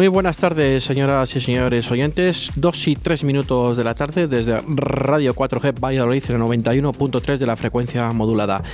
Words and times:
Muy 0.00 0.08
buenas 0.08 0.38
tardes, 0.38 0.82
señoras 0.84 1.36
y 1.36 1.42
señores 1.42 1.90
oyentes. 1.90 2.52
Dos 2.56 2.88
y 2.88 2.96
tres 2.96 3.22
minutos 3.22 3.76
de 3.76 3.84
la 3.84 3.94
tarde 3.94 4.28
desde 4.28 4.58
Radio 4.66 5.34
4G 5.34 5.78
Valladolid 5.78 6.24
en 6.26 6.36
el 6.36 6.40
91.3 6.40 7.36
de 7.36 7.46
la 7.46 7.54
frecuencia 7.54 8.10
modulada. 8.10 8.64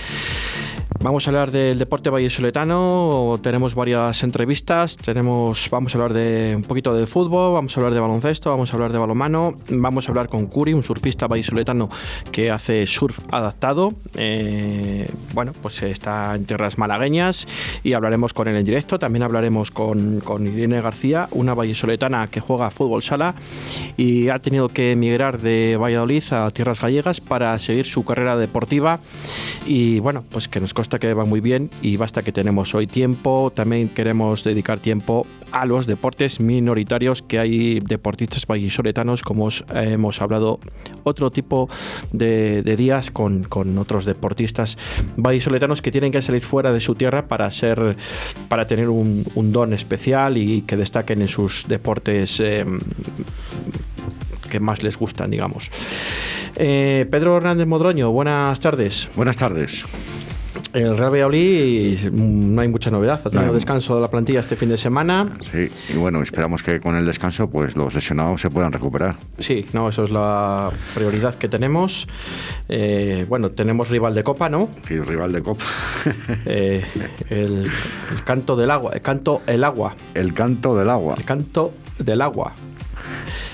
Vamos 1.02 1.26
a 1.26 1.30
hablar 1.30 1.50
del 1.50 1.78
deporte 1.78 2.10
vallesoletano, 2.10 3.34
tenemos 3.42 3.74
varias 3.74 4.22
entrevistas, 4.22 4.96
tenemos, 4.96 5.68
vamos 5.70 5.94
a 5.94 5.98
hablar 5.98 6.14
de 6.14 6.54
un 6.56 6.62
poquito 6.62 6.94
de 6.94 7.06
fútbol, 7.06 7.52
vamos 7.52 7.76
a 7.76 7.80
hablar 7.80 7.92
de 7.94 8.00
baloncesto, 8.00 8.50
vamos 8.50 8.72
a 8.72 8.76
hablar 8.76 8.92
de 8.92 8.98
balonmano, 8.98 9.54
vamos 9.70 10.08
a 10.08 10.10
hablar 10.10 10.28
con 10.28 10.46
Curi, 10.46 10.72
un 10.72 10.82
surfista 10.82 11.26
vallesoletano 11.26 11.90
que 12.32 12.50
hace 12.50 12.86
surf 12.86 13.18
adaptado, 13.30 13.92
eh, 14.16 15.06
bueno, 15.34 15.52
pues 15.60 15.82
está 15.82 16.34
en 16.34 16.46
tierras 16.46 16.78
malagueñas 16.78 17.46
y 17.84 17.92
hablaremos 17.92 18.32
con 18.32 18.48
él 18.48 18.56
en 18.56 18.64
directo, 18.64 18.98
también 18.98 19.22
hablaremos 19.22 19.70
con, 19.70 20.20
con 20.20 20.46
Irene 20.46 20.80
García, 20.80 21.28
una 21.32 21.54
vallesoletana 21.54 22.28
que 22.28 22.40
juega 22.40 22.70
fútbol 22.70 23.02
sala 23.02 23.34
y 23.96 24.28
ha 24.30 24.38
tenido 24.38 24.70
que 24.70 24.92
emigrar 24.92 25.40
de 25.40 25.76
Valladolid 25.80 26.24
a 26.32 26.50
tierras 26.50 26.80
gallegas 26.80 27.20
para 27.20 27.58
seguir 27.58 27.84
su 27.84 28.04
carrera 28.04 28.36
deportiva. 28.36 29.00
Y 29.66 29.98
bueno, 29.98 30.24
pues 30.30 30.48
que 30.48 30.60
nos 30.60 30.72
consta 30.72 30.85
que 30.88 31.12
va 31.12 31.24
muy 31.24 31.40
bien 31.40 31.70
y 31.82 31.96
basta 31.96 32.22
que 32.22 32.32
tenemos 32.32 32.74
hoy 32.74 32.86
tiempo. 32.86 33.52
También 33.54 33.88
queremos 33.88 34.44
dedicar 34.44 34.78
tiempo 34.78 35.26
a 35.52 35.66
los 35.66 35.86
deportes 35.86 36.40
minoritarios, 36.40 37.22
que 37.22 37.38
hay 37.38 37.80
deportistas 37.80 38.46
vallisoletanos, 38.46 39.22
como 39.22 39.46
os, 39.46 39.64
eh, 39.74 39.90
hemos 39.92 40.22
hablado 40.22 40.60
otro 41.02 41.30
tipo 41.30 41.68
de, 42.12 42.62
de 42.62 42.76
días 42.76 43.10
con, 43.10 43.42
con, 43.44 43.76
otros 43.78 44.04
deportistas 44.04 44.78
vallisoletanos 45.16 45.82
que 45.82 45.90
tienen 45.90 46.12
que 46.12 46.22
salir 46.22 46.42
fuera 46.42 46.72
de 46.72 46.80
su 46.80 46.94
tierra 46.94 47.26
para 47.28 47.50
ser 47.50 47.96
para 48.48 48.66
tener 48.66 48.88
un, 48.88 49.24
un 49.34 49.52
don 49.52 49.72
especial 49.72 50.36
y 50.36 50.62
que 50.62 50.76
destaquen 50.76 51.20
en 51.20 51.28
sus 51.28 51.66
deportes 51.68 52.40
eh, 52.40 52.64
que 54.48 54.60
más 54.60 54.82
les 54.82 54.96
gustan, 54.96 55.30
digamos. 55.30 55.70
Eh, 56.56 57.06
Pedro 57.10 57.36
Hernández 57.36 57.66
Modroño, 57.66 58.10
buenas 58.10 58.58
tardes. 58.60 59.08
Buenas 59.14 59.36
tardes. 59.36 59.84
El 60.76 60.94
Real 60.94 61.10
Valladolid 61.10 62.10
no 62.12 62.60
hay 62.60 62.68
mucha 62.68 62.90
novedad. 62.90 63.18
Ha 63.24 63.30
tenido 63.30 63.46
No. 63.46 63.54
descanso 63.54 63.94
de 63.94 64.02
la 64.02 64.08
plantilla 64.08 64.40
este 64.40 64.56
fin 64.56 64.68
de 64.68 64.76
semana. 64.76 65.26
Sí, 65.50 65.70
y 65.88 65.96
bueno, 65.96 66.20
esperamos 66.20 66.62
que 66.62 66.80
con 66.80 66.94
el 66.96 67.06
descanso 67.06 67.48
pues 67.48 67.76
los 67.76 67.94
lesionados 67.94 68.42
se 68.42 68.50
puedan 68.50 68.72
recuperar. 68.72 69.16
Sí, 69.38 69.64
no, 69.72 69.88
eso 69.88 70.02
es 70.02 70.10
la 70.10 70.70
prioridad 70.94 71.34
que 71.36 71.48
tenemos. 71.48 72.06
Eh, 72.68 73.24
bueno, 73.26 73.52
tenemos 73.52 73.88
rival 73.88 74.12
de 74.14 74.22
Copa, 74.22 74.50
¿no? 74.50 74.68
Sí, 74.86 75.00
rival 75.00 75.32
de 75.32 75.42
Copa. 75.42 75.64
Eh, 76.44 76.84
el, 77.30 77.64
el 78.12 78.22
canto 78.24 78.54
del 78.56 78.70
agua, 78.70 78.92
el 78.92 79.00
canto 79.00 79.40
el 79.46 79.64
agua, 79.64 79.94
el 80.14 80.34
canto 80.34 80.76
del 80.76 80.90
agua. 80.90 81.14
el 81.16 81.24
canto 81.24 81.72
del 81.98 82.20
agua. 82.20 82.52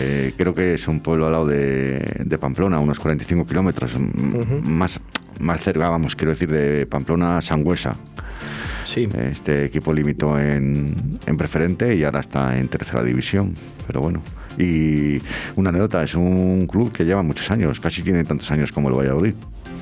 Eh, 0.01 0.35
creo 0.37 0.55
que 0.55 0.75
es 0.75 0.89
un 0.89 1.01
pueblo 1.01 1.27
al 1.27 1.33
lado 1.33 1.47
de, 1.47 2.17
de 2.25 2.39
Pamplona, 2.39 2.81
unos 2.81 2.99
45 2.99 3.47
kilómetros. 3.47 3.93
más, 4.67 5.01
más 5.41 5.61
cerca, 5.61 5.89
vamos, 5.89 6.17
quiero 6.17 6.33
decir, 6.33 6.51
de 6.51 6.87
Pamplona 6.87 7.39
a 7.39 7.41
Sangüesa. 7.41 7.93
Sí, 8.85 9.09
Este 9.15 9.65
equipo 9.65 9.93
limitó 9.93 10.39
en, 10.39 10.95
en 11.25 11.37
preferente 11.37 11.97
y 11.97 12.05
ahora 12.05 12.21
está 12.21 12.59
en 12.59 12.69
tercera 12.69 13.03
división. 13.03 13.55
Pero 13.87 14.01
bueno. 14.01 14.23
Y 14.59 15.19
una 15.57 15.71
anécdota, 15.71 16.03
es 16.03 16.15
un 16.15 16.67
club 16.67 16.93
que 16.93 17.05
lleva 17.05 17.23
muchos 17.23 17.51
años, 17.51 17.81
casi 17.81 18.03
tiene 18.03 18.23
tantos 18.23 18.51
años 18.51 18.71
como 18.71 18.89
el 18.89 18.95
Valladolid. 18.95 19.35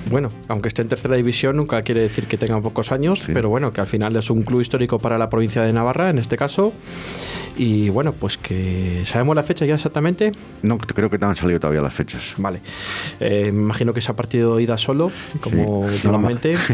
Bueno, 0.08 0.28
aunque 0.48 0.68
esté 0.68 0.82
en 0.82 0.88
tercera 0.88 1.16
división, 1.16 1.56
nunca 1.56 1.80
quiere 1.82 2.00
decir 2.02 2.26
que 2.26 2.36
tenga 2.38 2.60
pocos 2.60 2.92
años, 2.92 3.20
Sí. 3.20 3.32
pero 3.34 3.48
bueno, 3.50 3.72
que 3.72 3.80
al 3.80 3.86
final 3.86 4.16
es 4.16 4.30
un 4.30 4.42
club 4.42 4.60
histórico 4.60 4.98
para 4.98 5.18
la 5.18 5.28
provincia 5.28 5.62
de 5.62 5.72
Navarra, 5.72 6.10
en 6.10 6.18
este 6.18 6.36
caso. 6.36 6.72
Y 7.56 7.90
bueno, 7.90 8.12
pues 8.12 8.38
que 8.38 9.02
sabemos 9.04 9.36
la 9.36 9.42
fecha 9.42 9.66
ya 9.66 9.74
exactamente. 9.74 10.32
No, 10.62 10.78
creo 10.78 11.10
que 11.10 11.18
no 11.18 11.28
han 11.28 11.36
salido 11.36 11.60
todavía 11.60 11.82
las 11.82 11.92
fechas. 11.92 12.34
Vale. 12.38 12.60
Eh, 13.20 13.50
me 13.52 13.60
imagino 13.62 13.92
que 13.92 14.00
se 14.00 14.10
ha 14.10 14.16
partido 14.16 14.58
ida 14.60 14.78
solo, 14.78 15.10
como 15.40 15.86
Sí. 15.88 15.94
últimamente. 15.96 16.54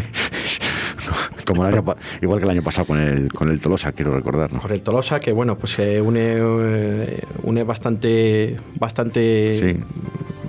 Como 1.47 1.65
el 1.65 1.75
año 1.75 1.85
igual 2.21 2.39
que 2.41 2.45
el 2.45 2.51
año 2.51 2.63
pasado 2.63 2.89
con 2.89 2.99
el, 2.99 3.33
con 3.33 3.49
el 3.49 3.61
Tolosa, 3.61 3.93
quiero 3.93 4.11
recordar. 4.13 4.53
¿no? 4.53 4.61
Con 4.61 4.73
el 4.73 4.83
Tolosa, 4.83 5.21
que 5.21 5.31
bueno, 5.31 5.57
pues 5.57 5.79
eh, 5.79 6.01
une, 6.01 6.35
eh, 6.37 7.21
une 7.45 7.63
bastante, 7.63 8.57
bastante 8.81 9.57
Sí. 9.61 9.81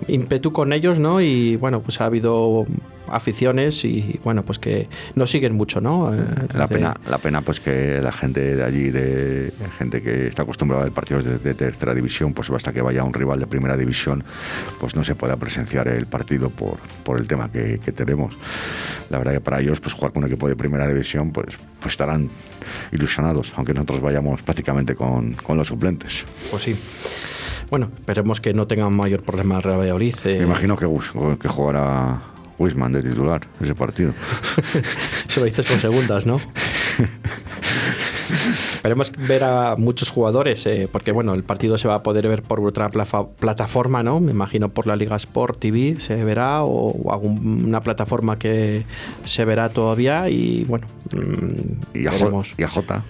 Ímpetu 0.07 0.51
con 0.51 0.73
ellos, 0.73 0.99
¿no? 0.99 1.21
Y 1.21 1.55
bueno, 1.55 1.81
pues 1.81 2.01
ha 2.01 2.05
habido 2.05 2.65
aficiones 3.11 3.83
y 3.85 4.19
bueno, 4.23 4.43
pues 4.43 4.59
que 4.59 4.87
no 5.15 5.27
siguen 5.27 5.53
mucho, 5.55 5.81
¿no? 5.81 6.13
Eh, 6.13 6.17
La 6.53 6.67
pena, 6.67 6.95
la 7.07 7.17
pena 7.17 7.41
pues 7.41 7.59
que 7.59 7.99
la 8.01 8.11
gente 8.11 8.55
de 8.55 8.63
allí, 8.63 8.89
de 8.89 9.51
gente 9.77 10.01
que 10.01 10.27
está 10.27 10.43
acostumbrada 10.43 10.81
a 10.83 10.85
ver 10.85 10.93
partidos 10.93 11.25
de, 11.25 11.37
de 11.39 11.53
tercera 11.53 11.93
división, 11.93 12.33
pues 12.33 12.49
basta 12.49 12.71
que 12.73 12.81
vaya 12.81 13.03
un 13.03 13.13
rival 13.13 13.39
de 13.39 13.47
primera 13.47 13.75
división, 13.77 14.23
pues 14.79 14.95
no 14.95 15.03
se 15.03 15.15
pueda 15.15 15.35
presenciar 15.37 15.87
el 15.87 16.05
partido 16.07 16.49
por, 16.49 16.77
por 17.03 17.17
el 17.19 17.27
tema 17.27 17.51
que, 17.51 17.79
que 17.83 17.91
tenemos. 17.91 18.35
La 19.09 19.17
verdad 19.17 19.33
que 19.33 19.41
para 19.41 19.59
ellos, 19.59 19.79
pues 19.79 19.93
jugar 19.93 20.11
con 20.13 20.23
un 20.23 20.29
equipo 20.29 20.47
de 20.47 20.55
primera 20.55 20.87
división, 20.87 21.31
pues, 21.31 21.57
pues 21.79 21.93
estarán 21.93 22.29
ilusionados, 22.91 23.53
aunque 23.55 23.73
nosotros 23.73 24.01
vayamos 24.01 24.41
prácticamente 24.41 24.95
con, 24.95 25.33
con 25.33 25.57
los 25.57 25.67
suplentes. 25.67 26.25
Pues 26.51 26.63
sí. 26.63 26.75
Bueno, 27.69 27.89
esperemos 27.99 28.39
que 28.39 28.53
no 28.53 28.65
tengan 28.67 28.95
mayor 28.95 29.23
problema 29.23 29.59
Real 29.59 29.79
Valladolid. 29.79 30.15
eh, 30.25 30.37
Me 30.39 30.45
imagino 30.45 30.77
que, 30.77 30.85
Gus- 30.85 31.11
que 31.39 31.47
jugará 31.49 32.21
Wisman 32.59 32.91
de 32.91 33.01
titular 33.01 33.41
ese 33.61 33.75
partido. 33.75 34.13
Se 35.27 35.39
lo 35.39 35.45
dices 35.45 35.65
con 35.65 35.79
segundas, 35.79 36.25
¿no? 36.25 36.39
Esperemos 38.73 39.11
ver 39.17 39.43
a 39.43 39.75
muchos 39.77 40.09
jugadores, 40.09 40.65
eh, 40.65 40.87
porque 40.91 41.11
bueno, 41.11 41.33
el 41.33 41.43
partido 41.43 41.77
se 41.77 41.87
va 41.87 41.95
a 41.95 42.03
poder 42.03 42.27
ver 42.27 42.41
por 42.41 42.59
otra 42.59 42.89
plataforma, 42.89 44.03
¿no? 44.03 44.19
Me 44.19 44.31
imagino 44.31 44.69
por 44.69 44.87
la 44.87 44.95
Liga 44.95 45.15
Sport 45.15 45.59
TV 45.59 45.99
se 45.99 46.15
verá 46.23 46.63
o, 46.63 46.91
o 46.91 47.13
alguna 47.13 47.81
plataforma 47.81 48.37
que 48.37 48.83
se 49.25 49.45
verá 49.45 49.69
todavía 49.69 50.29
y 50.29 50.65
bueno, 50.65 50.87
mm, 51.13 51.97
Y 51.97 52.07
a, 52.07 52.11
veremos 52.11 52.53
y 52.57 52.63
a 52.63 52.67
Jota. 52.67 53.03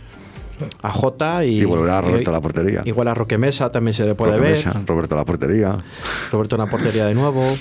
A 0.81 0.91
Jota 0.91 1.43
y, 1.45 1.59
Y 1.61 1.65
volverá 1.65 2.01
Roberto 2.01 2.29
a 2.29 2.33
la 2.33 2.41
portería. 2.41 2.81
Igual 2.85 3.07
a 3.09 3.13
Roque 3.13 3.37
Mesa 3.37 3.71
también 3.71 3.93
se 3.93 4.05
le 4.05 4.15
puede 4.15 4.31
Roque 4.33 4.43
ver. 4.43 4.51
Mesa, 4.57 4.81
Roberto 4.85 5.15
a 5.15 5.17
la 5.19 5.25
portería. 5.25 5.75
Roberto 6.31 6.55
en 6.55 6.61
la 6.61 6.67
portería 6.67 7.05
de 7.05 7.13
nuevo. 7.13 7.43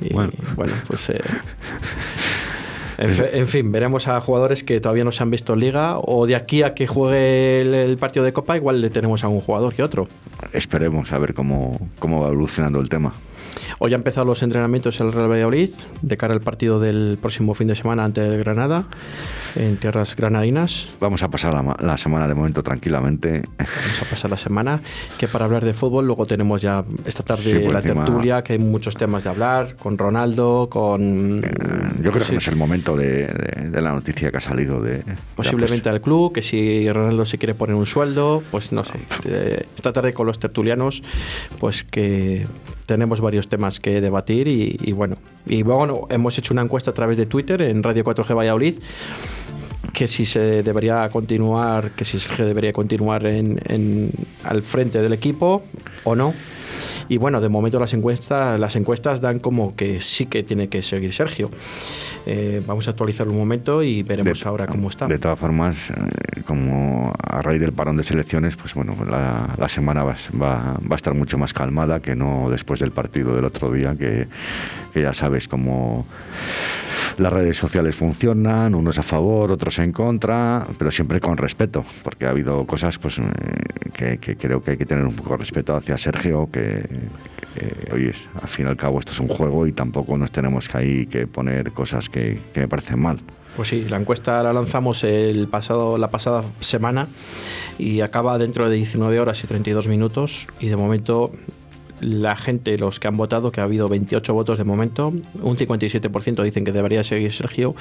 Y 0.00 0.12
bueno, 0.12 0.30
Bueno. 0.56 0.74
pues. 0.86 1.08
eh, 1.08 1.18
en, 2.98 3.10
fe- 3.12 3.38
en 3.38 3.46
fin, 3.46 3.72
veremos 3.72 4.08
a 4.08 4.20
jugadores 4.20 4.62
que 4.64 4.80
todavía 4.80 5.04
no 5.04 5.12
se 5.12 5.22
han 5.22 5.30
visto 5.30 5.52
en 5.54 5.60
liga 5.60 5.98
o 5.98 6.26
de 6.26 6.34
aquí 6.36 6.62
a 6.62 6.74
que 6.74 6.86
juegue 6.86 7.62
el, 7.62 7.74
el 7.74 7.96
partido 7.98 8.24
de 8.24 8.32
Copa, 8.32 8.56
igual 8.56 8.80
le 8.80 8.90
tenemos 8.90 9.22
a 9.24 9.28
un 9.28 9.40
jugador 9.40 9.74
que 9.74 9.82
otro. 9.82 10.08
Esperemos 10.52 11.12
a 11.12 11.18
ver 11.18 11.34
cómo, 11.34 11.78
cómo 11.98 12.20
va 12.22 12.28
evolucionando 12.28 12.80
el 12.80 12.88
tema. 12.88 13.12
Hoy 13.78 13.92
ha 13.92 13.96
empezado 13.96 14.26
los 14.26 14.42
entrenamientos 14.42 15.00
en 15.00 15.06
el 15.08 15.12
Real 15.12 15.30
Valladolid 15.30 15.70
de 16.02 16.16
cara 16.16 16.34
al 16.34 16.40
partido 16.40 16.78
del 16.80 17.18
próximo 17.20 17.54
fin 17.54 17.68
de 17.68 17.74
semana 17.74 18.04
ante 18.04 18.20
el 18.20 18.38
Granada 18.38 18.84
en 19.56 19.76
tierras 19.78 20.14
granadinas. 20.14 20.86
Vamos 21.00 21.22
a 21.22 21.28
pasar 21.30 21.54
la, 21.54 21.62
ma- 21.62 21.76
la 21.80 21.96
semana 21.96 22.28
de 22.28 22.34
momento 22.34 22.62
tranquilamente. 22.62 23.42
Vamos 23.58 24.02
a 24.02 24.10
pasar 24.10 24.30
la 24.30 24.36
semana. 24.36 24.80
Que 25.18 25.28
para 25.28 25.44
hablar 25.46 25.64
de 25.64 25.74
fútbol, 25.74 26.06
luego 26.06 26.26
tenemos 26.26 26.62
ya 26.62 26.84
esta 27.04 27.22
tarde 27.22 27.42
Sí, 27.44 27.52
la 27.72 27.78
encima- 27.80 28.04
tertulia, 28.04 28.42
que 28.44 28.52
hay 28.54 28.58
muchos 28.58 28.94
temas 28.96 29.24
de 29.24 29.30
hablar, 29.30 29.76
con 29.76 29.98
Ronaldo, 29.98 30.68
con. 30.70 31.40
Eh, 31.44 31.50
Yo 32.02 32.12
creo 32.12 32.24
que 32.26 32.32
no 32.32 32.38
es 32.38 32.48
el 32.48 32.56
momento 32.56 32.96
de, 32.96 33.26
de- 33.26 33.70
de 33.70 33.82
la 33.82 33.92
noticia 33.92 34.30
que 34.30 34.36
ha 34.36 34.40
salido 34.40 34.80
de... 34.80 34.98
de- 34.98 35.04
posiblemente 35.34 35.88
al 35.88 36.00
club, 36.00 36.32
que 36.32 36.42
si 36.42 36.90
Ronaldo 36.92 37.24
se 37.24 37.38
quiere 37.38 37.54
poner 37.54 37.74
un 37.76 37.86
sueldo, 37.86 38.42
pues 38.50 38.72
no 38.72 38.84
sé. 38.84 38.94
Eh, 39.24 39.66
Esta 39.76 39.92
tarde 39.92 40.12
con 40.12 40.26
los 40.26 40.38
tertulianos, 40.38 41.02
pues 41.58 41.82
que 41.84 42.46
tenemos 42.86 43.20
varios 43.20 43.48
temas 43.48 43.80
que 43.80 44.00
debatir 44.00 44.48
y, 44.48 44.78
y 44.82 44.92
bueno. 44.92 45.16
Y 45.46 45.62
bueno, 45.62 46.06
hemos 46.10 46.38
hecho 46.38 46.54
una 46.54 46.62
encuesta 46.62 46.90
a 46.92 46.94
través 46.94 47.16
de 47.16 47.26
Twitter 47.26 47.60
en 47.62 47.82
Radio 47.82 48.04
4G 48.04 48.34
Valladolid 48.36 48.74
que 49.92 50.08
si 50.08 50.26
se 50.26 50.62
debería 50.62 51.08
continuar, 51.08 51.92
que 51.92 52.04
si 52.04 52.18
Sergio 52.18 52.44
debería 52.44 52.72
continuar 52.72 53.24
en, 53.26 53.60
en- 53.66 54.10
al 54.44 54.62
frente 54.62 55.00
del 55.00 55.12
equipo 55.14 55.62
o 56.04 56.14
no. 56.14 56.34
Y 57.08 57.18
bueno, 57.18 57.40
de 57.40 57.48
momento 57.48 57.78
las 57.78 57.92
encuestas, 57.94 58.58
las 58.58 58.76
encuestas 58.76 59.20
dan 59.20 59.38
como 59.38 59.76
que 59.76 60.00
sí 60.00 60.26
que 60.26 60.42
tiene 60.42 60.68
que 60.68 60.82
seguir 60.82 61.12
Sergio. 61.12 61.50
Eh, 62.26 62.62
vamos 62.66 62.88
a 62.88 62.90
actualizar 62.90 63.28
un 63.28 63.36
momento 63.36 63.82
y 63.82 64.02
veremos 64.02 64.44
ahora 64.46 64.66
cómo 64.66 64.88
está. 64.88 65.06
De 65.06 65.18
todas 65.18 65.38
formas, 65.38 65.90
eh, 65.90 66.42
como 66.46 67.12
a 67.22 67.42
raíz 67.42 67.60
del 67.60 67.72
parón 67.72 67.96
de 67.96 68.02
selecciones, 68.02 68.56
pues 68.56 68.74
bueno, 68.74 68.96
la, 69.08 69.54
la 69.56 69.68
semana 69.68 70.02
va, 70.02 70.16
va, 70.34 70.74
va, 70.74 70.92
a 70.92 70.96
estar 70.96 71.14
mucho 71.14 71.38
más 71.38 71.52
calmada 71.52 72.00
que 72.00 72.16
no 72.16 72.50
después 72.50 72.80
del 72.80 72.90
partido 72.90 73.34
del 73.34 73.44
otro 73.44 73.70
día, 73.70 73.94
que, 73.96 74.26
que 74.92 75.02
ya 75.02 75.12
sabes 75.12 75.46
cómo 75.48 76.06
las 77.18 77.32
redes 77.32 77.56
sociales 77.56 77.96
funcionan, 77.96 78.74
unos 78.74 78.98
a 78.98 79.02
favor, 79.02 79.52
otros 79.52 79.78
en 79.78 79.92
contra, 79.92 80.66
pero 80.78 80.90
siempre 80.90 81.20
con 81.20 81.36
respeto, 81.36 81.84
porque 82.02 82.26
ha 82.26 82.30
habido 82.30 82.66
cosas 82.66 82.98
pues, 82.98 83.18
eh, 83.18 84.18
que, 84.20 84.36
creo 84.36 84.62
que 84.62 84.72
hay 84.72 84.76
que 84.76 84.86
tener 84.86 85.04
un 85.04 85.14
poco 85.14 85.30
de 85.30 85.38
respeto 85.38 85.76
hacia 85.76 85.96
Sergio, 85.96 86.48
que, 86.52 86.84
que, 87.54 87.94
oye, 87.94 88.12
al 88.40 88.48
fin 88.48 88.66
y 88.66 88.68
al 88.68 88.76
cabo 88.76 88.98
esto 88.98 89.12
es 89.12 89.20
un 89.20 89.28
juego 89.28 89.66
y 89.66 89.72
tampoco 89.72 90.16
nos 90.18 90.30
tenemos 90.30 90.68
que 90.68 90.78
ahí 90.78 91.06
que 91.06 91.26
poner 91.26 91.72
cosas 91.72 92.08
que, 92.08 92.38
que 92.52 92.60
me 92.60 92.68
parecen 92.68 93.00
mal. 93.00 93.18
Pues 93.56 93.68
sí, 93.68 93.86
la 93.88 93.96
encuesta 93.96 94.42
la 94.42 94.52
lanzamos 94.52 95.02
el 95.02 95.48
pasado, 95.48 95.96
la 95.96 96.10
pasada 96.10 96.44
semana 96.60 97.08
y 97.78 98.02
acaba 98.02 98.36
dentro 98.36 98.68
de 98.68 98.76
19 98.76 99.18
horas 99.18 99.42
y 99.42 99.46
32 99.46 99.88
minutos 99.88 100.46
y 100.60 100.66
de 100.66 100.76
momento 100.76 101.32
la 102.00 102.36
gente, 102.36 102.76
los 102.78 103.00
que 103.00 103.08
han 103.08 103.16
votado, 103.16 103.50
que 103.52 103.60
ha 103.60 103.64
habido 103.64 103.88
28 103.88 104.34
votos 104.34 104.58
de 104.58 104.64
momento, 104.64 105.08
un 105.08 105.56
57% 105.56 106.42
dicen 106.42 106.64
que 106.64 106.72
debería 106.72 107.02
seguir 107.04 107.32
Sergio 107.32 107.74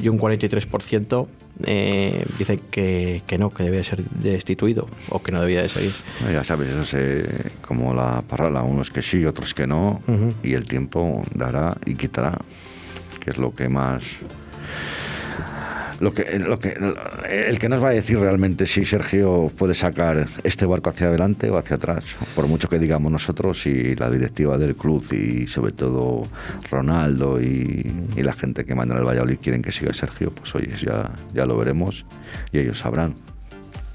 y 0.00 0.08
un 0.08 0.18
43% 0.18 1.26
eh, 1.64 2.24
dicen 2.38 2.60
que, 2.70 3.22
que, 3.26 3.38
no, 3.38 3.50
que 3.50 3.64
debe 3.64 3.82
ser 3.82 4.02
destituido 4.04 4.86
o 5.08 5.22
que 5.22 5.32
no 5.32 5.40
debía 5.40 5.62
de 5.62 5.68
seguir. 5.68 5.92
Ya 6.30 6.44
sabes, 6.44 6.68
eso 6.68 6.98
es 6.98 7.26
como 7.62 7.94
la 7.94 8.22
parrala, 8.22 8.62
unos 8.62 8.90
que 8.90 9.02
sí, 9.02 9.24
otros 9.24 9.54
que 9.54 9.66
no, 9.66 10.00
uh 10.06 10.12
-huh. 10.12 10.34
y 10.42 10.54
el 10.54 10.66
tiempo 10.66 11.22
dará 11.34 11.76
y 11.86 11.94
quitará, 11.94 12.38
que 13.24 13.30
es 13.30 13.38
lo 13.38 13.54
que 13.54 13.68
más 13.68 14.02
lo 16.00 16.12
que, 16.12 16.38
lo 16.38 16.58
que, 16.58 16.76
el 17.28 17.58
que 17.58 17.68
nos 17.68 17.82
va 17.82 17.88
a 17.88 17.92
decir 17.92 18.18
realmente 18.18 18.66
si 18.66 18.84
Sergio 18.84 19.50
puede 19.56 19.74
sacar 19.74 20.26
este 20.44 20.66
barco 20.66 20.90
hacia 20.90 21.08
adelante 21.08 21.50
o 21.50 21.58
hacia 21.58 21.76
atrás, 21.76 22.04
por 22.34 22.46
mucho 22.46 22.68
que 22.68 22.78
digamos 22.78 23.10
nosotros 23.10 23.66
y 23.66 23.94
la 23.96 24.10
directiva 24.10 24.58
del 24.58 24.76
club 24.76 25.04
y 25.12 25.46
sobre 25.46 25.72
todo 25.72 26.28
Ronaldo 26.70 27.40
y, 27.40 27.84
la 28.16 28.32
gente 28.32 28.64
que 28.64 28.74
manda 28.74 28.98
el 28.98 29.04
Valladolid 29.04 29.38
quieren 29.40 29.62
que 29.62 29.70
siga 29.70 29.92
Sergio, 29.92 30.32
pues 30.32 30.52
oye, 30.56 30.68
ya, 30.82 31.12
ya 31.32 31.46
lo 31.46 31.56
veremos 31.56 32.04
y 32.50 32.58
ellos 32.58 32.78
sabrán. 32.78 33.14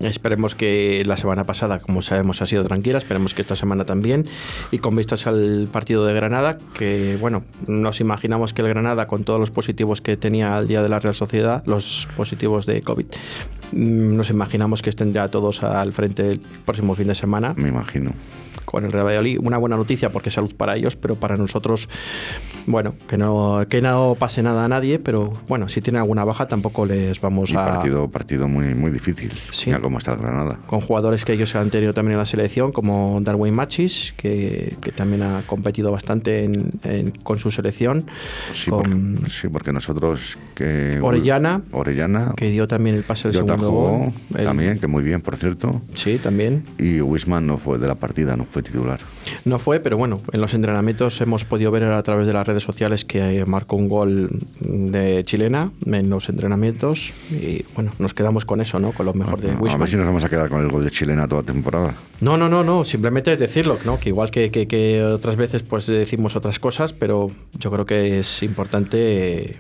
Esperemos 0.04 0.56
que 0.56 1.04
la 1.06 1.18
semana 1.18 1.44
pasada, 1.44 1.80
como 1.80 2.02
sabemos, 2.02 2.42
ha 2.42 2.46
sido 2.46 2.64
tranquila. 2.64 2.98
Esperemos 2.98 3.34
que 3.34 3.42
esta 3.42 3.56
semana 3.56 3.86
también. 3.86 4.26
Y 4.72 4.80
con 4.80 4.96
vistas 4.96 5.28
al 5.28 5.68
partido 5.72 6.06
de 6.06 6.14
Granada, 6.14 6.58
que 6.78 7.18
bueno, 7.20 7.44
nos 7.68 8.00
imaginamos 8.00 8.54
que 8.54 8.62
el 8.62 8.70
Granada, 8.70 9.06
con 9.06 9.24
todos 9.24 9.40
los 9.40 9.52
positivos 9.52 10.02
que 10.02 10.18
tenía 10.18 10.58
al 10.58 10.68
día 10.68 10.82
de 10.82 10.90
la 10.90 11.00
Real 11.00 11.16
Sociedad, 11.16 11.64
los 11.66 12.08
positivos 12.16 12.66
de 12.66 12.82
COVID, 12.82 13.06
mm, 13.72 14.16
nos 14.16 14.30
imaginamos 14.30 14.82
que 14.82 14.90
estén 14.90 15.14
ya 15.14 15.28
todos 15.28 15.64
al 15.64 15.94
frente 15.94 16.32
el 16.32 16.40
próximo 16.66 16.96
fin 16.96 17.08
de 17.08 17.16
semana. 17.16 17.54
Me 17.56 17.70
imagino 17.70 18.12
con 18.66 18.86
el 18.86 18.92
Real 18.92 19.06
Valladolid. 19.06 19.40
Una 19.42 19.58
buena 19.58 19.78
noticia 19.78 20.12
porque 20.12 20.30
salud 20.30 20.56
para 20.56 20.76
ellos, 20.76 20.96
pero 20.96 21.16
para 21.16 21.38
nosotros, 21.38 21.90
bueno, 22.66 22.96
que 23.08 23.18
no, 23.18 23.66
que 23.70 23.82
no 23.82 24.16
pase 24.18 24.42
nada 24.44 24.66
a 24.66 24.68
nadie, 24.68 25.00
pero 25.00 25.32
bueno, 25.48 25.70
si 25.70 25.82
tienen 25.82 26.02
alguna 26.02 26.24
baja 26.24 26.48
tampoco 26.48 26.86
les 26.86 27.20
vamos 27.22 27.52
y 27.52 27.56
a... 27.56 27.66
Partido, 27.66 28.10
partido 28.10 28.48
muy, 28.48 28.74
muy 28.74 28.92
difícil, 28.92 29.32
sí. 29.52 29.72
Cómo 29.82 29.98
está 29.98 30.14
el 30.14 30.20
Granada. 30.20 30.58
Con 30.68 30.82
jugadores 30.82 31.26
que 31.26 31.34
ellos 31.34 31.56
han 31.56 31.70
tenido 31.70 31.94
también 31.94 32.14
en 32.14 32.20
la 32.20 32.26
selección, 32.26 32.72
como 32.72 33.20
Darwin 33.22 33.54
Machis, 33.54 34.14
que, 34.18 34.76
que 34.82 34.92
también 34.92 35.24
ha 35.24 35.42
competido 35.48 35.92
bastante 35.92 36.44
en, 36.44 36.70
en, 36.84 37.12
con 37.12 37.40
su 37.40 37.52
selección. 37.52 38.06
Sí, 38.54 38.70
con 38.70 39.16
porque, 39.18 39.32
sí, 39.32 39.48
porque 39.48 39.74
nosotros... 39.74 40.38
que 40.56 41.00
Orellana, 41.02 41.62
Orellana, 41.72 42.34
que 42.36 42.50
dio 42.50 42.68
también 42.68 42.96
el 42.96 43.04
pase 43.04 43.30
del 43.30 43.38
segundo 43.38 43.58
jugó, 43.58 43.98
gol. 44.00 44.14
El, 44.36 44.46
También, 44.46 44.80
que 44.80 44.88
muy 44.88 45.04
bien, 45.04 45.22
por 45.22 45.36
cierto. 45.38 45.82
Sí, 45.94 46.18
también. 46.18 46.64
Y 46.78 47.02
Wisman 47.02 47.48
no 47.48 47.58
fue 47.58 47.78
de 47.80 47.88
la 47.88 47.96
partida, 47.96 48.36
no 48.36 48.44
fue 48.52 48.62
titular. 48.62 49.00
No 49.46 49.60
fue, 49.60 49.80
pero 49.80 49.98
bueno, 49.98 50.18
en 50.32 50.42
los 50.42 50.54
entrenamientos 50.54 51.22
hemos 51.22 51.46
podido 51.46 51.72
ver 51.72 51.86
a 51.86 52.04
través 52.04 52.28
de 52.28 52.34
las 52.34 52.46
redes 52.46 52.64
sociales 52.64 53.06
que 53.06 53.46
marcó 53.46 53.78
un 53.78 53.88
gol 53.88 54.30
de 54.60 55.24
chilena 55.24 55.72
en 55.86 56.10
los 56.10 56.28
entrenamientos 56.30 57.14
y 57.32 57.64
bueno, 57.76 57.92
nos 57.98 58.14
quedamos 58.14 58.46
con 58.46 58.62
eso, 58.62 58.80
¿no? 58.80 58.92
Con 58.92 59.06
lo 59.06 59.14
mejor 59.14 59.40
de 59.40 59.50
Wisman. 59.50 59.72
A 59.72 59.78
ver 59.78 59.90
si 59.90 59.96
nos 59.96 60.06
vamos 60.06 60.24
a 60.26 60.30
quedar 60.30 60.50
con 60.50 60.62
el 60.62 60.68
gol 60.68 60.84
de 60.84 60.92
chilena 60.92 61.28
toda 61.28 61.44
temporada. 61.44 61.94
No, 62.20 62.36
no, 62.38 62.50
no, 62.50 62.64
no, 62.64 62.84
simplemente 62.84 63.32
es 63.32 63.40
decirlo, 63.40 63.78
¿no? 63.86 64.00
Que 64.00 64.10
igual 64.10 64.30
que, 64.32 64.52
que, 64.52 64.68
que 64.68 65.02
otras 65.02 65.38
veces 65.38 65.64
pues 65.64 65.88
decimos 65.88 66.36
otras 66.36 66.60
cosas, 66.60 66.92
pero 66.92 67.32
yo 67.58 67.72
creo 67.72 67.86
que 67.86 68.20
es 68.20 68.44
importante, 68.44 69.56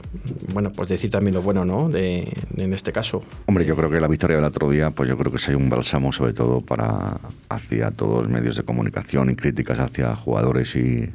bueno, 0.53 0.71
pues 0.71 0.89
decir 0.89 1.09
también 1.09 1.33
lo 1.33 1.41
bueno, 1.41 1.63
¿no? 1.63 1.89
De, 1.89 2.27
en 2.57 2.73
este 2.73 2.91
caso. 2.91 3.23
Hombre, 3.45 3.65
yo 3.65 3.75
creo 3.75 3.89
que 3.89 4.01
la 4.01 4.07
victoria 4.07 4.35
del 4.35 4.45
otro 4.45 4.69
día, 4.69 4.91
pues 4.91 5.07
yo 5.07 5.17
creo 5.17 5.31
que 5.31 5.38
es 5.38 5.47
un 5.47 5.69
bálsamo 5.69 6.11
sobre 6.11 6.33
todo 6.33 6.61
para 6.61 7.19
hacia 7.49 7.91
todos 7.91 8.23
los 8.23 8.29
medios 8.29 8.57
de 8.57 8.63
comunicación 8.63 8.80
y 8.87 9.35
críticas 9.35 9.79
hacia 9.79 10.15
jugadores 10.15 10.75
y, 10.75 11.09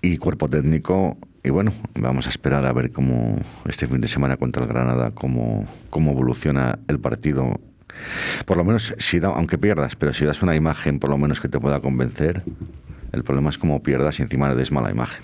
y 0.00 0.16
cuerpo 0.18 0.48
técnico. 0.48 1.16
Y 1.44 1.50
bueno, 1.50 1.72
vamos 1.94 2.26
a 2.26 2.30
esperar 2.30 2.66
a 2.66 2.72
ver 2.72 2.92
cómo 2.92 3.40
este 3.66 3.86
fin 3.86 4.00
de 4.00 4.08
semana 4.08 4.36
contra 4.36 4.62
el 4.62 4.68
Granada, 4.68 5.10
cómo, 5.10 5.66
cómo 5.90 6.12
evoluciona 6.12 6.78
el 6.88 7.00
partido. 7.00 7.60
Por 8.46 8.56
lo 8.56 8.64
menos, 8.64 8.94
si 8.98 9.18
da, 9.18 9.28
aunque 9.28 9.58
pierdas, 9.58 9.96
pero 9.96 10.12
si 10.12 10.24
das 10.24 10.42
una 10.42 10.54
imagen 10.54 10.98
por 10.98 11.10
lo 11.10 11.18
menos 11.18 11.40
que 11.40 11.48
te 11.48 11.58
pueda 11.58 11.80
convencer, 11.80 12.42
el 13.12 13.24
problema 13.24 13.50
es 13.50 13.58
cómo 13.58 13.82
pierdas 13.82 14.18
y 14.20 14.22
encima 14.22 14.48
le 14.48 14.54
des 14.54 14.70
mala 14.72 14.90
imagen. 14.90 15.22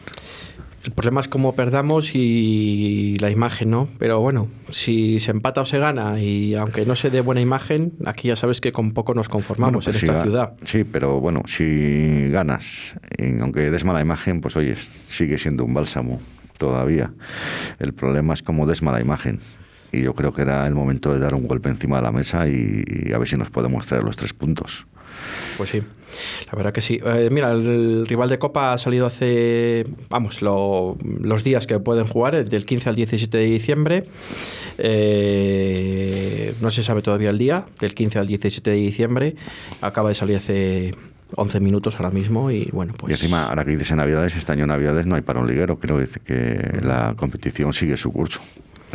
El 0.89 0.95
problema 0.95 1.21
es 1.21 1.29
cómo 1.29 1.55
perdamos 1.55 2.15
y 2.15 3.15
la 3.21 3.31
imagen, 3.31 3.69
¿no? 3.69 3.89
Pero 3.99 4.21
bueno, 4.21 4.49
si 4.71 5.21
se 5.21 5.33
empata 5.33 5.61
o 5.61 5.67
se 5.67 5.79
gana 5.79 6.19
y 6.19 6.55
aunque 6.55 6.87
no 6.87 6.97
se 6.97 7.11
dé 7.11 7.21
buena 7.21 7.43
imagen, 7.43 7.93
aquí 8.07 8.29
ya 8.29 8.37
sabes 8.37 8.63
que 8.63 8.73
con 8.73 8.93
poco 8.93 9.13
nos 9.13 9.29
conformamos 9.29 9.85
bueno, 9.85 9.93
pues 9.93 10.03
en 10.03 10.09
esta 10.09 10.23
ciudad. 10.23 10.55
Sí, 10.65 10.85
pero 10.85 11.21
bueno, 11.21 11.43
si 11.45 12.31
ganas, 12.31 12.95
y 13.19 13.39
aunque 13.39 13.71
des 13.71 13.85
mala 13.85 14.01
imagen, 14.01 14.41
pues 14.41 14.57
oye, 14.57 14.77
sigue 15.09 15.37
siendo 15.37 15.63
un 15.63 15.75
bálsamo 15.75 16.23
todavía. 16.57 17.13
El 17.79 17.93
problema 17.93 18.33
es 18.33 18.43
cómo 18.43 18.67
des 18.67 18.81
mala 18.81 19.03
imagen. 19.03 19.41
Y 19.93 20.01
yo 20.01 20.15
creo 20.15 20.33
que 20.33 20.41
era 20.41 20.67
el 20.67 20.75
momento 20.75 21.13
de 21.13 21.19
dar 21.19 21.35
un 21.35 21.47
golpe 21.47 21.69
encima 21.69 21.97
de 21.97 22.03
la 22.03 22.13
mesa 22.13 22.49
y, 22.49 22.83
y 22.87 23.13
a 23.13 23.19
ver 23.19 23.29
si 23.29 23.37
nos 23.37 23.51
podemos 23.51 23.87
traer 23.87 24.05
los 24.05 24.17
tres 24.17 24.33
puntos. 24.33 24.87
Pues 25.59 25.71
sí, 25.71 25.83
la 26.47 26.57
verdad 26.57 26.73
que 26.73 26.81
sí. 26.81 27.01
Eh, 27.05 27.29
mira, 27.31 27.53
el, 27.53 28.07
rival 28.07 28.31
de 28.31 28.39
Copa 28.39 28.73
ha 28.73 28.79
salido 28.79 29.07
hace, 29.07 29.85
vamos, 30.09 30.41
lo, 30.41 30.97
los 31.21 31.45
días 31.45 31.67
que 31.67 31.79
pueden 31.81 32.07
jugar, 32.07 32.49
del 32.49 32.65
15 32.65 32.89
al 32.89 32.95
17 32.95 33.37
de 33.37 33.45
diciembre. 33.45 34.05
Eh, 34.79 36.55
no 36.61 36.71
se 36.71 36.83
sabe 36.83 37.03
todavía 37.03 37.31
el 37.31 37.39
día, 37.39 37.67
del 37.81 37.95
15 37.95 38.21
al 38.21 38.27
17 38.29 38.71
de 38.71 38.77
diciembre. 38.77 39.37
Acaba 39.81 40.09
de 40.09 40.15
salir 40.15 40.37
hace 40.37 40.95
11 41.35 41.61
minutos 41.61 41.97
ahora 41.97 42.11
mismo 42.11 42.51
y 42.51 42.71
bueno, 42.73 42.95
pues... 42.97 43.11
Y 43.11 43.15
encima, 43.15 43.49
ahora 43.49 43.65
que 43.65 43.73
dices 43.73 43.95
Navidades, 43.97 44.37
este 44.37 44.53
año 44.53 44.67
Navidades 44.67 45.07
no 45.07 45.17
hay 45.17 45.23
para 45.23 45.41
un 45.41 45.49
liguero, 45.49 45.79
creo 45.79 46.03
que 46.25 46.79
la 46.83 47.15
competición 47.17 47.73
sigue 47.73 47.97
su 47.97 48.13
curso 48.13 48.41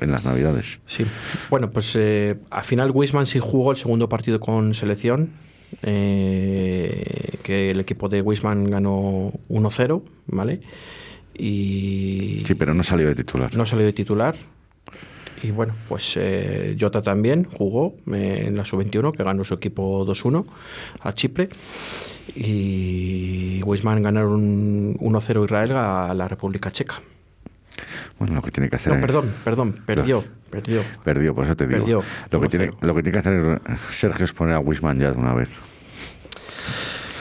en 0.01 0.11
las 0.11 0.25
Navidades. 0.25 0.79
Sí, 0.87 1.05
bueno, 1.49 1.69
pues 1.69 1.95
eh, 1.95 2.35
al 2.49 2.63
final 2.63 2.91
Wisman 2.91 3.25
sí 3.25 3.39
jugó 3.39 3.71
el 3.71 3.77
segundo 3.77 4.09
partido 4.09 4.39
con 4.39 4.73
selección, 4.73 5.31
eh, 5.81 7.37
que 7.43 7.71
el 7.71 7.79
equipo 7.79 8.09
de 8.09 8.21
Wisman 8.21 8.69
ganó 8.69 9.31
1-0, 9.49 10.01
¿vale? 10.27 10.61
Y... 11.33 12.43
Sí, 12.45 12.55
pero 12.55 12.73
no 12.73 12.83
salió 12.83 13.07
de 13.07 13.15
titular. 13.15 13.55
No 13.55 13.65
salió 13.65 13.85
de 13.85 13.93
titular. 13.93 14.35
Y 15.41 15.51
bueno, 15.51 15.73
pues 15.89 16.13
eh, 16.15 16.77
Jota 16.79 17.01
también 17.01 17.45
jugó 17.45 17.95
eh, 18.13 18.45
en 18.47 18.55
la 18.55 18.63
sub-21, 18.63 19.11
que 19.11 19.23
ganó 19.23 19.43
su 19.43 19.53
equipo 19.53 20.05
2-1 20.05 20.45
a 21.01 21.13
Chipre. 21.13 21.49
Y 22.35 23.61
Wisman 23.63 24.01
ganaron 24.01 24.95
1-0 24.95 25.45
Israel 25.45 25.71
a 25.73 26.13
la 26.13 26.27
República 26.27 26.71
Checa. 26.71 27.01
Bueno, 28.23 28.37
lo 28.37 28.41
que 28.41 28.51
tiene 28.51 28.69
que 28.69 28.77
hacer. 28.77 28.95
No, 28.95 29.01
perdón, 29.01 29.33
perdón, 29.43 29.75
perdió. 29.85 30.21
No, 30.21 30.23
perdió. 30.49 30.81
Perdió, 31.03 31.35
por 31.35 31.43
eso 31.43 31.57
te 31.57 31.67
digo. 31.67 31.81
Perdió, 31.81 32.03
lo, 32.31 32.39
que 32.39 32.47
tiene, 32.47 32.71
lo 32.79 32.95
que 32.95 33.03
tiene 33.03 33.11
que 33.11 33.19
hacer 33.19 33.61
Sergio 33.91 34.23
es 34.23 34.31
poner 34.31 34.55
a 34.55 34.59
Wisman 34.59 34.97
ya 34.97 35.11
de 35.11 35.19
una 35.19 35.33
vez. 35.33 35.49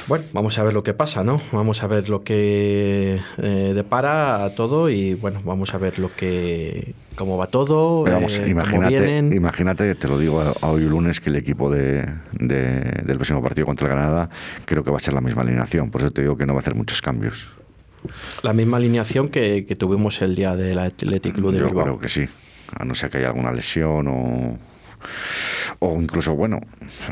Bueno, 0.07 0.27
vamos 0.33 0.57
a 0.61 0.63
ver 0.63 0.75
lo 0.75 0.85
que 0.85 0.95
pasa, 0.95 1.25
¿no? 1.25 1.35
Vamos 1.51 1.83
a 1.83 1.89
ver 1.89 2.09
lo 2.09 2.23
que 2.23 3.21
eh, 3.39 3.73
depara 3.75 4.45
a 4.45 4.55
todo 4.55 4.91
y 4.91 5.15
bueno, 5.15 5.41
vamos 5.45 5.75
a 5.75 5.79
ver 5.79 5.99
lo 5.99 6.15
que 6.15 6.95
cómo 7.17 7.37
va 7.37 7.49
todo. 7.49 8.05
Pero 8.05 8.19
vamos, 8.19 8.39
eh, 8.39 8.49
imagínate, 8.49 9.19
imagínate, 9.19 9.95
te 9.97 10.07
lo 10.07 10.21
digo 10.21 10.41
a, 10.41 10.53
a 10.61 10.71
hoy 10.71 10.83
lunes, 10.83 11.19
que 11.19 11.31
el 11.31 11.37
equipo 11.37 11.69
de, 11.69 12.09
de, 12.39 13.03
del 13.05 13.17
próximo 13.17 13.43
partido 13.43 13.67
contra 13.67 13.89
el 13.89 13.95
Granada 13.95 14.31
creo 14.65 14.85
que 14.85 14.93
va 14.93 14.99
a 14.99 15.01
ser 15.01 15.15
la 15.15 15.21
misma 15.21 15.43
alineación. 15.43 15.91
Por 15.91 16.03
eso 16.03 16.13
te 16.13 16.23
digo 16.23 16.37
que 16.37 16.47
no 16.47 16.53
va 16.53 16.61
a 16.61 16.63
hacer 16.63 16.77
muchos 16.77 17.03
cambios. 17.03 17.49
La 18.43 18.53
misma 18.53 18.77
alineación 18.79 19.29
que, 19.29 19.65
que 19.67 19.77
tuvimos 19.77 20.21
el 20.23 20.35
día 20.35 20.57
del 20.57 20.79
Athletic 20.79 21.35
Club 21.35 21.53
de 21.53 21.59
Yo 21.59 21.67
Bilbao. 21.67 21.85
creo 21.85 21.99
que 21.99 22.09
sí, 22.09 22.27
a 22.77 22.85
no 22.85 22.95
ser 22.95 23.11
que 23.11 23.19
haya 23.19 23.29
alguna 23.29 23.53
lesión 23.53 24.09
o 24.09 24.59
o 25.79 26.01
incluso, 26.01 26.35
bueno, 26.35 26.61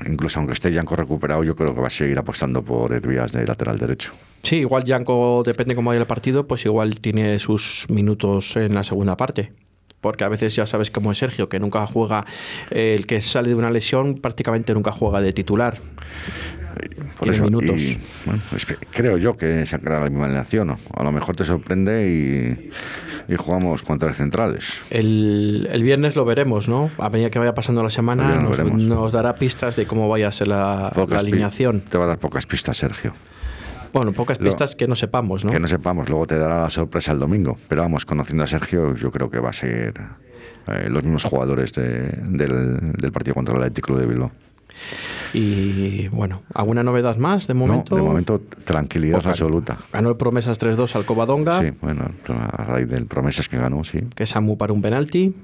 incluso 0.06 0.38
aunque 0.38 0.52
esté 0.52 0.72
Yanko 0.72 0.96
recuperado, 0.96 1.42
yo 1.44 1.56
creo 1.56 1.74
que 1.74 1.80
va 1.80 1.88
a 1.88 1.90
seguir 1.90 2.18
apostando 2.18 2.62
por 2.62 2.92
Hervías 2.92 3.32
de 3.32 3.46
lateral 3.46 3.78
derecho. 3.78 4.12
Sí, 4.42 4.56
igual 4.56 4.84
Yanko, 4.84 5.42
depende 5.44 5.74
cómo 5.74 5.90
vaya 5.90 6.00
el 6.00 6.06
partido, 6.06 6.46
pues 6.46 6.64
igual 6.64 7.00
tiene 7.00 7.38
sus 7.38 7.86
minutos 7.88 8.56
en 8.56 8.74
la 8.74 8.84
segunda 8.84 9.16
parte. 9.16 9.52
Porque 10.00 10.24
a 10.24 10.28
veces 10.28 10.56
ya 10.56 10.66
sabes 10.66 10.90
cómo 10.90 11.12
es 11.12 11.18
Sergio, 11.18 11.50
que 11.50 11.58
nunca 11.58 11.86
juega, 11.86 12.24
eh, 12.70 12.94
el 12.98 13.06
que 13.06 13.20
sale 13.20 13.50
de 13.50 13.54
una 13.54 13.70
lesión 13.70 14.14
prácticamente 14.14 14.72
nunca 14.72 14.92
juega 14.92 15.20
de 15.20 15.32
titular. 15.34 15.78
Por 17.20 17.28
eso, 17.28 17.44
minutos. 17.44 17.98
bueno, 18.24 18.42
creo 18.90 19.18
yo 19.18 19.36
que 19.36 19.66
sacará 19.66 20.00
la 20.00 20.08
misma 20.08 20.24
alineación. 20.24 20.70
A 20.70 21.04
lo 21.04 21.12
mejor 21.12 21.36
te 21.36 21.44
sorprende 21.44 22.70
y, 23.28 23.36
jugamos 23.36 23.82
contra 23.82 24.12
centrales. 24.14 24.82
El, 24.88 25.68
el, 25.70 25.82
viernes 25.82 26.16
lo 26.16 26.24
veremos, 26.24 26.66
¿no? 26.66 26.90
A 26.96 27.10
medida 27.10 27.28
que 27.28 27.38
vaya 27.38 27.54
pasando 27.54 27.82
la 27.82 27.90
semana, 27.90 28.36
nos, 28.36 29.12
dará 29.12 29.34
pistas 29.34 29.76
de 29.76 29.86
cómo 29.86 30.08
vaya 30.08 30.28
a 30.28 30.32
ser 30.32 30.48
la, 30.48 30.88
alineación. 30.88 31.82
Te 31.82 31.98
va 31.98 32.04
a 32.04 32.08
dar 32.08 32.18
pocas 32.18 32.46
pistas, 32.46 32.78
Sergio. 32.78 33.12
Bueno, 33.92 34.12
pocas 34.12 34.38
pistas 34.38 34.74
que 34.74 34.86
no 34.86 34.96
sepamos, 34.96 35.44
¿no? 35.44 35.52
Que 35.52 35.60
no 35.60 35.68
sepamos, 35.68 36.08
luego 36.08 36.26
te 36.26 36.38
dará 36.38 36.62
la 36.62 36.70
sorpresa 36.70 37.12
el 37.12 37.18
domingo. 37.18 37.58
Pero 37.68 37.82
vamos, 37.82 38.06
conociendo 38.06 38.44
a 38.44 38.46
Sergio, 38.46 38.94
yo 38.94 39.10
creo 39.10 39.28
que 39.28 39.40
va 39.40 39.50
a 39.50 39.52
ser 39.52 39.92
eh, 40.68 40.88
los 40.88 41.02
mismos 41.02 41.24
jugadores 41.24 41.72
del, 41.74 42.92
del 42.92 43.12
partido 43.12 43.34
contra 43.34 43.54
el 43.56 43.62
Atlético 43.62 43.98
de 43.98 44.06
Bilbao. 44.06 44.32
Y 45.32 46.08
bueno, 46.08 46.42
¿alguna 46.54 46.82
novedad 46.82 47.16
más 47.16 47.46
de 47.46 47.54
momento? 47.54 47.96
de 47.96 48.02
momento 48.02 48.40
tranquilidad 48.64 49.26
absoluta. 49.26 49.78
Ganó 49.92 50.10
el 50.10 50.16
Promesas 50.16 50.60
3-2 50.60 50.94
al 50.96 51.04
Covadonga. 51.04 51.60
Sí, 51.60 51.72
bueno, 51.80 52.10
a 52.28 52.64
raíz 52.64 52.88
del 52.88 53.06
Promesas 53.06 53.48
que 53.48 53.56
ganó, 53.56 53.84
sí. 53.84 54.00
Que 54.14 54.26
Samu 54.26 54.56
para 54.56 54.72
un 54.72 54.82
penalti 54.82 55.34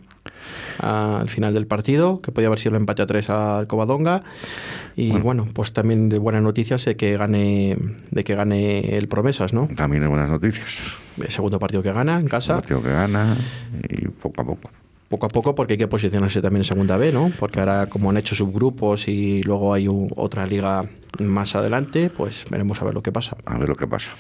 al 0.79 1.29
final 1.29 1.55
del 1.55 1.67
partido, 1.67 2.21
que 2.21 2.33
podía 2.33 2.49
haber 2.49 2.59
sido 2.59 2.75
el 2.75 2.81
empate 2.81 3.03
a 3.03 3.07
3 3.07 3.31
al 3.31 3.67
Covadonga. 3.67 4.23
Y 4.97 5.13
bueno. 5.13 5.47
pues 5.53 5.73
también 5.73 6.09
de 6.09 6.19
buenas 6.19 6.43
noticias 6.43 6.85
de 6.85 6.97
que 6.97 7.17
gane, 7.17 7.77
de 8.11 8.25
que 8.25 8.35
gane 8.35 8.97
el 8.97 9.09
Promesas, 9.09 9.53
¿no? 9.53 9.69
También 9.77 10.03
de 10.03 10.09
buenas 10.09 10.31
noticias. 10.31 10.99
El 11.19 11.31
segundo 11.31 11.59
partido 11.59 11.83
que 11.83 11.93
gana 11.93 12.19
en 12.19 12.29
casa. 12.29 12.55
El 12.55 12.61
partido 12.61 12.83
que 12.83 12.91
gana 12.91 13.37
y 13.89 14.09
poco 14.09 14.43
a 14.43 14.45
poco 14.45 14.71
poco 15.09 15.27
a 15.27 15.29
poco 15.29 15.55
porque 15.55 15.75
hay 15.75 15.79
que 15.79 15.89
posicionarse 15.89 16.43
también 16.43 16.61
en 16.61 16.65
segunda 16.65 16.97
B, 16.97 17.13
¿no? 17.13 17.31
Porque 17.39 17.61
ahora 17.61 17.87
como 17.87 18.11
han 18.11 18.17
hecho 18.17 18.35
subgrupos 18.35 19.09
y 19.09 19.43
luego 19.43 19.73
hay 19.73 19.89
otra 19.89 20.47
liga 20.47 20.85
más 21.19 21.55
adelante, 21.55 22.11
pues 22.11 22.45
veremos 22.51 22.81
a 22.81 22.85
ver 22.85 22.95
lo 22.95 23.03
que 23.03 23.13
pasa. 23.13 23.37
A 23.45 23.59
ver 23.59 23.69
lo 23.69 23.77
que 23.77 23.87
pasa. 23.87 24.11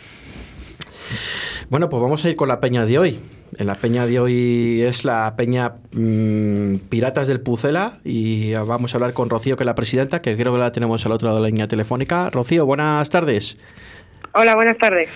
Bueno, 1.68 1.88
pues 1.88 2.00
vamos 2.00 2.24
a 2.24 2.28
ir 2.28 2.36
con 2.36 2.48
la 2.48 2.60
peña 2.60 2.86
de 2.86 2.98
hoy. 2.98 3.18
En 3.58 3.66
la 3.66 3.76
peña 3.76 4.06
de 4.06 4.20
hoy 4.20 4.82
es 4.82 5.04
la 5.04 5.34
peña 5.36 5.74
mm, 5.92 6.76
Piratas 6.88 7.26
del 7.26 7.40
Pucela 7.40 7.98
y 8.04 8.54
vamos 8.54 8.92
a 8.92 8.96
hablar 8.96 9.12
con 9.12 9.30
Rocío, 9.30 9.56
que 9.56 9.62
es 9.62 9.66
la 9.66 9.74
presidenta, 9.74 10.20
que 10.20 10.36
creo 10.36 10.52
que 10.52 10.58
la 10.58 10.72
tenemos 10.72 11.04
al 11.06 11.12
otro 11.12 11.28
lado 11.28 11.38
de 11.38 11.42
la 11.42 11.48
línea 11.48 11.68
telefónica. 11.68 12.30
Rocío, 12.30 12.66
buenas 12.66 13.08
tardes. 13.10 13.56
Hola, 14.38 14.54
buenas 14.54 14.76
tardes. 14.76 15.08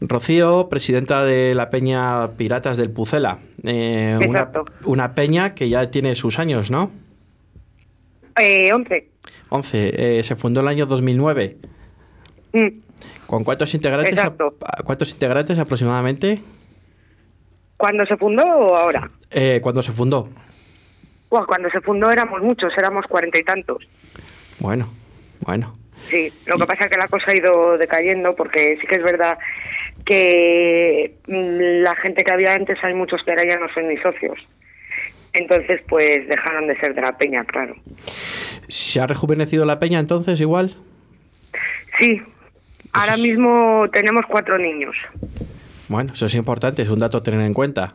Rocío, 0.00 0.68
presidenta 0.68 1.24
de 1.24 1.54
la 1.54 1.70
Peña 1.70 2.32
Piratas 2.32 2.76
del 2.76 2.90
Pucela. 2.90 3.38
Eh, 3.62 4.18
una, 4.84 5.14
peña 5.14 5.54
que 5.54 5.68
ya 5.68 5.88
tiene 5.92 6.16
sus 6.16 6.40
años, 6.40 6.68
¿no? 6.68 6.90
Eh, 8.36 8.72
11. 8.72 9.08
11. 9.50 10.18
Eh, 10.18 10.22
se 10.24 10.34
fundó 10.34 10.62
el 10.62 10.68
año 10.68 10.86
2009. 10.86 11.58
Mm. 12.54 12.66
¿Con 13.28 13.44
cuántos 13.44 13.72
integrantes, 13.72 14.18
cuántos 14.84 15.12
integrantes 15.12 15.60
aproximadamente? 15.60 16.42
¿Cuándo 17.76 18.04
se 18.04 18.16
fundó 18.16 18.42
o 18.42 18.74
ahora? 18.74 19.08
Eh, 19.30 19.60
cuando 19.62 19.80
se 19.80 19.92
fundó. 19.92 20.28
cuando 21.28 21.70
se 21.70 21.80
fundó 21.82 22.10
éramos 22.10 22.42
muchos, 22.42 22.72
éramos 22.76 23.06
cuarenta 23.06 23.38
y 23.38 23.44
tantos. 23.44 23.86
Bueno, 24.58 24.88
bueno. 25.42 25.85
Sí, 26.08 26.32
lo 26.46 26.56
que 26.56 26.66
pasa 26.66 26.84
es 26.84 26.90
que 26.90 26.96
la 26.96 27.08
cosa 27.08 27.30
ha 27.30 27.36
ido 27.36 27.78
decayendo 27.78 28.34
porque 28.34 28.78
sí 28.80 28.86
que 28.86 28.96
es 28.96 29.02
verdad 29.02 29.38
que 30.04 31.14
mm, 31.26 31.82
la 31.82 31.96
gente 31.96 32.22
que 32.22 32.32
había 32.32 32.54
antes 32.54 32.78
hay 32.82 32.94
muchos 32.94 33.22
que 33.24 33.32
ahora 33.32 33.44
ya 33.48 33.58
no 33.58 33.68
son 33.74 33.88
ni 33.88 33.96
socios. 33.98 34.38
Entonces, 35.32 35.80
pues 35.88 36.26
dejaron 36.28 36.66
de 36.66 36.78
ser 36.78 36.94
de 36.94 37.02
la 37.02 37.18
peña, 37.18 37.44
claro. 37.44 37.74
¿Se 38.68 39.00
ha 39.00 39.06
rejuvenecido 39.06 39.64
la 39.64 39.78
peña 39.78 39.98
entonces 39.98 40.40
igual? 40.40 40.74
Sí, 42.00 42.22
ahora 42.92 43.16
mismo 43.16 43.86
tenemos 43.92 44.24
cuatro 44.28 44.58
niños. 44.58 44.94
Bueno, 45.88 46.12
eso 46.14 46.26
es 46.26 46.34
importante, 46.34 46.82
es 46.82 46.88
un 46.88 46.98
dato 46.98 47.18
a 47.18 47.22
tener 47.22 47.40
en 47.40 47.52
cuenta. 47.52 47.94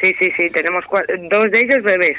Sí, 0.00 0.14
sí, 0.18 0.30
sí, 0.36 0.50
tenemos 0.50 0.84
dos 1.30 1.50
de 1.50 1.60
ellos 1.60 1.82
bebés. 1.82 2.16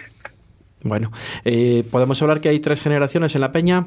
Bueno, 0.83 1.11
eh, 1.45 1.83
¿podemos 1.89 2.21
hablar 2.21 2.41
que 2.41 2.49
hay 2.49 2.59
tres 2.59 2.81
generaciones 2.81 3.35
en 3.35 3.41
la 3.41 3.51
peña? 3.51 3.85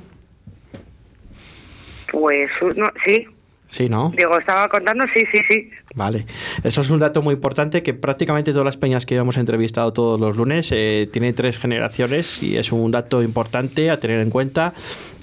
Pues 2.14 2.48
no, 2.76 2.86
sí. 3.04 3.26
Sí, 3.66 3.88
¿no? 3.88 4.12
Digo, 4.16 4.38
estaba 4.38 4.68
contando, 4.68 5.04
sí, 5.12 5.24
sí, 5.32 5.38
sí. 5.50 5.70
Vale. 5.96 6.26
Eso 6.62 6.80
es 6.80 6.90
un 6.90 7.00
dato 7.00 7.22
muy 7.22 7.34
importante 7.34 7.82
que 7.82 7.92
prácticamente 7.92 8.52
todas 8.52 8.66
las 8.66 8.76
peñas 8.76 9.04
que 9.04 9.16
hemos 9.16 9.36
entrevistado 9.36 9.92
todos 9.92 10.20
los 10.20 10.36
lunes 10.36 10.70
eh, 10.70 11.08
tienen 11.12 11.34
tres 11.34 11.58
generaciones 11.58 12.40
y 12.42 12.56
es 12.56 12.70
un 12.70 12.90
dato 12.92 13.22
importante 13.22 13.90
a 13.90 13.98
tener 13.98 14.20
en 14.20 14.30
cuenta 14.30 14.74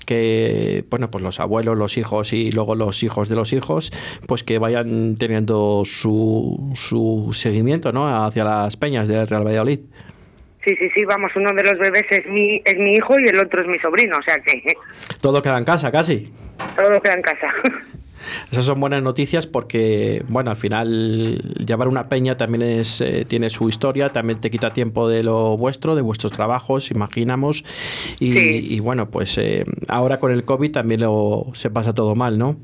que 0.05 0.83
bueno 0.89 1.11
pues 1.11 1.23
los 1.23 1.39
abuelos 1.39 1.77
los 1.77 1.97
hijos 1.97 2.33
y 2.33 2.51
luego 2.51 2.75
los 2.75 3.03
hijos 3.03 3.29
de 3.29 3.35
los 3.35 3.53
hijos 3.53 3.93
pues 4.27 4.43
que 4.43 4.57
vayan 4.57 5.15
teniendo 5.17 5.83
su, 5.85 6.71
su 6.73 7.29
seguimiento 7.33 7.91
no 7.91 8.25
hacia 8.25 8.43
las 8.43 8.75
peñas 8.75 9.07
del 9.07 9.27
Real 9.27 9.45
Valladolid 9.45 9.79
Sí, 10.63 10.75
sí, 10.77 10.89
sí, 10.95 11.05
vamos, 11.05 11.31
uno 11.35 11.51
de 11.53 11.63
los 11.63 11.79
bebés 11.79 12.05
es 12.11 12.25
mi, 12.27 12.61
es 12.63 12.77
mi 12.77 12.93
hijo 12.93 13.19
y 13.19 13.27
el 13.27 13.39
otro 13.39 13.61
es 13.61 13.67
mi 13.67 13.79
sobrino, 13.79 14.17
o 14.17 14.21
sea 14.21 14.35
que... 14.35 14.61
Todo 15.21 15.41
queda 15.41 15.57
en 15.57 15.63
casa, 15.63 15.91
casi. 15.91 16.31
Todo 16.75 17.01
queda 17.01 17.13
en 17.15 17.21
casa. 17.21 17.47
Esas 18.51 18.65
son 18.65 18.79
buenas 18.79 19.01
noticias 19.01 19.47
porque, 19.47 20.23
bueno, 20.27 20.51
al 20.51 20.57
final 20.57 21.37
llevar 21.65 21.87
una 21.87 22.07
peña 22.07 22.37
también 22.37 22.61
es, 22.61 23.01
eh, 23.01 23.25
tiene 23.27 23.49
su 23.49 23.67
historia, 23.69 24.09
también 24.09 24.39
te 24.39 24.51
quita 24.51 24.71
tiempo 24.71 25.09
de 25.09 25.23
lo 25.23 25.57
vuestro, 25.57 25.95
de 25.95 26.01
vuestros 26.01 26.31
trabajos, 26.31 26.91
imaginamos. 26.91 27.63
Y, 28.19 28.79
bueno, 28.79 29.09
pues 29.09 29.37
eh, 29.39 29.65
ahora 29.87 30.19
con 30.19 30.31
el 30.31 30.43
COVID 30.43 30.71
también 30.71 31.01
lo, 31.01 31.47
se 31.53 31.71
pasa 31.71 31.93
todo 31.93 32.13
mal, 32.13 32.37
¿no? 32.37 32.57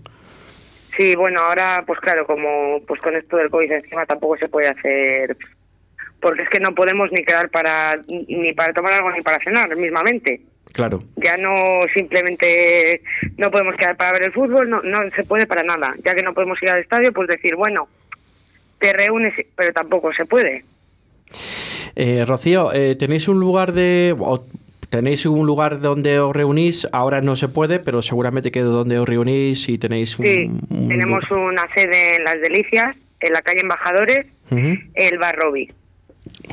Sí, 0.96 1.16
bueno, 1.16 1.42
ahora 1.42 1.84
pues 1.86 2.00
claro, 2.00 2.26
como 2.26 2.82
pues 2.88 3.00
con 3.02 3.16
esto 3.16 3.38
del 3.38 3.52
COVID 3.52 3.72
encima 3.72 4.06
tampoco 4.06 4.38
se 4.38 4.50
puede 4.50 4.68
hacer 4.68 5.38
porque 6.22 6.44
es 6.44 6.50
que 6.50 6.60
no 6.60 6.74
podemos 6.74 7.12
ni 7.12 7.24
quedar 7.24 7.50
para 7.50 8.00
ni 8.08 8.54
para 8.54 8.74
tomar 8.74 8.94
algo 8.94 9.12
ni 9.12 9.22
para 9.22 9.44
cenar 9.44 9.76
mismamente. 9.76 10.42
Claro. 10.74 11.02
Ya 11.16 11.38
no 11.38 11.82
simplemente 11.94 13.02
no 13.38 13.50
podemos 13.50 13.76
quedar 13.76 13.98
para 13.98 14.14
ver 14.14 14.24
el 14.24 14.34
fútbol, 14.34 14.70
no, 14.70 14.82
no 14.84 15.00
se 15.16 15.24
puede 15.24 15.48
para 15.48 15.64
nada. 15.64 15.96
Ya 16.04 16.14
que 16.14 16.24
no 16.24 16.34
podemos 16.34 16.62
ir 16.62 16.70
al 16.70 16.82
estadio, 16.82 17.12
pues 17.14 17.28
decir, 17.28 17.56
bueno, 17.56 17.88
te 18.80 18.94
reúnes, 18.94 19.34
pero 19.56 19.74
tampoco 19.74 20.14
se 20.14 20.26
puede. 20.26 20.64
Eh, 21.96 22.26
Rocío, 22.28 22.72
eh, 22.74 22.96
¿tenéis 22.96 23.28
un 23.28 23.40
lugar 23.40 23.74
de... 23.74 24.16
¿Tenéis 24.90 25.26
un 25.26 25.46
lugar 25.46 25.82
donde 25.82 26.20
os 26.20 26.34
reunís? 26.34 26.88
Ahora 26.94 27.20
no 27.20 27.36
se 27.36 27.50
puede, 27.50 27.80
pero 27.80 28.02
seguramente 28.02 28.52
que 28.52 28.62
donde 28.62 28.98
os 29.00 29.10
reunís 29.10 29.68
y 29.68 29.78
tenéis 29.78 30.18
un... 30.18 30.26
Sí, 30.26 30.50
tenemos 30.70 31.30
una 31.30 31.68
sede 31.74 32.16
en 32.16 32.24
Las 32.24 32.40
Delicias, 32.40 32.96
en 33.20 33.34
la 33.34 33.42
calle 33.42 33.62
Embajadores, 33.62 34.28
el 34.50 35.18
Barrobi. 35.18 35.68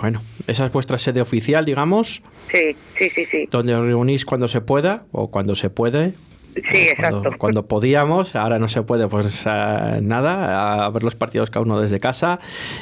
Bueno, 0.01 0.23
esa 0.47 0.67
es 0.67 0.73
vuestra 0.73 0.99
sede 0.99 1.21
oficial, 1.21 1.65
digamos. 1.65 2.23
Sí, 2.51 2.77
sí, 2.97 3.11
sí, 3.11 3.27
sí. 3.31 3.49
Donde 3.51 3.75
os 3.75 3.87
reunís 3.87 4.25
cuando 4.25 4.49
se 4.49 4.61
pueda 4.61 5.05
o 5.13 5.31
cuando 5.31 5.55
se 5.55 5.71
puede. 5.71 6.15
Sí, 6.55 6.89
exacto. 6.89 7.31
Cuando, 7.37 7.67
podíamos, 7.67 8.37
ahora 8.37 8.59
no 8.59 8.69
se 8.69 8.83
puede, 8.83 9.09
pues 9.09 9.45
eh, 9.47 9.99
nada, 10.03 10.85
a 10.85 10.91
ver 10.91 11.03
los 11.03 11.17
partidos 11.17 11.51
cada 11.51 11.65
uno 11.65 11.81
desde 11.81 11.99
casa 11.99 12.39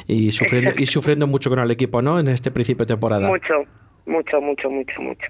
y 0.07 0.31
sufriendo, 0.31 0.71
y 0.77 0.85
sufriendo 0.85 1.25
mucho 1.25 1.49
con 1.49 1.59
el 1.59 1.71
equipo, 1.71 2.01
¿no? 2.01 2.19
En 2.19 2.27
este 2.27 2.51
principio 2.51 2.85
de 2.85 2.93
temporada. 2.93 3.27
Mucho, 3.27 3.65
mucho, 4.05 4.39
mucho, 4.41 4.69
mucho, 4.69 5.01
mucho. 5.01 5.25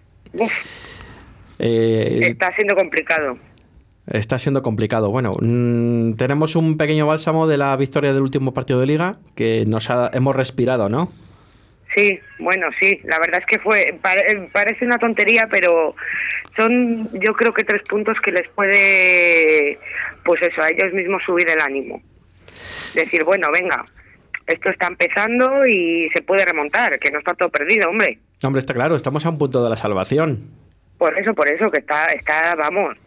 Eh, 1.59 2.19
Está 2.21 2.53
siendo 2.55 2.75
complicado. 2.75 3.37
Está 4.07 4.37
siendo 4.37 4.61
complicado. 4.61 5.09
Bueno, 5.09 5.35
mm, 5.39 6.15
tenemos 6.15 6.57
un 6.57 6.77
pequeño 6.77 7.07
bálsamo 7.07 7.47
de 7.47 7.57
la 7.57 7.75
victoria 7.77 8.13
del 8.13 8.23
último 8.23 8.53
partido 8.53 8.81
de 8.81 8.87
liga 8.87 9.17
que 9.35 9.63
nos 9.65 9.87
hemos 10.11 10.35
respirado, 10.35 10.89
¿no? 10.89 11.09
Sí, 11.95 12.19
bueno, 12.39 12.67
sí, 12.79 12.99
la 13.03 13.19
verdad 13.19 13.41
es 13.41 13.45
que 13.45 13.59
fue 13.59 13.99
parece 14.51 14.85
una 14.85 14.97
tontería, 14.97 15.47
pero 15.49 15.95
son 16.57 17.09
yo 17.19 17.33
creo 17.33 17.53
que 17.53 17.63
tres 17.63 17.83
puntos 17.87 18.17
que 18.23 18.31
les 18.31 18.47
puede, 18.49 19.77
pues 20.23 20.41
eso, 20.41 20.61
a 20.61 20.69
ellos 20.69 20.93
mismos 20.93 21.21
subir 21.23 21.49
el 21.49 21.59
ánimo. 21.59 22.01
Decir, 22.95 23.23
bueno, 23.23 23.49
venga, 23.51 23.85
esto 24.47 24.69
está 24.69 24.87
empezando 24.87 25.65
y 25.67 26.09
se 26.13 26.21
puede 26.21 26.45
remontar, 26.45 26.97
que 26.99 27.11
no 27.11 27.19
está 27.19 27.33
todo 27.33 27.49
perdido, 27.49 27.89
hombre. 27.89 28.19
Hombre, 28.43 28.59
está 28.59 28.73
claro, 28.73 28.95
estamos 28.95 29.25
a 29.25 29.29
un 29.29 29.37
punto 29.37 29.63
de 29.63 29.69
la 29.69 29.77
salvación. 29.77 30.49
Por 30.97 31.17
eso, 31.17 31.33
por 31.33 31.47
eso, 31.47 31.69
que 31.71 31.79
está, 31.79 32.05
está 32.07 32.55
vamos. 32.55 32.97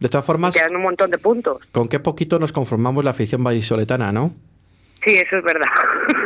De 0.00 0.08
todas 0.08 0.24
formas... 0.26 0.54
Quedan 0.54 0.74
un 0.74 0.82
montón 0.82 1.10
de 1.10 1.18
puntos. 1.18 1.62
Con 1.70 1.88
qué 1.88 2.00
poquito 2.00 2.38
nos 2.38 2.52
conformamos 2.52 3.04
la 3.04 3.10
afición 3.10 3.44
vallisoletana, 3.44 4.10
¿no? 4.10 4.34
Sí, 5.04 5.16
eso 5.16 5.38
es 5.38 5.44
verdad. 5.44 5.66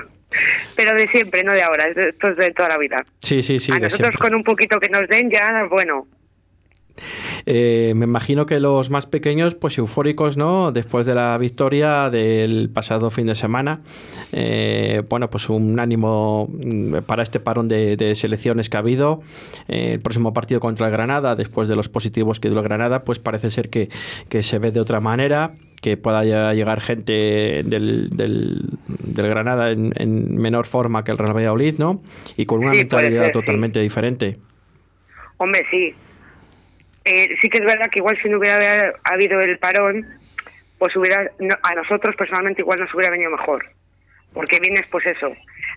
pero 0.76 0.92
de 0.94 1.08
siempre, 1.08 1.42
no 1.42 1.52
de 1.52 1.62
ahora, 1.62 1.86
esto 1.86 2.28
es 2.28 2.36
de 2.36 2.50
toda 2.50 2.70
la 2.70 2.78
vida. 2.78 3.02
Sí, 3.20 3.42
sí, 3.42 3.58
sí. 3.58 3.72
A 3.72 3.78
nosotros 3.78 4.16
con 4.16 4.34
un 4.34 4.44
poquito 4.44 4.78
que 4.78 4.88
nos 4.88 5.08
den 5.08 5.30
ya, 5.30 5.66
bueno, 5.70 6.06
eh, 7.44 7.92
me 7.94 8.06
imagino 8.06 8.46
que 8.46 8.60
los 8.60 8.90
más 8.90 9.06
pequeños, 9.06 9.54
pues 9.54 9.78
eufóricos, 9.78 10.36
¿no? 10.36 10.72
Después 10.72 11.06
de 11.06 11.14
la 11.14 11.36
victoria 11.38 12.10
del 12.10 12.70
pasado 12.70 13.10
fin 13.10 13.26
de 13.26 13.34
semana. 13.34 13.80
Eh, 14.32 15.02
bueno, 15.08 15.30
pues 15.30 15.48
un 15.48 15.78
ánimo 15.78 16.48
mm, 16.50 16.98
para 17.06 17.22
este 17.22 17.40
parón 17.40 17.68
de, 17.68 18.14
selecciones 18.16 18.68
que 18.68 18.76
ha 18.76 18.80
habido. 18.80 19.20
Eh, 19.68 19.92
el 19.94 20.00
próximo 20.00 20.32
partido 20.32 20.60
contra 20.60 20.86
el 20.86 20.92
Granada, 20.92 21.36
después 21.36 21.68
de 21.68 21.76
los 21.76 21.88
positivos 21.88 22.40
que 22.40 22.48
dio 22.48 22.58
el 22.58 22.64
Granada, 22.64 23.04
pues 23.04 23.18
parece 23.18 23.50
ser 23.50 23.70
que, 23.70 23.88
se 24.42 24.58
ve 24.58 24.70
de 24.70 24.80
otra 24.80 25.00
manera 25.00 25.54
que 25.86 25.96
pueda 25.96 26.24
llegar 26.52 26.80
gente 26.80 27.12
del, 27.64 28.10
del, 28.10 28.60
Granada 29.14 29.70
en, 29.70 30.34
menor 30.36 30.66
forma 30.66 31.04
que 31.04 31.12
el 31.12 31.18
Real 31.18 31.32
Valladolid, 31.32 31.78
¿no? 31.78 32.02
Y 32.36 32.44
con 32.44 32.58
una 32.58 32.72
mentalidad 32.72 33.30
totalmente 33.30 33.78
diferente. 33.78 34.36
Hombre, 35.36 35.64
sí, 35.70 35.94
eh, 37.04 37.36
sí 37.40 37.48
que 37.48 37.58
es 37.58 37.64
verdad 37.64 37.88
que 37.88 38.00
igual 38.00 38.18
si 38.20 38.28
no 38.28 38.38
hubiera 38.38 38.94
habido 39.04 39.40
el 39.40 39.60
parón, 39.60 40.04
pues 40.78 40.96
hubiera 40.96 41.30
a 41.62 41.74
nosotros 41.76 42.16
personalmente 42.16 42.62
igual 42.62 42.80
nos 42.80 42.92
hubiera 42.92 43.12
venido 43.12 43.30
mejor, 43.30 43.64
porque 44.32 44.58
vienes 44.58 44.86
pues 44.90 45.06
eso, 45.06 45.32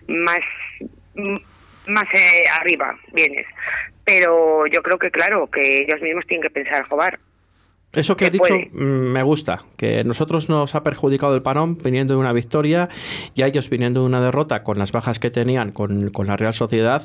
más 0.08 0.40
más 1.86 2.08
eh, 2.14 2.42
arriba 2.58 2.98
vienes. 3.12 3.46
Pero 4.04 4.66
yo 4.66 4.82
creo 4.82 4.98
que 4.98 5.12
claro, 5.12 5.48
que 5.48 5.82
ellos 5.82 6.02
mismos 6.02 6.26
tienen 6.26 6.42
que 6.42 6.50
pensar, 6.50 6.88
jugar 6.88 7.20
eso 7.92 8.16
que, 8.16 8.26
he 8.26 8.30
dicho 8.30 8.54
mm, 8.54 8.78
me 8.78 9.22
gusta, 9.24 9.64
que 9.76 10.04
nosotros 10.04 10.48
nos 10.48 10.76
ha 10.76 10.84
perjudicado 10.84 11.34
el 11.34 11.42
parón 11.42 11.76
viniendo 11.76 12.14
de 12.14 12.20
una 12.20 12.32
victoria 12.32 12.88
y 13.34 13.42
a 13.42 13.48
ellos 13.48 13.68
viniendo 13.68 14.00
de 14.00 14.06
una 14.06 14.20
derrota 14.20 14.62
con 14.62 14.78
las 14.78 14.92
bajas 14.92 15.18
que 15.18 15.30
tenían 15.30 15.72
con, 15.72 16.12
la 16.24 16.36
Real 16.36 16.54
Sociedad, 16.54 17.02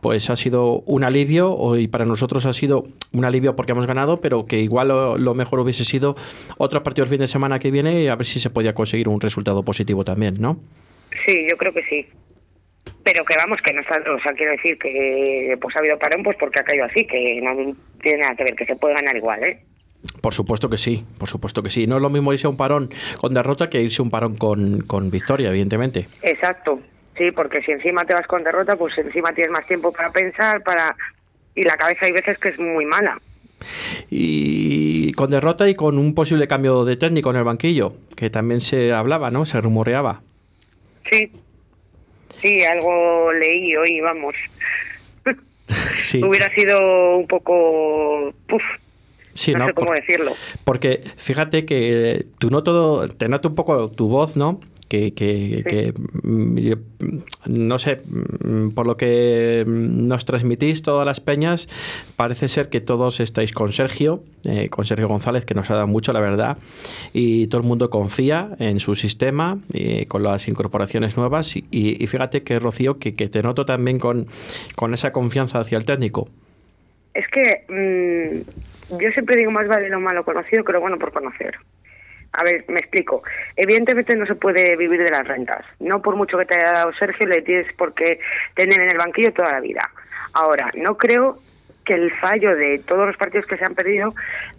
pues 0.00 0.30
ha 0.30 0.36
sido 0.36 0.82
un 0.86 1.02
alivio 1.02 1.76
y 1.76 1.88
para 1.88 2.04
nosotros 2.04 2.46
ha 2.46 2.52
sido 2.52 2.84
un 3.12 3.24
alivio 3.24 3.56
porque 3.56 3.72
hemos 3.72 3.86
ganado, 3.86 4.20
pero 4.20 4.46
que 4.46 4.60
igual 4.60 4.88
lo, 4.88 5.34
mejor 5.34 5.58
hubiese 5.58 5.84
sido 5.84 6.14
otro 6.58 6.82
partido 6.84 7.04
el 7.04 7.10
fin 7.10 7.18
de 7.18 7.26
semana 7.26 7.58
que 7.58 7.72
viene 7.72 8.02
y 8.02 8.06
a 8.06 8.14
ver 8.14 8.26
si 8.26 8.38
se 8.38 8.50
podía 8.50 8.72
conseguir 8.72 9.08
un 9.08 9.20
resultado 9.20 9.64
positivo 9.64 10.04
también, 10.04 10.34
¿no? 10.38 10.60
Sí, 11.26 11.44
yo 11.50 11.56
creo 11.56 11.72
que 11.72 11.82
sí. 11.84 12.06
Pero 13.02 13.24
que 13.24 13.34
vamos, 13.36 13.58
que 13.64 13.72
no 13.72 13.80
está, 13.80 13.96
o 13.96 14.20
sea, 14.20 14.32
quiero 14.34 14.52
decir 14.52 14.78
que 14.78 15.56
pues 15.60 15.74
ha 15.74 15.80
habido 15.80 15.98
parón 15.98 16.22
pues 16.22 16.36
porque 16.38 16.60
ha 16.60 16.64
caído 16.64 16.84
así, 16.84 17.04
que 17.04 17.40
no 17.42 17.74
tiene 18.00 18.18
nada 18.18 18.36
que 18.36 18.44
ver, 18.44 18.54
que 18.54 18.66
se 18.66 18.76
puede 18.76 18.94
ganar 18.94 19.16
igual, 19.16 19.42
¿eh? 19.42 19.60
Por 20.20 20.34
supuesto 20.34 20.68
que 20.68 20.76
sí, 20.76 21.04
por 21.18 21.28
supuesto 21.28 21.62
que 21.62 21.70
sí. 21.70 21.86
No 21.86 21.96
es 21.96 22.02
lo 22.02 22.10
mismo 22.10 22.32
irse 22.32 22.46
a 22.46 22.50
un 22.50 22.56
parón 22.56 22.90
con 23.20 23.34
derrota 23.34 23.70
que 23.70 23.80
irse 23.80 24.02
a 24.02 24.04
un 24.04 24.10
parón 24.10 24.36
con, 24.36 24.82
con 24.82 25.10
victoria, 25.10 25.48
evidentemente. 25.48 26.08
Exacto, 26.22 26.80
sí, 27.16 27.30
porque 27.30 27.62
si 27.62 27.72
encima 27.72 28.04
te 28.04 28.14
vas 28.14 28.26
con 28.26 28.42
derrota, 28.42 28.76
pues 28.76 28.96
encima 28.98 29.32
tienes 29.32 29.52
más 29.52 29.66
tiempo 29.66 29.92
para 29.92 30.10
pensar, 30.10 30.62
para 30.62 30.94
y 31.54 31.62
la 31.62 31.76
cabeza 31.76 32.06
hay 32.06 32.12
veces 32.12 32.38
que 32.38 32.50
es 32.50 32.58
muy 32.58 32.84
mala. 32.84 33.18
Y 34.08 35.12
con 35.12 35.30
derrota 35.30 35.68
y 35.68 35.74
con 35.74 35.98
un 35.98 36.14
posible 36.14 36.48
cambio 36.48 36.84
de 36.84 36.96
técnico 36.96 37.30
en 37.30 37.36
el 37.36 37.44
banquillo, 37.44 37.92
que 38.16 38.30
también 38.30 38.60
se 38.60 38.92
hablaba, 38.92 39.30
¿no? 39.30 39.44
Se 39.44 39.60
rumoreaba. 39.60 40.22
Sí, 41.10 41.30
sí, 42.40 42.64
algo 42.64 43.32
leí 43.32 43.76
hoy, 43.76 44.00
vamos. 44.00 44.34
Sí. 45.98 46.20
Hubiera 46.24 46.48
sido 46.50 47.16
un 47.16 47.28
poco... 47.28 48.32
Puf, 48.48 48.62
no, 49.48 49.66
sé 49.66 49.74
cómo 49.74 49.92
decirlo. 49.92 50.32
Porque 50.64 51.02
fíjate 51.16 51.64
que 51.64 52.26
tú 52.38 52.50
no 52.50 52.62
todo, 52.62 53.08
te 53.08 53.28
noto 53.28 53.48
un 53.48 53.54
poco 53.54 53.90
tu 53.90 54.08
voz, 54.08 54.36
¿no? 54.36 54.60
Que, 54.88 55.14
que, 55.14 55.94
mm, 56.24 56.72
no 57.46 57.78
sé, 57.78 57.98
mm, 58.04 58.70
por 58.70 58.88
lo 58.88 58.96
que 58.96 59.64
mm, 59.64 60.08
nos 60.08 60.24
transmitís 60.24 60.82
todas 60.82 61.06
las 61.06 61.20
peñas, 61.20 61.68
parece 62.16 62.48
ser 62.48 62.70
que 62.70 62.80
todos 62.80 63.20
estáis 63.20 63.52
con 63.52 63.70
Sergio, 63.70 64.24
eh, 64.48 64.68
con 64.68 64.84
Sergio 64.84 65.06
González, 65.06 65.44
que 65.44 65.54
nos 65.54 65.70
ha 65.70 65.74
dado 65.74 65.86
mucho, 65.86 66.12
la 66.12 66.18
verdad, 66.18 66.58
y 67.12 67.46
todo 67.46 67.60
el 67.60 67.68
mundo 67.68 67.88
confía 67.88 68.56
en 68.58 68.80
su 68.80 68.96
sistema, 68.96 69.60
y 69.72 70.06
con 70.06 70.24
las 70.24 70.48
incorporaciones 70.48 71.16
nuevas, 71.16 71.54
y, 71.54 72.06
fíjate 72.08 72.42
que 72.42 72.58
Rocío, 72.58 72.98
que, 72.98 73.14
que 73.14 73.28
te 73.28 73.44
noto 73.44 73.64
también 73.64 74.00
con, 74.00 74.26
con 74.74 74.92
esa 74.92 75.12
confianza 75.12 75.60
hacia 75.60 75.78
el 75.78 75.84
técnico. 75.84 76.26
Es 77.14 77.26
que 77.28 78.44
yo 78.90 79.10
siempre 79.12 79.36
digo 79.36 79.50
más 79.50 79.68
vale 79.68 79.88
lo 79.88 80.00
malo 80.00 80.24
conocido 80.24 80.64
que 80.64 80.72
lo 80.72 80.80
bueno 80.80 80.98
por 80.98 81.12
conocer. 81.12 81.56
A 82.32 82.44
ver, 82.44 82.64
me 82.68 82.78
explico. 82.78 83.22
Evidentemente 83.56 84.14
no 84.14 84.24
se 84.26 84.36
puede 84.36 84.76
vivir 84.76 85.02
de 85.02 85.10
las 85.10 85.26
rentas. 85.26 85.64
No 85.80 86.00
por 86.00 86.16
mucho 86.16 86.38
que 86.38 86.46
te 86.46 86.54
haya 86.54 86.72
dado 86.72 86.92
Sergio 86.92 87.26
le 87.26 87.42
tienes 87.42 87.72
por 87.74 87.92
qué 87.94 88.20
tener 88.54 88.80
en 88.80 88.90
el 88.90 88.98
banquillo 88.98 89.32
toda 89.32 89.52
la 89.52 89.60
vida. 89.60 89.90
Ahora, 90.32 90.70
no 90.76 90.96
creo 90.96 91.38
que 91.84 91.94
el 91.94 92.12
fallo 92.18 92.54
de 92.54 92.78
todos 92.86 93.06
los 93.06 93.16
partidos 93.16 93.46
que 93.46 93.56
se 93.56 93.64
han 93.64 93.74
perdido 93.74 94.14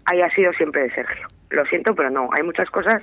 haya 0.05 0.29
sido 0.31 0.51
siempre 0.53 0.83
de 0.83 0.91
Sergio. 0.91 1.27
Lo 1.49 1.65
siento, 1.65 1.95
pero 1.95 2.09
no. 2.09 2.29
Hay 2.33 2.43
muchas 2.43 2.69
cosas 2.69 3.01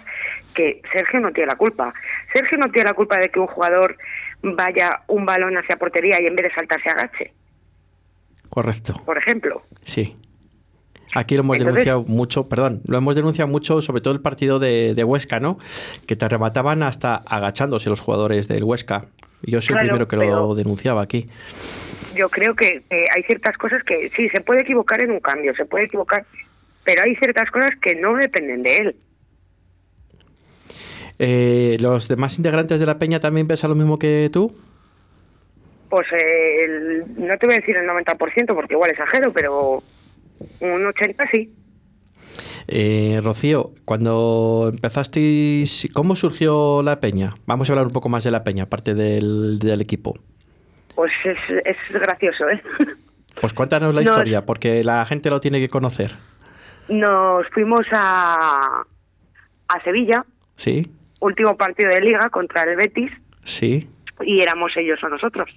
que 0.55 0.83
Sergio 0.93 1.21
no 1.21 1.33
tiene 1.33 1.49
la 1.49 1.57
culpa. 1.57 1.95
Sergio 2.33 2.59
no 2.59 2.71
tiene 2.71 2.89
la 2.89 2.95
culpa 2.95 3.17
de 3.17 3.31
que 3.31 3.41
un 3.41 3.47
jugador 3.47 3.97
vaya 4.43 5.03
un 5.07 5.25
balón 5.25 5.57
hacia 5.57 5.77
portería 5.77 6.21
y 6.21 6.27
en 6.27 6.37
vez 6.37 6.49
de 6.49 6.55
saltar 6.55 6.83
se 6.83 6.91
agache. 6.91 7.33
Correcto. 8.51 8.95
Por 9.05 9.19
ejemplo. 9.19 9.63
Sí. 9.83 10.17
Aquí 11.15 11.37
lo 11.37 11.41
hemos 11.41 11.59
denunciado 11.59 12.05
mucho, 12.05 12.49
perdón, 12.49 12.83
lo 12.87 12.99
hemos 12.99 13.15
denunciado 13.15 13.49
mucho, 13.49 13.81
sobre 13.81 14.03
todo 14.03 14.13
el 14.13 14.21
partido 14.21 14.59
de, 14.59 15.03
Huesca, 15.05 15.41
¿no? 15.41 15.59
Que 16.07 16.17
te 16.17 16.25
arrebataban 16.25 16.83
hasta 16.83 17.17
agachándose 17.17 17.89
los 17.89 18.01
jugadores 18.01 18.47
del 18.49 18.65
Huesca. 18.65 19.07
Yo 19.43 19.61
soy 19.61 19.77
el 19.77 19.83
primero 19.83 20.09
que 20.09 20.17
lo 20.17 20.55
denunciaba 20.55 21.03
aquí. 21.03 21.29
Yo 22.15 22.29
creo 22.29 22.55
que 22.55 22.83
hay 22.91 23.23
ciertas 23.23 23.57
cosas 23.57 23.83
que 23.85 24.11
sí, 24.17 24.29
se 24.29 24.41
puede 24.41 24.63
equivocar 24.63 25.01
en 25.01 25.13
un 25.13 25.21
cambio, 25.21 25.55
se 25.55 25.65
puede 25.65 25.85
equivocar, 25.85 26.25
pero 26.85 27.03
hay 27.03 27.15
ciertas 27.17 27.51
cosas 27.51 27.71
que 27.81 27.95
no 27.95 28.15
dependen 28.17 28.63
de 28.63 28.77
él. 28.77 28.97
Eh, 31.19 31.77
¿Los 31.81 32.09
demás 32.09 32.37
integrantes 32.39 32.81
de 32.81 32.87
la 32.87 32.99
Peña 32.99 33.19
también 33.19 33.47
piensan 33.47 33.71
lo 33.71 33.77
mismo 33.77 33.99
que 33.99 34.31
tú? 34.33 34.55
Pues 35.89 36.07
eh, 36.13 37.03
no 37.17 37.37
te 37.39 37.47
voy 37.47 37.55
a 37.55 37.59
decir 37.59 37.77
el 37.77 37.89
90% 37.89 38.55
porque 38.55 38.75
igual 38.75 38.91
exagero, 38.91 39.33
pero 39.33 39.83
un 40.61 40.87
80 40.87 41.25
sí. 41.33 41.53
Eh, 42.67 43.21
Rocío, 43.23 43.73
cuando 43.85 44.71
empezasteis, 44.73 45.89
¿cómo 45.95 46.15
surgió 46.15 46.83
la 46.83 47.01
peña? 47.01 47.35
Vamos 47.47 47.69
a 47.69 47.73
hablar 47.73 47.87
un 47.87 47.93
poco 47.93 48.09
más 48.09 48.25
de 48.25 48.31
la 48.31 48.45
peña, 48.45 48.65
aparte 48.65 48.95
del, 48.95 49.81
equipo. 49.81 50.15
Pues 50.95 51.13
es, 51.25 51.39
es 51.65 51.77
gracioso, 51.93 52.49
¿eh? 52.49 52.63
Pues 53.41 53.53
cuéntanos 53.53 53.95
la 53.95 54.03
historia, 54.03 54.45
porque 54.45 54.83
la 54.83 55.05
gente 55.05 55.31
lo 55.31 55.41
tiene 55.41 55.61
que 55.61 55.69
conocer. 55.69 56.13
Nos 56.89 57.47
fuimos 57.51 57.87
a, 57.93 58.85
a 59.69 59.85
Sevilla. 59.85 60.25
Sí. 60.57 60.91
Último 61.21 61.57
partido 61.57 61.91
de 61.91 62.01
liga 62.01 62.29
contra 62.31 62.63
el 62.63 62.77
Betis. 62.77 63.13
Sí. 63.45 63.89
Y 64.23 64.41
éramos 64.41 64.73
ellos 64.77 64.99
o 65.05 65.09
nosotros. 65.09 65.51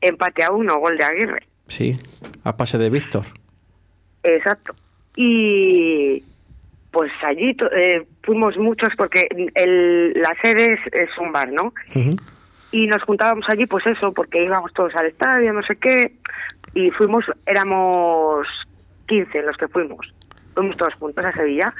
Empate 0.00 0.44
a 0.44 0.52
uno, 0.52 0.78
gol 0.78 0.96
de 0.96 1.04
Aguirre. 1.04 1.48
Sí, 1.66 1.96
a 2.44 2.56
pase 2.56 2.78
de 2.78 2.88
Víctor. 2.88 3.24
Exacto. 4.36 4.74
Y 5.16 6.22
pues 6.90 7.10
allí 7.24 7.56
eh, 7.76 8.06
fuimos 8.22 8.56
muchos 8.56 8.90
porque 8.96 9.28
el, 9.54 10.12
la 10.14 10.34
sede 10.42 10.78
es, 10.92 11.18
un 11.18 11.32
bar, 11.32 11.50
¿no? 11.52 11.72
Y 12.70 12.86
nos 12.86 13.02
juntábamos 13.02 13.44
allí, 13.48 13.66
pues 13.66 13.86
eso, 13.86 14.12
porque 14.12 14.42
íbamos 14.42 14.72
todos 14.72 14.94
al 14.96 15.06
estadio, 15.06 15.52
no 15.52 15.62
sé 15.62 15.76
qué, 15.76 16.12
y 16.74 16.90
fuimos, 16.90 17.24
éramos 17.46 18.46
15 19.06 19.42
los 19.42 19.56
que 19.56 19.68
fuimos, 19.68 20.12
fuimos 20.54 20.76
todos 20.76 20.94
juntos 20.94 21.24
a 21.24 21.32
Sevilla, 21.32 21.74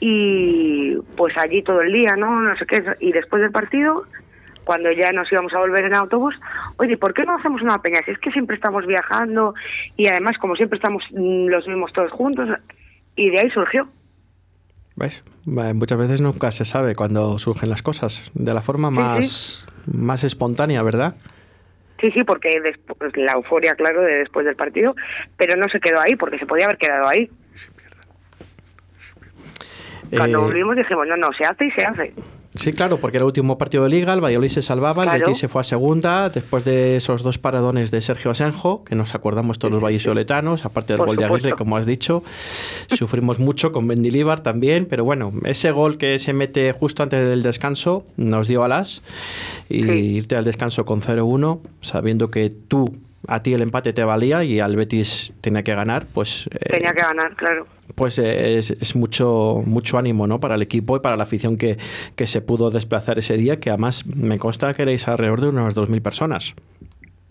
y 0.00 0.96
pues 1.16 1.36
allí 1.36 1.62
todo 1.62 1.82
el 1.82 1.92
día, 1.92 2.16
¿no? 2.16 2.40
No 2.40 2.56
sé 2.56 2.66
qué, 2.66 2.82
y 3.00 3.12
después 3.12 3.42
del 3.42 3.52
partido 3.52 4.06
cuando 4.68 4.92
ya 4.92 5.12
nos 5.12 5.32
íbamos 5.32 5.54
a 5.54 5.60
volver 5.60 5.86
en 5.86 5.94
autobús, 5.94 6.34
oye, 6.76 6.98
¿por 6.98 7.14
qué 7.14 7.24
no 7.24 7.34
hacemos 7.34 7.62
una 7.62 7.80
peña? 7.80 8.02
Si 8.04 8.10
es 8.10 8.18
que 8.18 8.30
siempre 8.30 8.54
estamos 8.54 8.84
viajando 8.86 9.54
y 9.96 10.08
además 10.08 10.36
como 10.36 10.56
siempre 10.56 10.76
estamos 10.76 11.02
mm, 11.10 11.46
los 11.46 11.66
mismos 11.66 11.90
todos 11.94 12.12
juntos 12.12 12.50
y 13.16 13.30
de 13.30 13.40
ahí 13.40 13.50
surgió. 13.50 13.88
¿Ves? 14.94 15.24
Muchas 15.46 15.96
veces 15.96 16.20
nunca 16.20 16.50
se 16.50 16.66
sabe 16.66 16.94
cuando 16.94 17.38
surgen 17.38 17.70
las 17.70 17.82
cosas, 17.82 18.30
de 18.34 18.52
la 18.52 18.60
forma 18.60 18.90
más, 18.90 19.66
más 19.86 20.22
espontánea, 20.22 20.82
¿verdad? 20.82 21.16
Sí, 22.02 22.10
sí, 22.10 22.22
porque 22.24 22.60
después, 22.62 23.16
la 23.16 23.32
euforia, 23.32 23.74
claro, 23.74 24.02
de 24.02 24.18
después 24.18 24.44
del 24.44 24.54
partido, 24.54 24.94
pero 25.38 25.56
no 25.56 25.70
se 25.70 25.80
quedó 25.80 25.98
ahí, 25.98 26.14
porque 26.14 26.38
se 26.38 26.44
podía 26.44 26.66
haber 26.66 26.76
quedado 26.76 27.08
ahí. 27.08 27.30
Cuando 30.14 30.40
eh, 30.40 30.42
volvimos 30.42 30.76
dijimos, 30.76 31.06
no, 31.08 31.16
no, 31.16 31.30
se 31.32 31.46
hace 31.46 31.64
y 31.64 31.70
se 31.70 31.86
hace. 31.86 32.12
Sí, 32.58 32.72
claro, 32.72 32.98
porque 32.98 33.16
era 33.18 33.22
el 33.24 33.28
último 33.28 33.56
partido 33.56 33.84
de 33.84 33.90
Liga, 33.90 34.12
el 34.12 34.20
Valladolid 34.22 34.48
se 34.50 34.62
salvaba, 34.62 35.04
el 35.04 35.08
Claro. 35.10 35.26
Betis 35.26 35.38
se 35.38 35.48
fue 35.48 35.60
a 35.60 35.64
segunda, 35.64 36.28
después 36.28 36.64
de 36.64 36.96
esos 36.96 37.22
dos 37.22 37.38
paradones 37.38 37.90
de 37.90 38.00
Sergio 38.00 38.30
Asenjo, 38.32 38.82
que 38.84 38.94
nos 38.94 39.14
acordamos 39.14 39.58
todos 39.58 39.72
los 39.74 39.82
vallisoletanos, 39.82 40.64
aparte 40.64 40.92
del 40.94 40.98
Por 40.98 41.06
gol 41.08 41.16
de 41.16 41.24
Aguirre, 41.24 41.52
como 41.52 41.76
has 41.76 41.86
dicho. 41.86 42.22
Sufrimos 42.88 43.38
mucho 43.38 43.72
con 43.72 43.86
Mendilibar 43.86 44.40
también, 44.42 44.86
pero 44.86 45.04
bueno, 45.04 45.32
ese 45.44 45.70
gol 45.70 45.98
que 45.98 46.18
se 46.18 46.32
mete 46.32 46.72
justo 46.72 47.02
antes 47.02 47.28
del 47.28 47.42
descanso 47.42 48.04
nos 48.16 48.48
dio 48.48 48.64
alas 48.64 49.02
y 49.68 49.84
Sí. 49.84 49.90
irte 49.90 50.36
al 50.36 50.44
descanso 50.44 50.84
con 50.84 51.00
0-1, 51.00 51.60
sabiendo 51.80 52.30
que 52.30 52.50
tú, 52.50 52.86
a 53.26 53.42
ti 53.42 53.52
el 53.54 53.62
empate 53.62 53.92
te 53.92 54.04
valía 54.04 54.44
y 54.44 54.60
al 54.60 54.76
Betis 54.76 55.32
tenía 55.40 55.62
que 55.62 55.74
ganar, 55.74 56.06
pues... 56.06 56.48
eh, 56.52 56.70
Tenía 56.70 56.92
que 56.92 57.02
ganar, 57.02 57.34
claro. 57.36 57.66
pues 57.94 58.18
eh, 58.18 58.58
es, 58.58 58.70
es 58.70 58.94
mucho 58.94 59.62
mucho 59.66 59.98
ánimo 59.98 60.26
¿no? 60.26 60.38
para 60.40 60.54
el 60.54 60.62
equipo 60.62 60.96
y 60.96 61.00
para 61.00 61.16
la 61.16 61.24
afición 61.24 61.56
que, 61.58 61.78
que 62.16 62.26
se 62.26 62.40
pudo 62.40 62.70
desplazar 62.70 63.18
ese 63.18 63.36
día, 63.36 63.58
que 63.58 63.70
además 63.70 64.06
me 64.06 64.38
consta 64.38 64.72
que 64.74 64.82
erais 64.82 65.08
alrededor 65.08 65.40
de 65.40 65.48
unas 65.48 65.74
2.000 65.74 66.00
personas. 66.02 66.54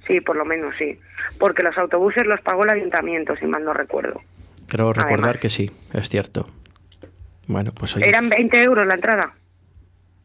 Sí, 0.08 0.19
por 0.21 0.36
lo 0.36 0.45
menos 0.45 0.73
sí. 0.78 0.97
Porque 1.39 1.63
los 1.63 1.78
autobuses 1.78 2.26
los 2.26 2.41
pagó 2.41 2.63
el 2.63 2.69
ayuntamiento, 2.71 3.36
si 3.38 3.45
mal 3.45 3.63
no 3.63 3.73
recuerdo. 3.73 4.21
Creo 4.67 4.91
recordar 4.93 5.19
Además. 5.30 5.38
que 5.41 5.50
sí, 5.50 5.71
es 5.93 6.10
cierto. 6.10 6.47
Bueno, 7.47 7.71
pues 7.73 7.95
oye, 7.95 8.08
Eran 8.08 8.28
20 8.30 8.62
euros 8.63 8.86
la 8.88 8.95
entrada. 8.95 9.34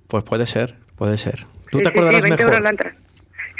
pues 0.08 0.24
puede 0.24 0.46
ser, 0.46 0.76
puede 0.96 1.16
ser. 1.18 1.46
¿Tú 1.70 1.78
Sí, 1.78 1.84
te 1.84 1.90
sí, 1.90 1.98
acordarás 1.98 2.22
sí, 2.22 2.28
20 2.30 2.44
mejor? 2.44 2.52
euros 2.54 2.62
la 2.64 2.70
entrada. 2.70 2.96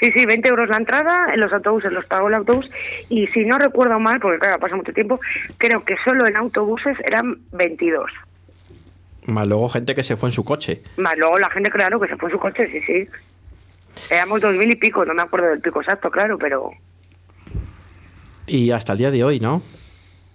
Sí, 0.03 0.11
sí, 0.17 0.27
20 0.27 0.49
euros 0.49 0.69
la 0.69 0.79
entrada, 0.79 1.33
en 1.33 1.39
los 1.39 1.53
autobuses 1.53 1.93
los 1.93 2.05
pagó 2.07 2.27
el 2.27 2.35
autobús 2.35 2.69
y 3.09 3.29
si 3.29 3.45
no 3.45 3.57
recuerdo 3.57 4.01
mal, 4.01 4.19
porque 4.19 4.41
claro, 4.41 4.59
pasa 4.59 4.75
mucho 4.75 4.93
tiempo, 4.93 5.21
creo 5.59 5.85
que 5.85 5.95
solo 6.05 6.27
en 6.27 6.35
autobuses 6.35 6.99
eran 7.05 7.39
22. 7.53 8.11
Más 9.27 9.47
luego 9.47 9.69
gente 9.69 9.95
que 9.95 10.03
se 10.03 10.17
fue 10.17 10.31
en 10.31 10.33
su 10.33 10.45
coche. 10.45 10.83
Más 10.97 11.17
luego 11.17 11.39
la 11.39 11.49
gente, 11.51 11.71
claro, 11.71 12.01
que 12.01 12.09
se 12.09 12.17
fue 12.17 12.31
en 12.31 12.33
su 12.35 12.41
coche, 12.41 12.69
sí, 12.73 12.81
sí. 12.85 13.09
Éramos 14.13 14.41
dos 14.41 14.57
mil 14.57 14.73
y 14.73 14.75
pico, 14.75 15.05
no 15.05 15.15
me 15.15 15.23
acuerdo 15.23 15.47
del 15.51 15.61
pico 15.61 15.81
exacto, 15.81 16.11
claro, 16.11 16.37
pero 16.37 16.73
Y 18.49 18.73
hasta 18.73 18.95
el 18.95 18.99
día 18.99 19.13
de 19.13 19.23
hoy, 19.23 19.39
¿no? 19.39 19.63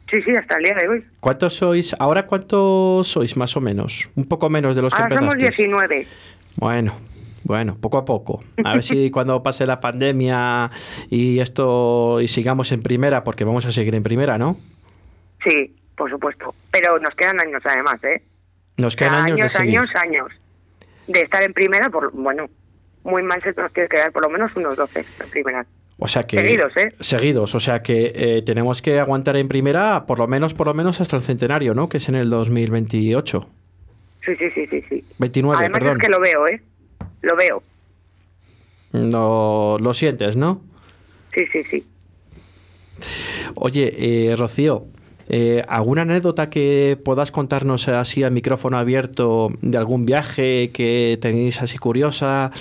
sí, 0.10 0.22
sí, 0.22 0.32
hasta 0.32 0.56
el 0.56 0.64
día 0.64 0.76
de 0.76 0.88
hoy. 0.88 1.04
¿Cuántos 1.20 1.56
sois? 1.56 1.94
¿Ahora 2.00 2.26
cuántos 2.26 3.06
sois 3.06 3.36
más 3.36 3.58
o 3.58 3.60
menos? 3.60 4.10
Un 4.16 4.30
poco 4.30 4.50
menos 4.50 4.78
de 4.78 4.82
los 4.82 4.94
que 4.94 5.02
Ahora 5.02 5.18
somos 5.18 5.34
empezasteis. 5.34 5.68
19. 5.68 6.08
Bueno, 6.56 6.94
bueno, 7.48 7.78
poco 7.80 7.98
a 7.98 8.04
poco. 8.04 8.44
A 8.64 8.74
ver 8.74 8.84
si 8.84 9.10
cuando 9.12 9.42
pase 9.42 9.66
la 9.66 9.80
pandemia 9.80 10.70
y 11.10 11.40
esto 11.40 12.20
y 12.22 12.28
sigamos 12.28 12.74
en 12.74 12.84
primera, 12.84 13.24
porque 13.24 13.46
vamos 13.46 13.66
a 13.66 13.72
seguir 13.72 13.96
en 13.96 14.04
primera, 14.04 14.38
¿no? 14.38 14.58
Sí, 15.44 15.74
por 15.96 16.10
supuesto. 16.10 16.54
Pero 16.72 17.00
nos 17.00 17.16
quedan 17.16 17.40
años 17.40 17.62
además, 17.66 18.04
¿eh? 18.04 18.22
Nos 18.76 18.98
quedan 18.98 19.16
años, 19.16 19.38
de 19.38 19.42
años, 19.44 19.52
seguir. 19.54 19.80
años, 19.80 19.96
años. 19.96 20.28
De 21.08 21.22
estar 21.22 21.42
en 21.42 21.54
primera, 21.54 21.90
por 21.90 22.12
bueno, 22.12 22.50
muy 23.06 23.24
mal 23.24 23.42
se 23.42 23.54
nos 23.54 23.72
tiene 23.72 23.88
que 23.88 23.98
dar 23.98 24.12
por 24.12 24.24
lo 24.24 24.30
menos 24.30 24.54
unos 24.58 24.76
12 24.76 25.00
en 25.00 25.30
primera. 25.30 25.66
O 26.00 26.08
sea 26.08 26.24
que 26.24 26.38
Seguidos, 26.38 26.76
¿eh? 26.76 26.90
seguidos, 27.00 27.56
o 27.56 27.60
sea 27.60 27.82
que 27.82 28.12
eh, 28.14 28.44
tenemos 28.46 28.82
que 28.82 29.00
aguantar 29.00 29.38
en 29.38 29.48
primera 29.48 30.06
por 30.06 30.20
lo 30.20 30.28
menos 30.28 30.54
por 30.54 30.68
lo 30.68 30.74
menos 30.74 31.00
hasta 31.02 31.16
el 31.16 31.24
centenario, 31.24 31.74
¿no? 31.74 31.88
Que 31.88 31.98
es 31.98 32.10
en 32.10 32.16
el 32.16 32.30
2028. 32.30 33.50
Sí, 34.26 34.36
sí, 34.36 34.50
sí, 34.54 34.68
sí, 34.68 34.84
sí. 34.90 35.06
29, 35.18 35.58
Además 35.58 35.80
perdón. 35.80 35.98
es 35.98 36.04
que 36.04 36.12
lo 36.12 36.20
veo, 36.20 36.48
¿eh? 36.48 36.62
Lo 37.22 37.36
veo. 37.36 37.64
No 38.94 39.78
lo 39.80 39.94
sientes, 39.94 40.36
¿no? 40.36 40.62
Sí, 41.34 41.46
sí, 41.52 41.64
sí. 41.70 41.86
Oye, 43.56 43.94
eh, 44.32 44.36
Rocío, 44.36 44.86
eh, 45.30 45.64
¿alguna 45.68 46.04
anécdota 46.04 46.50
que 46.50 46.98
puedas 47.04 47.32
contarnos 47.32 47.88
así 47.88 48.24
a 48.24 48.30
micrófono 48.30 48.78
abierto 48.78 49.50
de 49.62 49.78
algún 49.78 50.06
viaje 50.06 50.72
que 50.74 51.18
tenéis 51.22 51.62
así 51.62 51.78
curiosa? 51.78 52.52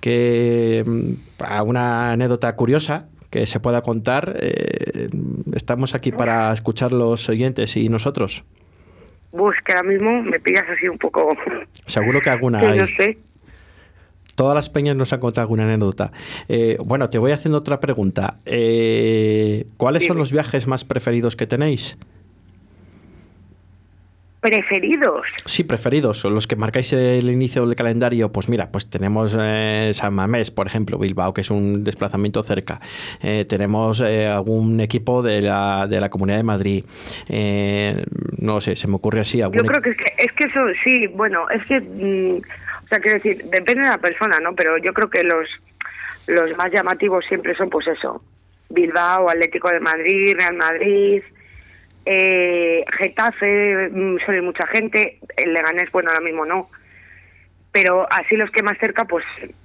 Que 0.00 0.82
mm, 0.86 1.12
alguna 1.38 2.12
anécdota 2.12 2.54
curiosa 2.56 3.08
que 3.30 3.46
se 3.46 3.60
pueda 3.60 3.82
contar. 3.82 4.36
eh, 4.40 5.08
estamos 5.54 5.94
aquí 5.94 6.12
para 6.12 6.52
escuchar 6.52 6.92
los 6.92 7.28
oyentes 7.28 7.76
y 7.76 7.88
nosotros. 7.88 8.44
Que 9.64 9.72
ahora 9.72 9.88
mismo 9.88 10.22
me 10.22 10.38
pillas 10.40 10.64
así 10.68 10.88
un 10.88 10.98
poco... 10.98 11.34
Seguro 11.86 12.20
que 12.20 12.30
alguna 12.30 12.60
que 12.60 12.66
hay. 12.66 12.78
no 12.78 12.86
sé. 12.98 13.18
Todas 14.34 14.54
las 14.54 14.70
peñas 14.70 14.96
nos 14.96 15.12
han 15.12 15.20
contado 15.20 15.42
alguna 15.42 15.64
anécdota. 15.64 16.12
Eh, 16.48 16.76
bueno, 16.84 17.10
te 17.10 17.18
voy 17.18 17.32
haciendo 17.32 17.58
otra 17.58 17.80
pregunta. 17.80 18.38
Eh, 18.46 19.66
¿Cuáles 19.76 20.06
son 20.06 20.18
los 20.18 20.32
viajes 20.32 20.66
más 20.66 20.84
preferidos 20.84 21.36
que 21.36 21.46
tenéis? 21.46 21.98
Preferidos. 24.42 25.24
Sí, 25.44 25.62
preferidos, 25.62 26.24
los 26.24 26.48
que 26.48 26.56
marcáis 26.56 26.92
el 26.92 27.30
inicio 27.30 27.64
del 27.64 27.76
calendario, 27.76 28.32
pues 28.32 28.48
mira, 28.48 28.72
pues 28.72 28.90
tenemos 28.90 29.36
eh, 29.38 29.92
San 29.94 30.14
Mamés, 30.14 30.50
por 30.50 30.66
ejemplo, 30.66 30.98
Bilbao, 30.98 31.32
que 31.32 31.42
es 31.42 31.50
un 31.52 31.84
desplazamiento 31.84 32.42
cerca. 32.42 32.80
Eh, 33.22 33.44
tenemos 33.48 34.00
eh, 34.00 34.26
algún 34.26 34.80
equipo 34.80 35.22
de 35.22 35.42
la, 35.42 35.86
de 35.86 36.00
la 36.00 36.08
Comunidad 36.08 36.38
de 36.38 36.42
Madrid. 36.42 36.84
Eh, 37.28 38.04
no 38.36 38.60
sé, 38.60 38.74
se 38.74 38.88
me 38.88 38.96
ocurre 38.96 39.20
así. 39.20 39.40
Algún 39.40 39.58
Yo 39.58 39.64
creo 39.64 39.80
que 39.80 39.90
es, 39.90 39.96
que 39.96 40.24
es 40.24 40.32
que 40.32 40.46
eso, 40.46 40.60
sí, 40.84 41.06
bueno, 41.14 41.48
es 41.50 41.64
que, 41.66 41.80
mm, 41.80 42.42
sea, 42.92 43.00
quiero 43.00 43.18
decir, 43.18 43.44
depende 43.44 43.82
de 43.82 43.88
la 43.88 43.98
persona, 43.98 44.38
¿no? 44.40 44.54
Pero 44.54 44.76
yo 44.78 44.92
creo 44.92 45.08
que 45.08 45.22
los, 45.22 45.48
los 46.26 46.56
más 46.56 46.70
llamativos 46.72 47.24
siempre 47.26 47.54
son, 47.56 47.70
pues 47.70 47.86
eso, 47.86 48.22
Bilbao, 48.68 49.28
Atlético 49.28 49.70
de 49.70 49.80
Madrid, 49.80 50.34
Real 50.38 50.54
Madrid, 50.54 51.22
eh, 52.04 52.84
Getafe, 52.98 53.88
mm, 53.90 54.18
suele 54.24 54.42
mucha 54.42 54.66
gente, 54.66 55.18
el 55.36 55.52
Leganés, 55.52 55.90
bueno, 55.92 56.10
ahora 56.10 56.24
mismo 56.24 56.44
no. 56.44 56.68
Pero 57.70 58.06
así 58.10 58.36
los 58.36 58.50
que 58.50 58.62
más 58.62 58.76
cerca, 58.78 59.04
pues 59.06 59.24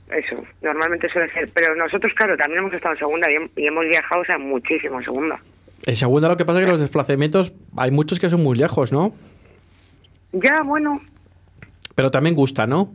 eso, 0.09 0.45
normalmente 0.61 1.09
suele 1.09 1.31
ser. 1.33 1.49
Pero 1.53 1.75
nosotros, 1.75 2.13
claro, 2.15 2.37
también 2.37 2.59
hemos 2.59 2.73
estado 2.73 2.93
en 2.93 2.99
segunda 2.99 3.27
y, 3.29 3.61
y 3.61 3.67
hemos 3.67 3.85
viajado, 3.85 4.21
o 4.21 4.25
sea, 4.25 4.37
muchísimo 4.37 4.99
en 4.99 5.05
segunda. 5.05 5.39
En 5.85 5.95
segunda, 5.95 6.29
lo 6.29 6.37
que 6.37 6.45
pasa 6.45 6.59
es 6.59 6.65
que 6.65 6.71
los 6.71 6.79
desplazamientos, 6.79 7.53
hay 7.75 7.91
muchos 7.91 8.19
que 8.19 8.29
son 8.29 8.43
muy 8.43 8.57
lejos, 8.57 8.91
¿no? 8.91 9.13
Ya, 10.31 10.61
bueno, 10.63 11.01
Pero 11.95 12.11
también 12.11 12.35
gusta, 12.35 12.67
¿no? 12.67 12.93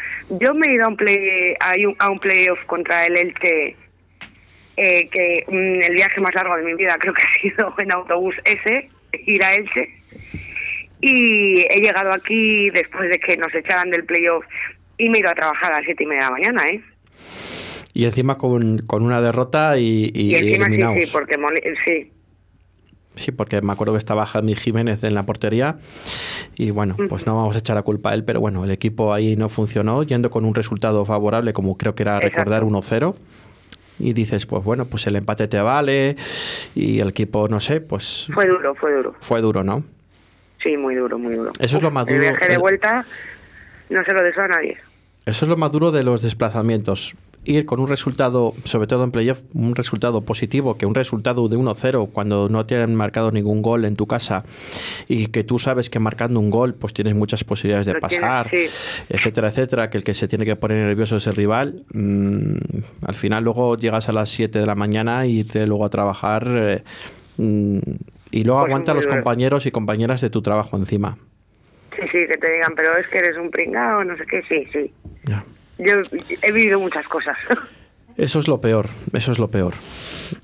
Yo 0.40 0.54
me 0.54 0.66
he 0.68 0.74
ido 0.74 0.84
a 0.84 0.88
un, 0.88 0.96
play, 0.96 1.54
a 1.98 2.08
un, 2.10 2.18
playoff 2.18 2.58
contra 2.66 3.06
el 3.06 3.16
Elche, 3.16 3.76
eh, 4.76 5.08
que 5.10 5.44
mm, 5.48 5.82
el 5.84 5.94
viaje 5.94 6.20
más 6.20 6.34
largo 6.34 6.56
de 6.56 6.64
mi 6.64 6.74
vida 6.74 6.96
creo 6.98 7.14
que 7.14 7.22
ha 7.22 7.40
sido 7.40 7.74
en 7.78 7.92
autobús 7.92 8.34
ese, 8.44 8.88
ir 9.26 9.42
a 9.44 9.54
Elche. 9.54 9.90
Y 11.00 11.60
he 11.70 11.80
llegado 11.80 12.12
aquí 12.12 12.70
después 12.70 13.10
de 13.10 13.18
que 13.18 13.36
nos 13.36 13.54
echaran 13.54 13.90
del 13.90 14.04
playoff 14.04 14.44
y 14.98 15.10
me 15.10 15.18
he 15.18 15.20
ido 15.20 15.30
a 15.30 15.34
trabajar 15.34 15.72
a 15.72 15.76
las 15.76 15.84
siete 15.84 16.04
y 16.04 16.06
media 16.06 16.20
de 16.22 16.26
la 16.26 16.30
mañana, 16.32 16.62
¿eh? 16.70 16.80
Y 17.92 18.04
encima 18.04 18.36
con, 18.38 18.78
con 18.86 19.02
una 19.02 19.20
derrota 19.20 19.78
y, 19.78 20.10
y, 20.14 20.32
Y, 20.32 20.34
encima 20.34 20.66
sí, 20.66 20.72
eliminados. 20.72 21.04
sí, 21.04 21.10
porque 21.12 21.38
moli- 21.38 21.62
sí, 21.84 22.10
Sí, 23.16 23.32
porque 23.32 23.60
me 23.62 23.72
acuerdo 23.72 23.94
que 23.94 23.98
estaba 23.98 24.26
Javi 24.26 24.54
Jiménez 24.54 25.02
en 25.02 25.14
la 25.14 25.24
portería 25.24 25.76
y 26.56 26.70
bueno, 26.70 26.96
pues 27.08 27.26
no 27.26 27.34
vamos 27.34 27.56
a 27.56 27.58
echar 27.58 27.74
la 27.76 27.82
culpa 27.82 28.10
a 28.10 28.14
él, 28.14 28.24
pero 28.24 28.40
bueno, 28.40 28.62
el 28.64 28.70
equipo 28.70 29.12
ahí 29.14 29.36
no 29.36 29.48
funcionó, 29.48 30.02
yendo 30.02 30.30
con 30.30 30.44
un 30.44 30.54
resultado 30.54 31.04
favorable, 31.04 31.52
como 31.54 31.76
creo 31.78 31.94
que 31.94 32.02
era 32.02 32.20
recordar 32.20 32.62
Exacto. 32.62 33.14
1-0. 33.14 33.16
Y 33.98 34.12
dices, 34.12 34.44
pues 34.44 34.62
bueno, 34.62 34.84
pues 34.84 35.06
el 35.06 35.16
empate 35.16 35.48
te 35.48 35.58
vale 35.58 36.16
y 36.74 37.00
el 37.00 37.08
equipo, 37.08 37.48
no 37.48 37.60
sé, 37.60 37.80
pues 37.80 38.28
fue 38.34 38.46
duro, 38.46 38.74
fue 38.74 38.92
duro. 38.94 39.14
fue 39.20 39.40
duro, 39.40 39.64
¿no? 39.64 39.82
Sí, 40.62 40.76
muy 40.76 40.94
duro, 40.94 41.18
muy 41.18 41.34
duro. 41.34 41.52
Eso 41.58 41.78
es 41.78 41.82
lo 41.82 41.90
más 41.90 42.06
El 42.06 42.16
duro, 42.16 42.28
viaje 42.28 42.46
de 42.48 42.54
el- 42.54 42.58
vuelta 42.60 43.06
no 43.88 44.04
se 44.04 44.12
lo 44.12 44.22
deseo 44.22 44.42
a 44.44 44.48
nadie. 44.48 44.76
Eso 45.24 45.44
es 45.46 45.48
lo 45.48 45.56
más 45.56 45.72
duro 45.72 45.90
de 45.92 46.04
los 46.04 46.20
desplazamientos. 46.20 47.14
Ir 47.46 47.64
con 47.64 47.78
un 47.78 47.86
resultado, 47.88 48.54
sobre 48.64 48.88
todo 48.88 49.04
en 49.04 49.12
playoff, 49.12 49.40
un 49.54 49.76
resultado 49.76 50.22
positivo, 50.22 50.76
que 50.76 50.84
un 50.84 50.94
resultado 50.96 51.48
de 51.48 51.56
1-0 51.56 52.10
cuando 52.12 52.48
no 52.48 52.66
te 52.66 52.76
han 52.76 52.94
marcado 52.96 53.30
ningún 53.30 53.62
gol 53.62 53.84
en 53.84 53.94
tu 53.94 54.06
casa 54.06 54.44
y 55.06 55.28
que 55.28 55.44
tú 55.44 55.58
sabes 55.60 55.88
que 55.88 56.00
marcando 56.00 56.40
un 56.40 56.50
gol 56.50 56.74
pues 56.74 56.92
tienes 56.92 57.14
muchas 57.14 57.44
posibilidades 57.44 57.86
de 57.86 57.94
Lo 57.94 58.00
tienes, 58.00 58.20
pasar, 58.20 58.50
sí. 58.50 58.66
etcétera, 59.08 59.48
etcétera, 59.48 59.90
que 59.90 59.98
el 59.98 60.04
que 60.04 60.14
se 60.14 60.26
tiene 60.26 60.44
que 60.44 60.56
poner 60.56 60.78
nervioso 60.86 61.16
es 61.16 61.26
el 61.28 61.36
rival. 61.36 61.84
Mm, 61.92 62.56
al 63.06 63.14
final 63.14 63.44
luego 63.44 63.76
llegas 63.76 64.08
a 64.08 64.12
las 64.12 64.28
7 64.30 64.58
de 64.58 64.66
la 64.66 64.74
mañana 64.74 65.24
y 65.26 65.38
irte 65.40 65.66
luego 65.66 65.84
a 65.84 65.90
trabajar 65.90 66.48
eh, 66.48 66.82
mm, 67.36 67.78
y 68.32 68.44
luego 68.44 68.60
Pues 68.60 68.70
aguanta 68.70 68.92
a 68.92 68.94
los 68.96 69.06
compañeros 69.06 69.66
y 69.66 69.70
compañeras 69.70 70.20
de 70.20 70.30
tu 70.30 70.42
trabajo 70.42 70.76
encima. 70.76 71.16
Sí, 71.94 72.02
sí, 72.12 72.18
que 72.28 72.36
te 72.36 72.52
digan, 72.52 72.74
pero 72.76 72.96
es 72.96 73.06
que 73.08 73.18
eres 73.18 73.36
un 73.38 73.50
pringao, 73.50 74.04
no 74.04 74.16
sé 74.16 74.24
qué, 74.26 74.42
sí, 74.48 74.66
sí. 74.72 74.92
Yo 75.78 75.94
he 76.42 76.52
vivido 76.52 76.80
muchas 76.80 77.06
cosas, 77.08 77.36
Eso 78.16 78.38
es 78.38 78.48
lo 78.48 78.62
peor, 78.62 78.88
eso 79.12 79.30
es 79.30 79.38
lo 79.38 79.48
peor. 79.50 79.74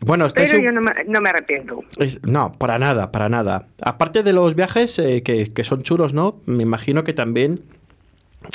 Bueno, 0.03 0.27
pero 0.35 0.59
un- 0.59 0.63
yo 0.63 0.73
no 0.73 0.83
me, 0.83 0.93
no 1.07 1.23
me 1.23 1.31
arrepiento. 1.31 1.83
Es- 1.97 2.23
no, 2.23 2.53
para 2.53 2.79
nada, 2.79 3.11
para 3.13 3.31
nada. 3.31 3.67
Aparte 3.83 4.23
de 4.23 4.35
los 4.35 4.55
viajes 4.55 4.99
eh, 4.99 5.23
que, 5.23 5.55
que 5.55 5.65
son 5.65 5.83
chulos, 5.83 6.13
¿no? 6.13 6.37
Me 6.45 6.63
imagino 6.65 7.03
que 7.03 7.15
también 7.15 7.63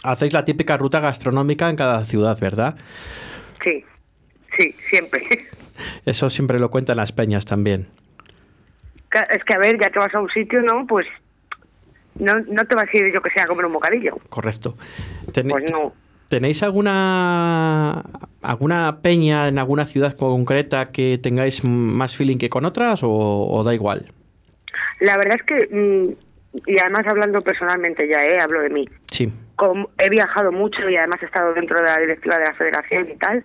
hacéis 0.03 0.33
la 0.33 0.45
típica 0.45 0.77
ruta 0.77 0.99
gastronómica 0.99 1.67
en 1.67 1.77
cada 1.77 2.05
ciudad, 2.05 2.37
¿verdad? 2.39 2.75
Sí, 3.63 3.83
sí, 4.55 4.75
siempre. 4.91 5.23
Eso 6.05 6.29
siempre 6.29 6.59
lo 6.59 6.69
cuentan 6.69 6.97
las 6.97 7.11
peñas 7.11 7.45
también. 7.45 7.87
Es 9.31 9.43
que, 9.43 9.53
a 9.55 9.57
ver, 9.57 9.79
ya 9.81 9.89
que 9.89 9.97
vas 9.97 10.13
a 10.13 10.19
un 10.19 10.29
sitio, 10.29 10.61
¿no? 10.61 10.85
Pues 10.85 11.07
no, 12.19 12.33
no 12.39 12.65
te 12.65 12.75
vas 12.75 12.87
a 12.93 12.97
ir 12.97 13.11
yo 13.11 13.21
que 13.23 13.31
sea 13.31 13.45
a 13.45 13.47
comer 13.47 13.65
un 13.65 13.73
bocadillo. 13.73 14.15
Correcto. 14.29 14.77
pues 15.33 15.71
no. 15.71 15.93
¿Tenéis 16.29 16.61
alguna 16.63 18.03
alguna 18.41 19.01
peña 19.01 19.47
en 19.47 19.59
alguna 19.59 19.85
ciudad 19.85 20.15
concreta 20.15 20.91
que 20.91 21.19
tengáis 21.21 21.63
más 21.63 22.15
feeling 22.15 22.37
que 22.37 22.49
con 22.49 22.65
otras 22.65 23.01
o, 23.03 23.61
da 23.65 23.73
igual? 23.73 24.05
La 24.99 25.17
verdad 25.17 25.35
es 25.35 25.43
que, 25.43 25.67
mm, 25.69 26.61
y 26.65 26.79
además 26.79 27.07
hablando 27.07 27.41
personalmente 27.41 28.07
ya, 28.07 28.23
¿eh? 28.23 28.39
hablo 28.39 28.61
de 28.61 28.69
mí. 28.69 28.89
Sí. 29.07 29.31
he 29.99 30.09
viajado 30.09 30.51
mucho 30.51 30.89
y 30.89 30.95
además 30.95 31.21
he 31.21 31.25
estado 31.25 31.53
dentro 31.53 31.77
de 31.77 31.85
la 31.85 31.97
directiva 31.99 32.37
de 32.37 32.45
la 32.45 32.53
federación 32.53 33.07
y 33.09 33.15
tal, 33.15 33.43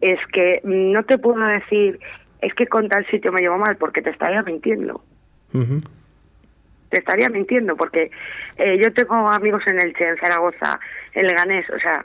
es 0.00 0.20
que 0.32 0.60
no 0.64 1.02
te 1.04 1.18
puedo 1.18 1.44
decir, 1.46 1.98
es 2.40 2.54
que 2.54 2.66
con 2.66 2.88
tal 2.88 3.06
sitio 3.06 3.32
me 3.32 3.40
llevo 3.40 3.58
mal 3.58 3.76
porque 3.76 4.02
te 4.02 4.10
estaría 4.10 4.42
mintiendo. 4.42 5.02
Te 6.90 6.98
estaría 6.98 7.28
mintiendo 7.28 7.76
porque 7.76 8.10
eh, 8.58 8.78
yo 8.82 8.92
tengo 8.92 9.30
amigos 9.30 9.62
en 9.66 9.80
Elche, 9.80 10.08
en 10.08 10.16
Zaragoza, 10.18 10.78
en 11.14 11.26
Leganés, 11.26 11.68
o 11.70 11.78
sea, 11.78 12.04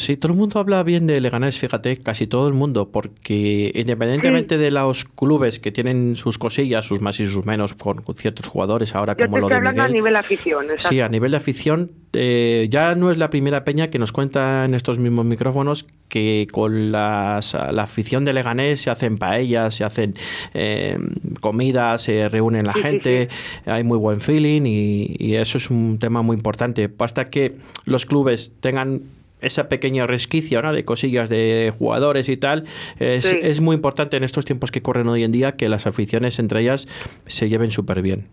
Sí, 0.00 0.16
todo 0.16 0.32
el 0.32 0.38
mundo 0.38 0.58
habla 0.58 0.82
bien 0.82 1.06
de 1.06 1.20
Leganés, 1.20 1.58
fíjate, 1.58 1.98
casi 1.98 2.26
todo 2.26 2.48
el 2.48 2.54
mundo, 2.54 2.88
porque 2.90 3.70
independientemente 3.74 4.56
de 4.56 4.70
los 4.70 5.04
clubes 5.04 5.58
que 5.58 5.72
tienen 5.72 6.16
sus 6.16 6.38
cosillas, 6.38 6.86
sus 6.86 7.02
más 7.02 7.20
y 7.20 7.26
sus 7.26 7.44
menos, 7.44 7.74
con, 7.74 8.02
ciertos 8.16 8.46
jugadores 8.46 8.94
ahora 8.94 9.14
como 9.14 9.36
lo 9.36 9.48
de 9.48 9.56
hablando 9.56 9.82
a 9.82 9.88
nivel 9.88 10.16
afición. 10.16 10.64
Sí, 10.78 11.00
a 11.00 11.10
nivel 11.10 11.32
de 11.32 11.36
afición, 11.36 11.90
eh, 12.14 12.66
ya 12.70 12.94
no 12.94 13.10
es 13.10 13.18
la 13.18 13.28
primera 13.28 13.62
peña 13.62 13.90
que 13.90 13.98
nos 13.98 14.10
cuenta 14.10 14.64
en 14.64 14.74
estos 14.74 14.98
mismos 14.98 15.26
micrófonos 15.26 15.84
que 16.08 16.46
con 16.50 16.92
las, 16.92 17.52
la 17.52 17.82
afición 17.82 18.24
de 18.24 18.32
Leganés 18.32 18.80
se 18.80 18.88
hacen 18.88 19.18
paellas, 19.18 19.74
se 19.74 19.84
hacen 19.84 20.14
eh, 20.54 20.96
comidas, 21.42 22.00
se 22.00 22.26
reúnen 22.30 22.66
la 22.66 22.72
gente, 22.72 23.28
hay 23.66 23.84
muy 23.84 23.98
buen 23.98 24.22
feeling 24.22 24.62
y, 24.64 25.14
y 25.18 25.34
eso 25.34 25.58
es 25.58 25.68
un 25.68 25.98
tema 25.98 26.22
muy 26.22 26.36
importante. 26.36 26.88
Basta 26.88 27.28
que 27.28 27.56
los 27.84 28.06
clubes 28.06 28.54
tengan 28.60 29.19
esa 29.40 29.68
pequeña 29.68 30.06
resquicia 30.06 30.62
¿no? 30.62 30.72
de 30.72 30.84
cosillas 30.84 31.28
de 31.28 31.72
jugadores 31.76 32.28
y 32.28 32.36
tal, 32.36 32.66
es, 32.98 33.24
es, 33.24 33.60
muy 33.60 33.76
importante 33.76 34.16
en 34.16 34.24
estos 34.24 34.44
tiempos 34.44 34.70
que 34.70 34.82
corren 34.82 35.08
hoy 35.08 35.24
en 35.24 35.32
día 35.32 35.56
que 35.56 35.68
las 35.68 35.86
aficiones 35.86 36.38
entre 36.38 36.60
ellas 36.60 36.88
se 37.26 37.48
lleven 37.48 37.70
súper 37.70 38.02
bien. 38.02 38.28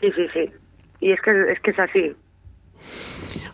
Sí, 0.00 0.10
sí, 0.14 0.26
sí. 0.32 0.50
Y 1.00 1.12
es 1.12 1.20
que, 1.20 1.30
es 1.52 1.60
que 1.60 1.70
es 1.70 1.78
así. 1.78 2.12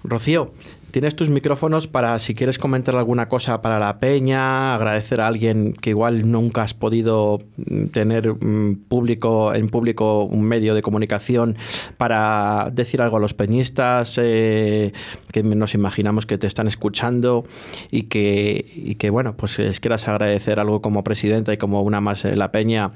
Rocío, 0.05 0.53
Tienes 0.91 1.15
tus 1.15 1.29
micrófonos 1.29 1.87
para 1.87 2.19
si 2.19 2.35
quieres 2.35 2.59
comentar 2.59 2.97
alguna 2.97 3.29
cosa 3.29 3.63
para 3.63 3.79
la 3.79 3.99
peña, 3.99 4.75
agradecer 4.75 5.21
a 5.21 5.27
alguien 5.27 5.73
que 5.73 5.91
igual 5.91 6.31
nunca 6.31 6.63
has 6.63 6.75
podido 6.75 7.39
mm, 7.57 7.87
tener 7.87 8.33
mm, 8.33 8.87
público 8.89 9.55
en 9.55 9.69
público 9.69 10.25
un 10.25 10.43
medio 10.43 10.75
de 10.75 10.83
comunicación 10.83 11.57
para 11.97 12.71
decir 12.73 13.03
algo 13.03 13.19
a 13.19 13.21
los 13.21 13.35
peñistas 13.35 14.19
eh, 14.21 14.93
que 15.33 15.43
nos 15.43 15.75
imaginamos 15.75 16.27
que 16.27 16.39
te 16.39 16.47
están 16.47 16.67
escuchando 16.67 17.45
y 17.91 18.05
que, 18.05 18.65
y 18.75 18.97
que 18.97 19.11
bueno, 19.11 19.35
pues 19.37 19.59
quieras 19.81 20.09
agradecer 20.09 20.59
algo 20.59 20.83
como 20.83 21.05
presidenta 21.05 21.53
y 21.53 21.57
como 21.57 21.83
una 21.83 22.01
más 22.01 22.23
de 22.25 22.37
la 22.37 22.51
peña, 22.51 22.91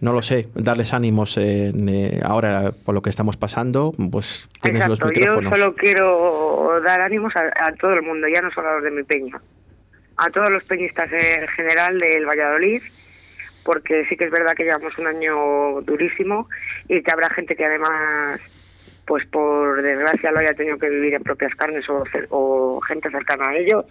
no 0.00 0.12
lo 0.12 0.22
sé, 0.22 0.48
darles 0.54 0.92
ánimos 0.92 1.36
eh, 1.38 2.20
ahora 2.24 2.72
por 2.84 2.94
lo 2.94 3.02
que 3.02 3.10
estamos 3.10 3.36
pasando, 3.36 3.92
pues 4.10 4.48
tienes 4.62 4.88
los 4.88 5.02
micrófonos. 5.04 5.44
Yo 5.44 5.56
solo 5.56 5.74
quiero 5.74 6.45
dar 6.82 7.00
ánimos 7.00 7.32
a, 7.36 7.72
todo 7.72 7.94
el 7.94 8.02
mundo, 8.02 8.28
ya 8.28 8.40
no 8.40 8.50
solo 8.50 8.68
a 8.68 8.74
los 8.74 8.84
de 8.84 8.90
mi 8.90 9.02
peña, 9.02 9.40
a 10.16 10.30
todos 10.30 10.50
los 10.50 10.64
peñistas 10.64 11.10
en 11.12 11.46
general 11.48 11.98
del 11.98 12.26
Valladolid, 12.26 12.82
porque 13.64 14.06
sí 14.08 14.16
que 14.16 14.24
es 14.24 14.30
verdad 14.30 14.54
que 14.56 14.64
llevamos 14.64 14.96
un 14.98 15.06
año 15.06 15.80
durísimo 15.82 16.48
y 16.88 17.02
que 17.02 17.10
habrá 17.10 17.28
gente 17.30 17.56
que 17.56 17.64
además, 17.64 18.40
pues 19.06 19.26
por 19.26 19.82
desgracia 19.82 20.30
lo 20.30 20.38
haya 20.38 20.54
tenido 20.54 20.78
que 20.78 20.88
vivir 20.88 21.14
en 21.14 21.22
propias 21.22 21.54
carnes 21.54 21.84
o, 21.88 22.80
gente 22.82 23.10
cercana 23.10 23.48
a 23.48 23.56
ellos 23.56 23.84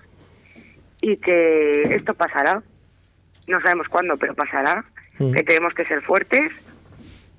y 1.02 1.18
que 1.18 1.82
esto 1.96 2.14
pasará. 2.14 2.64
No 3.48 3.62
sabemos 3.62 3.88
cuándo, 3.90 4.18
pero 4.18 4.34
pasará. 4.34 4.86
Mm. 5.20 5.34
Que 5.34 5.44
tenemos 5.44 5.74
que 5.74 5.86
ser 5.86 6.02
fuertes 6.02 6.52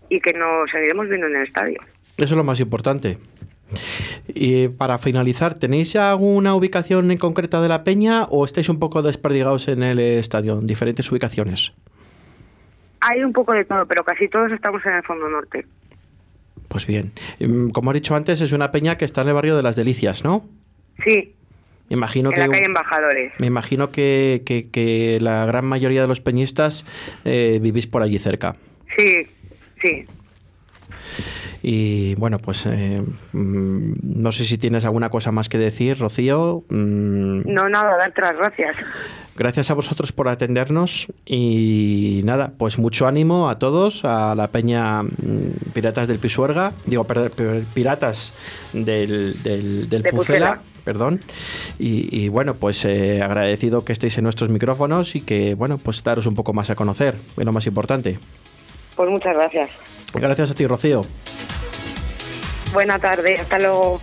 y 0.09 0.21
que 0.21 0.33
nos 0.33 0.71
seguiremos 0.71 1.09
viendo 1.09 1.27
en 1.27 1.37
el 1.37 1.43
estadio. 1.43 1.81
Eso 2.17 2.35
es 2.35 2.37
lo 2.37 2.45
más 2.45 2.61
importante. 2.61 3.19
Y 4.29 4.69
para 4.69 4.99
finalizar, 4.99 5.59
¿tenéis 5.59 5.97
alguna 5.97 6.55
ubicación 6.55 7.11
en 7.11 7.19
concreta 7.19 7.61
de 7.61 7.69
la 7.69 7.85
peña 7.85 8.25
o 8.25 8.45
estáis 8.45 8.69
un 8.69 8.79
poco 8.79 9.03
desperdigados 9.03 9.69
en 9.69 9.83
el 9.83 9.99
estadio, 9.99 10.59
en 10.59 10.67
diferentes 10.67 11.11
ubicaciones? 11.11 11.73
Hay 13.01 13.23
un 13.23 13.33
poco 13.33 13.53
de 13.53 13.65
todo, 13.65 13.87
pero 13.87 14.05
casi 14.05 14.29
todos 14.29 14.51
estamos 14.51 14.85
en 14.85 14.95
el 14.95 15.03
fondo 15.05 15.29
norte. 15.29 15.65
Pues 16.69 16.87
bien. 16.87 17.13
Mm, 17.41 17.71
como 17.71 17.91
he 17.91 17.95
dicho 17.95 18.17
antes, 18.17 18.41
es 18.41 18.53
una 18.53 18.73
peña 18.73 18.99
que 18.99 19.05
está 19.05 19.23
en 19.23 19.29
el 19.29 19.35
barrio 19.35 19.57
de 19.57 19.63
las 19.63 19.77
Delicias, 19.77 20.25
¿no? 20.25 20.45
Sí. 21.05 21.35
Me 21.89 21.97
imagino 21.97 22.31
en 22.31 22.35
que, 22.35 22.41
la 22.41 22.49
calle 22.49 22.65
Embajadores. 22.65 23.33
Me 23.39 23.47
imagino 23.47 23.93
que, 23.93 24.43
que, 24.45 25.19
la 25.21 25.47
gran 25.47 25.65
mayoría 25.65 26.03
de 26.03 26.09
los 26.09 26.21
peñistas 26.21 26.85
eh, 27.25 27.61
vivís 27.63 27.87
por 27.87 28.03
allí 28.03 28.19
cerca. 28.19 28.57
Sí, 28.97 29.29
sí. 29.81 30.05
Y 31.63 32.15
bueno, 32.17 32.39
pues 32.39 32.67
eh, 32.67 33.03
mm, 33.33 33.93
no 34.03 34.33
sé 34.33 34.45
si 34.45 34.59
tienes 34.59 34.85
alguna 34.85 35.11
cosa 35.11 35.33
más 35.33 35.49
que 35.49 35.59
decir, 35.59 35.99
Rocío. 35.99 36.65
Mm. 36.69 37.43
No, 37.53 37.69
nada, 37.69 37.97
darte 37.97 38.21
las 38.21 38.37
gracias. 38.37 38.77
Gracias 39.37 39.71
a 39.71 39.75
vosotros 39.75 40.13
por 40.13 40.29
atendernos 40.29 41.13
y 41.27 42.23
nada, 42.25 42.53
pues 42.57 42.79
mucho 42.79 43.07
ánimo 43.07 43.51
a 43.51 43.59
todos, 43.59 44.05
a 44.05 44.35
la 44.35 44.49
peña 44.49 45.03
mm, 45.03 45.73
Piratas 45.75 46.09
del 46.09 46.19
Pisuerga, 46.19 46.73
digo, 46.87 47.07
Piratas 47.75 48.33
del, 48.73 49.43
del, 49.43 49.91
del 49.91 50.03
Pucela, 50.05 50.61
perdón. 50.85 51.21
Y, 51.79 52.29
bueno, 52.29 52.55
pues 52.55 52.85
eh, 52.87 53.21
agradecido 53.23 53.85
que 53.85 53.93
estéis 53.93 54.17
en 54.17 54.25
nuestros 54.25 54.49
micrófonos 54.49 55.15
y 55.17 55.21
que, 55.21 55.55
bueno, 55.55 55.77
pues 55.77 56.03
daros 56.03 56.27
un 56.27 56.35
poco 56.35 56.55
más 56.55 56.71
a 56.71 56.75
conocer, 56.75 57.17
es 57.37 57.45
lo 57.45 57.53
más 57.53 57.67
importante. 57.67 58.19
Pues 58.95 59.11
muchas 59.11 59.35
gracias. 59.35 59.69
Gracias 60.21 60.51
a 60.51 60.55
ti, 60.55 60.67
Rocío. 60.67 61.07
Buena 62.73 62.99
tarde, 62.99 63.39
hasta 63.39 63.59
luego. 63.59 64.01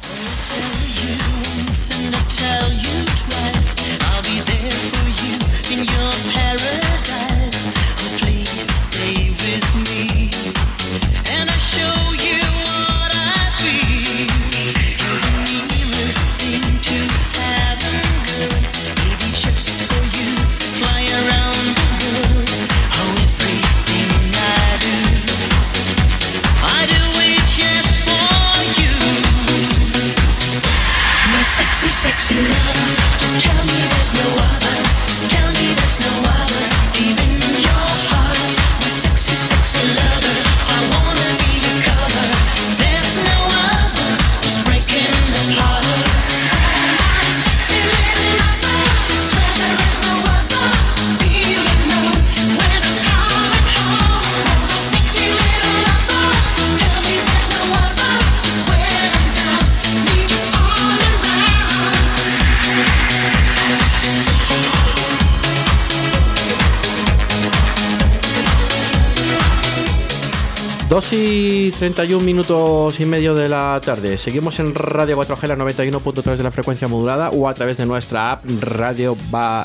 Y 71.16 71.70
31 71.72 72.24
minutos 72.24 73.00
y 73.00 73.06
medio 73.06 73.36
de 73.36 73.48
la 73.48 73.80
tarde. 73.86 74.18
Seguimos 74.18 74.60
en 74.60 74.74
Radio 74.74 75.16
4G, 75.22 75.48
la 75.48 75.56
91.3 75.56 76.38
de 76.38 76.44
la 76.44 76.50
frecuencia 76.50 76.88
modulada 76.88 77.30
o 77.30 77.48
a 77.48 77.54
través 77.54 77.78
de 77.78 77.86
nuestra 77.86 78.32
app 78.32 78.46
Radio, 78.62 79.16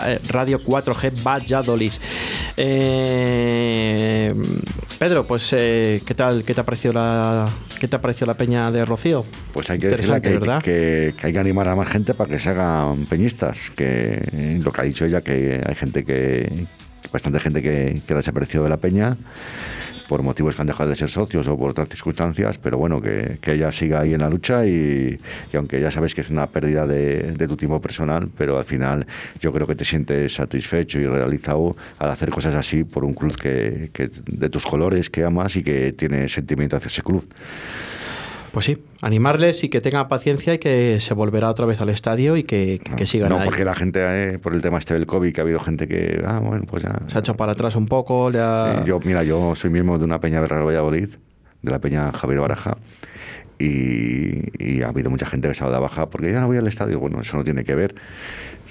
eh, 0.04 0.18
Radio 0.28 0.60
4G 0.60 1.22
Valladolid. 1.22 1.92
Eh, 2.56 4.34
Pedro, 4.98 5.26
pues 5.26 5.50
eh, 5.56 6.02
¿qué 6.04 6.14
tal? 6.14 6.44
¿Qué 6.44 6.52
te 6.52 6.60
ha 6.60 6.64
parecido 6.64 6.92
la 6.92 7.48
qué 7.80 7.88
te 7.88 7.96
ha 7.96 8.00
parecido 8.00 8.26
la 8.26 8.34
peña 8.34 8.70
de 8.70 8.84
Rocío? 8.84 9.24
Pues 9.54 9.70
hay 9.70 9.78
que 9.78 9.88
decirle 9.88 10.20
que, 10.20 11.14
que, 11.16 11.26
hay 11.26 11.32
que 11.32 11.38
animar 11.38 11.68
a 11.68 11.76
más 11.76 11.88
gente 11.88 12.12
para 12.12 12.28
que 12.28 12.38
se 12.38 12.50
hagan 12.50 13.06
peñistas. 13.06 13.70
Que 13.74 14.60
lo 14.62 14.70
que 14.70 14.80
ha 14.80 14.84
dicho 14.84 15.06
ella, 15.06 15.22
que 15.22 15.62
hay 15.64 15.74
gente 15.76 16.04
que 16.04 16.66
bastante 17.10 17.40
gente 17.40 17.62
que, 17.62 18.02
que 18.06 18.12
ha 18.12 18.16
desaparecido 18.16 18.64
de 18.64 18.70
la 18.70 18.76
peña 18.76 19.16
por 20.08 20.22
motivos 20.22 20.56
que 20.56 20.62
han 20.62 20.66
dejado 20.66 20.88
de 20.88 20.96
ser 20.96 21.10
socios 21.10 21.46
o 21.46 21.56
por 21.56 21.70
otras 21.70 21.88
circunstancias, 21.88 22.58
pero 22.58 22.78
bueno, 22.78 23.00
que, 23.00 23.38
que 23.40 23.52
ella 23.52 23.70
siga 23.70 24.00
ahí 24.00 24.14
en 24.14 24.20
la 24.20 24.30
lucha 24.30 24.66
y, 24.66 25.20
aunque 25.54 25.80
ya 25.80 25.90
sabes 25.90 26.14
que 26.14 26.22
es 26.22 26.30
una 26.30 26.46
pérdida 26.46 26.86
de, 26.86 27.32
de, 27.32 27.48
tu 27.48 27.56
tiempo 27.56 27.80
personal, 27.80 28.28
pero 28.36 28.58
al 28.58 28.64
final 28.64 29.06
yo 29.40 29.52
creo 29.52 29.66
que 29.66 29.74
te 29.74 29.84
sientes 29.84 30.34
satisfecho 30.34 30.98
y 30.98 31.06
realizado 31.06 31.76
al 31.98 32.10
hacer 32.10 32.30
cosas 32.30 32.54
así 32.54 32.84
por 32.84 33.04
un 33.04 33.14
club 33.14 33.36
que, 33.36 33.90
que 33.92 34.10
de 34.26 34.48
tus 34.48 34.64
colores, 34.64 35.10
que 35.10 35.24
amas 35.24 35.56
y 35.56 35.62
que 35.62 35.92
tiene 35.92 36.26
sentimiento 36.28 36.76
hacia 36.76 36.88
ese 36.88 37.02
club. 37.02 37.28
Pues 38.52 38.66
sí, 38.66 38.78
animarles 39.02 39.62
y 39.64 39.68
que 39.68 39.80
tengan 39.80 40.08
paciencia 40.08 40.54
y 40.54 40.58
que 40.58 41.00
se 41.00 41.14
volverá 41.14 41.50
otra 41.50 41.66
vez 41.66 41.80
al 41.80 41.90
estadio 41.90 42.36
y 42.36 42.42
que, 42.42 42.80
que, 42.96 43.06
sigan 43.06 43.28
No, 43.28 43.42
porque 43.44 43.64
la 43.64 43.74
gente, 43.74 44.00
eh, 44.02 44.38
por 44.38 44.54
el 44.54 44.62
tema 44.62 44.78
este 44.78 44.94
del 44.94 45.06
COVID, 45.06 45.32
que 45.32 45.40
ha 45.40 45.44
habido 45.44 45.60
gente 45.60 45.86
que, 45.86 46.22
ah, 46.26 46.40
bueno, 46.40 46.64
pues 46.66 46.82
ya... 46.82 46.98
Se 47.08 47.18
ha 47.18 47.20
hecho 47.20 47.36
para 47.36 47.52
atrás 47.52 47.76
un 47.76 47.86
poco, 47.86 48.30
yo, 48.30 49.00
mira, 49.04 49.22
yo 49.22 49.54
soy 49.54 49.70
miembro 49.70 49.98
de 49.98 50.04
una 50.04 50.20
peña 50.20 50.40
de 50.40 50.46
Real 50.46 50.66
Valladolid, 50.66 51.10
de 51.62 51.70
la 51.70 51.78
peña 51.78 52.12
Javier 52.12 52.40
Baraja, 52.40 52.76
y, 53.58 54.82
ha 54.82 54.88
habido 54.88 55.10
mucha 55.10 55.26
gente 55.26 55.48
que 55.48 55.54
se 55.54 55.64
ha 55.64 55.68
dado 55.68 55.82
baja 55.82 56.08
porque 56.08 56.30
ya 56.32 56.40
no 56.40 56.46
voy 56.46 56.56
al 56.56 56.68
estadio. 56.68 57.00
Bueno, 57.00 57.20
eso 57.20 57.36
no 57.36 57.44
tiene 57.44 57.64
que 57.64 57.74
ver, 57.74 57.94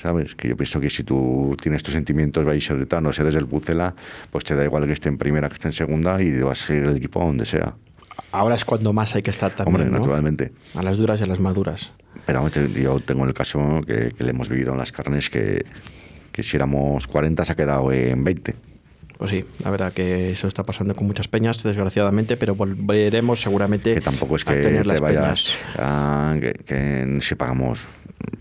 ¿sabes? 0.02 0.36
Que 0.36 0.50
yo 0.50 0.56
pienso 0.56 0.80
que 0.80 0.90
si 0.90 1.04
tú 1.04 1.58
tienes 1.62 1.84
tus 1.84 1.94
sentimientos 1.94 2.46
vallisoletanos, 2.46 3.20
eres 3.20 3.34
del 3.34 3.48
Pucela, 3.48 3.94
pues 4.32 4.46
te 4.46 4.56
da 4.56 4.64
igual 4.64 4.86
que 4.86 4.94
esté 4.94 5.10
en 5.10 5.18
primera 5.18 5.50
que 5.50 5.56
esté 5.56 5.68
en 5.68 5.74
segunda 5.74 6.22
y 6.22 6.40
vas 6.40 6.64
a 6.64 6.68
seguir 6.68 6.84
el 6.84 6.98
equipo 6.98 7.20
donde 7.20 7.46
sea 7.46 7.76
ahora 8.32 8.56
es 8.56 8.66
cuando 8.66 8.94
más 8.94 9.16
hay 9.16 9.22
que 9.22 9.32
estar 9.32 9.54
también. 9.54 9.82
Hombre, 9.82 10.00
naturalmente. 10.00 10.52
A 10.76 10.82
las 10.82 10.98
duras 10.98 11.20
y 11.20 11.24
a 11.24 11.28
las 11.28 11.40
maduras. 11.40 11.92
Pero 12.26 12.48
yo 12.50 13.00
tengo 13.00 13.26
el 13.26 13.34
caso 13.34 13.82
que, 13.86 14.14
le 14.18 14.30
hemos 14.30 14.50
vivido 14.50 14.74
en 14.74 14.80
las 14.80 14.92
carnes 14.92 15.30
que, 15.30 15.66
que 16.32 16.44
si 16.44 16.58
éramos 16.58 17.08
40 17.08 17.46
se 17.46 17.52
ha 17.52 17.56
quedado 17.56 17.92
en 17.92 18.24
20. 18.24 18.56
Pues 19.18 19.32
sí, 19.32 19.46
la 19.64 19.72
verdad 19.72 19.94
que 19.94 20.32
eso 20.32 20.48
está 20.48 20.64
pasando 20.64 20.94
con 20.94 21.08
muchas 21.08 21.28
peñas, 21.28 21.64
desgraciadamente, 21.64 22.38
pero 22.38 22.54
volveremos 22.54 23.42
seguramente 23.42 23.96
que 23.96 24.02
tampoco 24.02 24.36
es 24.36 24.46
que 24.46 24.56
tener 24.58 24.88
te 24.88 25.00
vayas 25.00 25.58
que, 26.40 26.54
que, 26.64 27.18
si 27.22 27.34
pagamos 27.34 27.88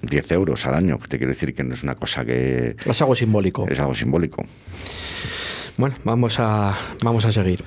10 0.03 0.33
euros 0.33 0.67
al 0.67 0.75
año, 0.75 0.99
que 0.99 1.09
te 1.09 1.17
quiero 1.17 1.33
decir 1.33 1.55
que 1.55 1.65
no 1.65 1.73
es 1.73 1.83
una 1.83 1.95
cosa 1.95 2.27
que... 2.27 2.77
Es 2.85 3.01
algo 3.01 3.15
simbólico. 3.15 3.67
Es 3.71 3.81
algo 3.81 3.95
simbólico. 3.95 4.45
Bueno, 5.79 5.95
vamos 6.05 6.41
a, 6.41 6.75
vamos 7.05 7.27
a 7.27 7.33
seguir. 7.33 7.62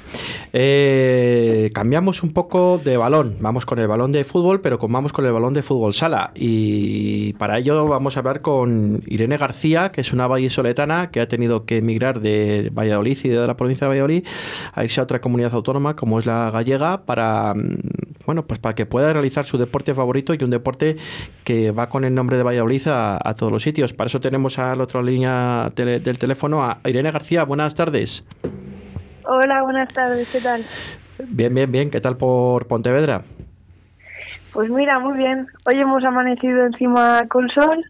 Eh, 0.51 1.69
cambiamos 1.75 2.23
un 2.23 2.33
poco 2.33 2.81
de 2.83 2.97
balón. 2.97 3.37
Vamos 3.39 3.67
con 3.67 3.77
el 3.77 3.87
balón 3.87 4.11
de 4.11 4.23
fútbol, 4.23 4.61
pero 4.61 4.79
vamos 4.79 5.13
con 5.13 5.27
el 5.27 5.31
balón 5.31 5.53
de 5.53 5.61
fútbol 5.61 5.93
sala. 5.93 6.31
Y 6.33 7.33
para 7.33 7.59
ello 7.59 7.85
vamos 7.85 8.17
a 8.17 8.21
hablar 8.21 8.41
con 8.41 9.03
Irene 9.05 9.37
García, 9.37 9.91
que 9.91 10.01
es 10.01 10.11
una 10.11 10.25
vallisoletana 10.25 11.11
que 11.11 11.21
ha 11.21 11.27
tenido 11.27 11.65
que 11.65 11.77
emigrar 11.77 12.19
de 12.19 12.71
Valladolid 12.73 13.19
y 13.23 13.29
de 13.29 13.45
la 13.45 13.55
provincia 13.55 13.85
de 13.85 13.89
Valladolid 13.89 14.25
a 14.73 14.83
irse 14.83 14.99
a 14.99 15.03
otra 15.03 15.21
comunidad 15.21 15.53
autónoma, 15.53 15.95
como 15.95 16.17
es 16.17 16.25
la 16.25 16.49
gallega, 16.49 17.05
para 17.05 17.53
mm, 17.53 17.77
bueno, 18.25 18.45
pues 18.45 18.59
para 18.59 18.75
que 18.75 18.85
pueda 18.85 19.11
realizar 19.13 19.45
su 19.45 19.57
deporte 19.57 19.93
favorito 19.93 20.33
y 20.33 20.43
un 20.43 20.49
deporte 20.49 20.97
que 21.43 21.71
va 21.71 21.89
con 21.89 22.05
el 22.05 22.13
nombre 22.13 22.37
de 22.37 22.43
Valladolid 22.43 22.87
a, 22.87 23.35
todos 23.35 23.51
los 23.51 23.63
sitios. 23.63 23.93
Para 23.93 24.07
eso 24.07 24.19
tenemos 24.19 24.59
a 24.59 24.75
la 24.75 24.83
otra 24.83 25.01
línea 25.01 25.71
del 25.75 26.17
teléfono 26.19 26.63
a 26.63 26.79
Irene 26.85 27.11
García. 27.11 27.43
Buenas 27.43 27.73
tardes. 27.73 27.98
Hola, 29.25 29.61
buenas 29.63 29.91
tardes, 29.93 30.27
¿qué 30.31 30.39
tal? 30.39 30.65
Bien, 31.27 31.53
bien, 31.53 31.71
bien. 31.71 31.91
¿Qué 31.91 31.99
tal 32.01 32.17
por 32.17 32.67
Pontevedra? 32.67 33.23
Pues 34.53 34.69
mira, 34.69 34.99
muy 34.99 35.17
bien. 35.17 35.47
Hoy 35.67 35.79
hemos 35.79 36.03
amanecido 36.03 36.65
encima 36.65 37.21
con 37.29 37.49
sol, 37.49 37.83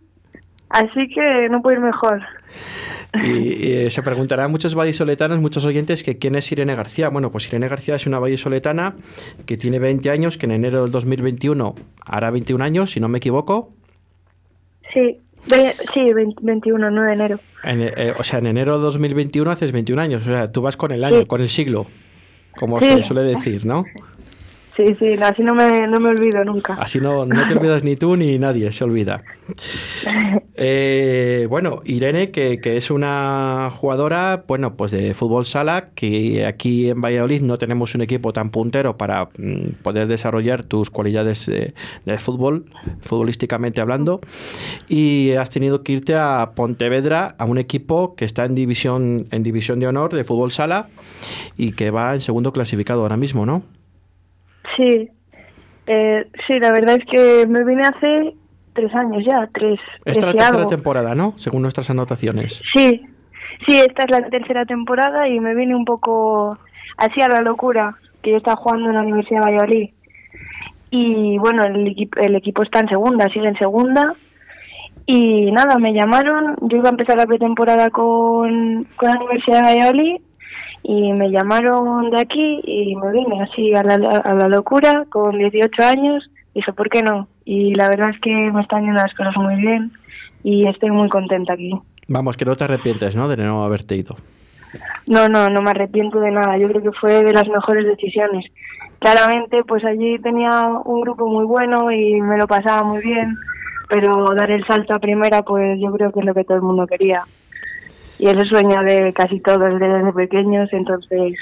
así 0.69 1.07
que 1.13 1.47
no 1.49 1.61
puede 1.61 1.77
ir 1.77 1.81
mejor. 1.81 2.21
Y, 3.23 3.89
se 3.89 4.03
preguntarán 4.03 4.51
muchos 4.51 4.75
vallisoletanos, 4.75 5.39
muchos 5.39 5.65
oyentes, 5.65 6.03
que 6.03 6.17
quién 6.17 6.35
es 6.35 6.51
Irene 6.51 6.75
García. 6.75 7.09
Bueno, 7.09 7.31
pues 7.31 7.47
Irene 7.47 7.67
García 7.67 7.95
es 7.95 8.05
una 8.05 8.19
vallisoletana 8.19 8.95
que 9.45 9.57
tiene 9.57 9.79
20 9.79 10.09
años, 10.09 10.37
que 10.37 10.45
en 10.45 10.51
enero 10.51 10.83
del 10.83 10.91
2021 10.91 11.75
hará 12.05 12.31
21 12.31 12.63
años, 12.63 12.91
si 12.91 12.99
no 12.99 13.07
me 13.07 13.19
equivoco. 13.19 13.69
Sí 14.93 15.19
sí, 15.45 16.13
21, 16.41 16.91
9 16.91 17.07
de 17.07 17.13
enero. 17.13 17.39
Eh, 17.63 18.13
o 18.17 18.23
sea, 18.23 18.39
en 18.39 18.47
enero 18.47 18.77
de 18.77 18.83
2021 18.83 19.49
haces 19.51 19.71
21 19.71 20.01
años. 20.01 20.27
O 20.27 20.29
sea, 20.29 20.51
tú 20.51 20.61
vas 20.61 20.77
con 20.77 20.91
el 20.91 21.03
año, 21.03 21.25
con 21.25 21.41
el 21.41 21.49
siglo, 21.49 21.85
como 22.57 22.79
se 22.79 23.03
suele 23.03 23.23
decir, 23.23 23.65
¿no? 23.65 23.85
Sí, 24.79 24.95
sí, 24.97 25.13
así 25.21 25.43
no 25.43 25.53
me, 25.53 25.87
no 25.87 25.99
me 25.99 26.11
olvido 26.11 26.41
nunca. 26.45 26.75
Así 26.75 27.01
no, 27.01 27.25
no 27.25 27.45
te 27.45 27.53
olvidas 27.53 27.83
ni 27.83 27.97
tú 27.97 28.15
ni 28.15 28.39
nadie, 28.39 28.71
se 28.71 28.85
olvida. 28.85 29.23
Eh, 30.61 31.47
bueno, 31.49 31.81
Irene, 31.85 32.31
que, 32.31 32.59
que, 32.59 32.75
es 32.75 32.91
una 32.91 33.69
jugadora, 33.73 34.43
bueno, 34.45 34.75
pues 34.75 34.91
de 34.91 35.13
fútbol 35.13 35.45
sala, 35.45 35.91
que 35.95 36.45
aquí 36.45 36.89
en 36.89 36.99
Valladolid 36.99 37.41
no 37.43 37.57
tenemos 37.57 37.95
un 37.95 38.01
equipo 38.01 38.33
tan 38.33 38.49
puntero 38.49 38.97
para 38.97 39.29
mm, 39.37 39.81
poder 39.81 40.07
desarrollar 40.07 40.65
tus 40.65 40.89
cualidades 40.89 41.45
de, 41.45 41.73
fútbol, 42.17 42.65
futbolísticamente 42.99 43.79
hablando, 43.79 44.19
y 44.89 45.31
has 45.31 45.49
tenido 45.49 45.81
que 45.81 45.93
irte 45.93 46.15
a 46.15 46.51
Pontevedra, 46.55 47.35
a 47.37 47.45
un 47.45 47.57
equipo 47.57 48.15
que 48.15 48.25
está 48.25 48.43
en 48.43 48.53
división, 48.53 49.27
en 49.31 49.43
división 49.43 49.79
de 49.79 49.87
honor 49.87 50.13
de 50.13 50.25
fútbol 50.25 50.51
sala 50.51 50.89
y 51.55 51.71
que 51.71 51.89
va 51.89 52.15
en 52.15 52.19
segundo 52.19 52.51
clasificado 52.51 53.03
ahora 53.03 53.15
mismo, 53.15 53.45
¿no? 53.45 53.63
Sí, 54.79 55.09
eh, 55.87 56.27
sí, 56.47 56.59
la 56.59 56.71
verdad 56.71 56.95
es 56.95 57.05
que 57.05 57.45
me 57.47 57.65
vine 57.65 57.81
hace 57.81 58.33
tres 58.73 58.95
años 58.95 59.23
ya, 59.25 59.49
tres. 59.53 59.77
Esta 60.05 60.29
es 60.29 60.35
la 60.35 60.45
tercera 60.45 60.67
temporada, 60.67 61.15
¿no? 61.15 61.33
Según 61.35 61.63
nuestras 61.63 61.89
anotaciones. 61.89 62.63
Sí, 62.73 63.01
sí, 63.67 63.77
esta 63.77 64.03
es 64.03 64.09
la 64.09 64.29
tercera 64.29 64.65
temporada 64.65 65.27
y 65.27 65.39
me 65.41 65.53
vine 65.53 65.75
un 65.75 65.83
poco 65.83 66.57
así 66.95 67.21
a 67.21 67.27
la 67.27 67.41
locura, 67.41 67.97
que 68.21 68.31
yo 68.31 68.37
estaba 68.37 68.55
jugando 68.55 68.89
en 68.89 68.95
la 68.95 69.01
Universidad 69.01 69.41
de 69.41 69.51
Valladolid. 69.51 69.89
Y 70.91 71.37
bueno, 71.39 71.63
el, 71.63 71.87
equipo, 71.87 72.19
el 72.21 72.35
equipo 72.35 72.63
está 72.63 72.79
en 72.79 72.89
segunda, 72.89 73.27
sigue 73.27 73.49
en 73.49 73.57
segunda. 73.57 74.13
Y 75.05 75.51
nada, 75.51 75.77
me 75.77 75.91
llamaron, 75.91 76.55
yo 76.61 76.77
iba 76.77 76.87
a 76.87 76.91
empezar 76.91 77.17
la 77.17 77.25
pretemporada 77.25 77.89
con, 77.89 78.87
con 78.95 79.09
la 79.09 79.15
Universidad 79.19 79.57
de 79.57 79.63
Valladolid 79.63 80.21
y 80.83 81.13
me 81.13 81.29
llamaron 81.29 82.09
de 82.09 82.19
aquí 82.19 82.61
y 82.63 82.95
me 82.95 83.11
vine 83.11 83.41
así 83.41 83.73
a 83.75 83.83
la, 83.83 83.95
a 83.95 84.33
la 84.33 84.47
locura 84.47 85.05
con 85.09 85.37
18 85.37 85.83
años. 85.83 86.29
Dije, 86.53 86.73
¿por 86.73 86.89
qué 86.89 87.03
no? 87.03 87.27
Y 87.45 87.75
la 87.75 87.89
verdad 87.89 88.09
es 88.09 88.19
que 88.21 88.31
me 88.31 88.61
están 88.61 88.83
yendo 88.83 89.01
las 89.01 89.13
cosas 89.13 89.35
muy 89.37 89.55
bien 89.55 89.91
y 90.43 90.67
estoy 90.67 90.91
muy 90.91 91.09
contenta 91.09 91.53
aquí. 91.53 91.71
Vamos, 92.07 92.37
que 92.37 92.45
no 92.45 92.55
te 92.55 92.63
arrepientes, 92.63 93.15
¿no? 93.15 93.27
De 93.27 93.37
no 93.37 93.63
haberte 93.63 93.95
ido. 93.95 94.15
No, 95.07 95.27
no, 95.27 95.49
no 95.49 95.61
me 95.61 95.71
arrepiento 95.71 96.19
de 96.19 96.31
nada. 96.31 96.57
Yo 96.57 96.67
creo 96.69 96.81
que 96.81 96.99
fue 96.99 97.23
de 97.23 97.33
las 97.33 97.47
mejores 97.47 97.85
decisiones. 97.85 98.45
Claramente, 98.99 99.63
pues 99.63 99.83
allí 99.85 100.19
tenía 100.19 100.65
un 100.85 101.01
grupo 101.01 101.27
muy 101.27 101.45
bueno 101.45 101.91
y 101.91 102.21
me 102.21 102.37
lo 102.37 102.47
pasaba 102.47 102.83
muy 102.83 103.01
bien, 103.01 103.37
pero 103.87 104.33
dar 104.35 104.51
el 104.51 104.65
salto 104.65 104.93
a 104.93 104.99
primera, 104.99 105.41
pues 105.43 105.79
yo 105.79 105.91
creo 105.93 106.11
que 106.11 106.19
es 106.19 106.25
lo 106.25 106.33
que 106.33 106.43
todo 106.43 106.57
el 106.57 106.63
mundo 106.63 106.85
quería 106.85 107.23
y 108.19 108.27
es 108.27 108.37
el 108.37 108.47
sueño 108.49 108.83
de 108.83 109.13
casi 109.13 109.39
todos 109.39 109.79
desde 109.79 110.13
pequeños, 110.13 110.69
entonces, 110.73 111.33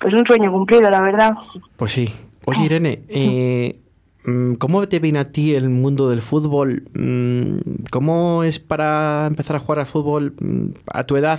pues 0.00 0.14
un 0.14 0.26
sueño 0.26 0.50
cumplido, 0.50 0.90
la 0.90 1.02
verdad. 1.02 1.34
Pues 1.76 1.92
sí. 1.92 2.08
Oye, 2.46 2.64
Irene, 2.64 3.00
eh, 3.10 3.78
mm, 4.24 4.54
¿cómo 4.54 4.88
te 4.88 5.00
viene 5.00 5.18
a 5.18 5.30
ti 5.30 5.54
el 5.54 5.68
mundo 5.68 6.08
del 6.08 6.22
fútbol? 6.22 6.84
Mm, 6.94 7.58
¿Cómo 7.90 8.42
es 8.42 8.58
para 8.58 9.26
empezar 9.26 9.56
a 9.56 9.58
jugar 9.58 9.80
al 9.80 9.86
fútbol 9.86 10.32
mm, 10.40 10.68
a 10.94 11.04
tu 11.04 11.16
edad? 11.16 11.38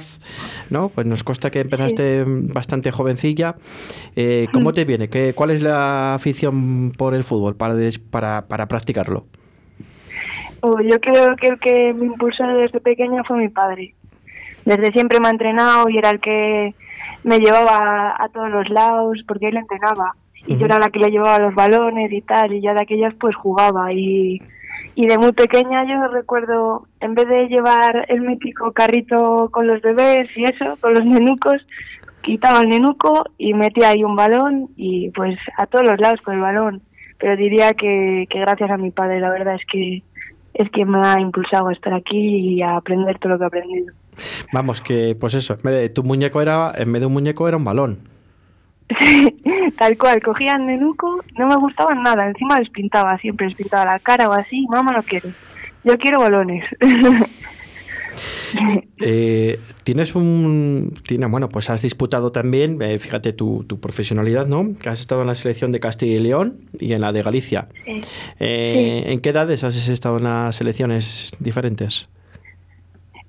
¿no? 0.70 0.90
Pues 0.90 1.08
nos 1.08 1.24
consta 1.24 1.50
que 1.50 1.62
empezaste 1.62 2.26
bastante 2.28 2.92
jovencilla. 2.92 3.56
Eh, 4.16 4.48
¿Cómo 4.54 4.72
te 4.72 4.86
viene? 4.86 5.10
¿Qué, 5.10 5.34
¿Cuál 5.34 5.50
es 5.50 5.64
la 5.64 6.14
afición 6.14 6.92
por 6.96 7.16
el 7.16 7.24
fútbol 7.24 7.56
para, 7.56 7.74
para, 8.12 8.48
para 8.48 8.68
practicarlo? 8.68 9.26
Oh, 10.62 10.80
yo 10.80 11.00
creo 11.00 11.36
que 11.38 11.48
el 11.48 11.60
que 11.60 11.94
me 11.96 12.06
impulsó 12.06 12.44
desde 12.44 12.80
pequeña 12.82 13.24
fue 13.24 13.38
mi 13.38 13.50
padre 13.50 13.96
desde 14.70 14.92
siempre 14.92 15.20
me 15.20 15.28
ha 15.28 15.32
entrenado 15.32 15.90
y 15.90 15.98
era 15.98 16.12
el 16.12 16.20
que 16.20 16.76
me 17.24 17.40
llevaba 17.40 18.16
a 18.20 18.30
todos 18.30 18.52
los 18.52 18.70
lados 18.70 19.18
porque 19.28 19.48
él 19.48 19.58
entrenaba 19.58 20.16
y 20.46 20.58
yo 20.58 20.66
era 20.66 20.78
la 20.78 20.90
que 20.90 21.00
le 21.00 21.10
llevaba 21.10 21.40
los 21.40 21.56
balones 21.56 22.12
y 22.12 22.22
tal 22.22 22.54
y 22.54 22.62
ya 22.62 22.76
de 22.76 22.84
aquellas 22.84 23.16
pues 23.16 23.36
jugaba 23.36 23.92
y, 23.92 24.40
y 24.94 25.08
de 25.08 25.18
muy 25.18 25.32
pequeña 25.32 25.86
yo 25.86 26.08
recuerdo 26.10 26.86
en 27.00 27.16
vez 27.16 27.28
de 27.28 27.48
llevar 27.48 28.06
el 28.10 28.22
mítico 28.22 28.72
carrito 28.72 29.50
con 29.52 29.66
los 29.66 29.82
bebés 29.82 30.38
y 30.38 30.44
eso, 30.44 30.78
con 30.80 30.94
los 30.94 31.04
nenucos, 31.04 31.66
quitaba 32.22 32.62
el 32.62 32.70
nenuco 32.70 33.24
y 33.40 33.56
metía 33.56 33.90
ahí 33.90 34.04
un 34.04 34.16
balón 34.16 34.70
y 34.78 35.10
pues 35.12 35.36
a 35.58 35.66
todos 35.66 35.86
los 35.86 36.00
lados 36.00 36.22
con 36.22 36.36
el 36.36 36.42
balón. 36.42 36.84
Pero 37.18 37.36
diría 37.36 37.74
que, 37.74 38.28
que 38.30 38.40
gracias 38.40 38.70
a 38.70 38.78
mi 38.78 38.92
padre, 38.92 39.20
la 39.20 39.32
verdad 39.32 39.56
es 39.56 39.66
que 39.66 40.04
es 40.54 40.70
quien 40.70 40.90
me 40.90 41.06
ha 41.06 41.20
impulsado 41.20 41.70
a 41.70 41.74
estar 41.74 41.94
aquí 41.94 42.18
y 42.18 42.62
a 42.62 42.76
aprender 42.78 43.18
todo 43.18 43.34
lo 43.34 43.40
que 43.40 43.44
he 43.44 43.48
aprendido. 43.48 43.94
Vamos, 44.54 44.82
que 44.82 45.16
pues 45.20 45.34
eso, 45.34 45.58
tu 45.94 46.04
muñeco 46.04 46.42
era, 46.42 46.72
en 46.76 46.92
vez 46.92 47.02
de 47.02 47.06
un 47.06 47.14
muñeco 47.14 47.48
era 47.48 47.58
un 47.58 47.64
balón. 47.64 48.00
tal 49.78 49.98
cual, 49.98 50.22
cogía 50.22 50.54
el 50.54 50.66
nenuco, 50.66 51.24
no 51.38 51.48
me 51.48 51.56
gustaba 51.56 51.94
nada, 51.94 52.28
encima 52.28 52.60
les 52.60 52.70
pintaba, 52.70 53.18
siempre 53.20 53.48
les 53.48 53.56
pintaba 53.56 53.86
la 53.86 54.00
cara 54.00 54.28
o 54.28 54.34
así, 54.34 54.66
mamá 54.68 54.92
no 54.92 55.04
quiero, 55.04 55.30
yo 55.84 55.98
quiero 55.98 56.20
balones. 56.20 56.66
Eh, 59.00 59.60
tienes 59.84 60.16
un. 60.16 60.94
Tiene, 61.08 61.28
bueno, 61.28 61.50
pues 61.50 61.70
has 61.70 61.82
disputado 61.82 62.32
también, 62.32 62.82
eh, 62.82 63.00
fíjate 63.00 63.32
tu, 63.32 63.64
tu, 63.64 63.80
profesionalidad, 63.80 64.48
¿no? 64.48 64.74
Que 64.82 64.90
has 64.90 65.00
estado 65.00 65.22
en 65.22 65.28
la 65.28 65.36
selección 65.36 65.72
de 65.72 65.80
Castilla 65.80 66.16
y 66.16 66.20
León 66.20 66.58
y 66.80 66.94
en 66.94 67.02
la 67.02 67.12
de 67.12 67.22
Galicia. 67.22 67.68
Sí. 67.86 68.02
Eh, 68.40 69.04
Sí. 69.06 69.12
¿En 69.12 69.20
qué 69.20 69.30
edades 69.30 69.64
has 69.64 69.88
estado 69.88 70.18
en 70.18 70.24
las 70.24 70.56
selecciones 70.56 71.32
diferentes? 71.40 72.10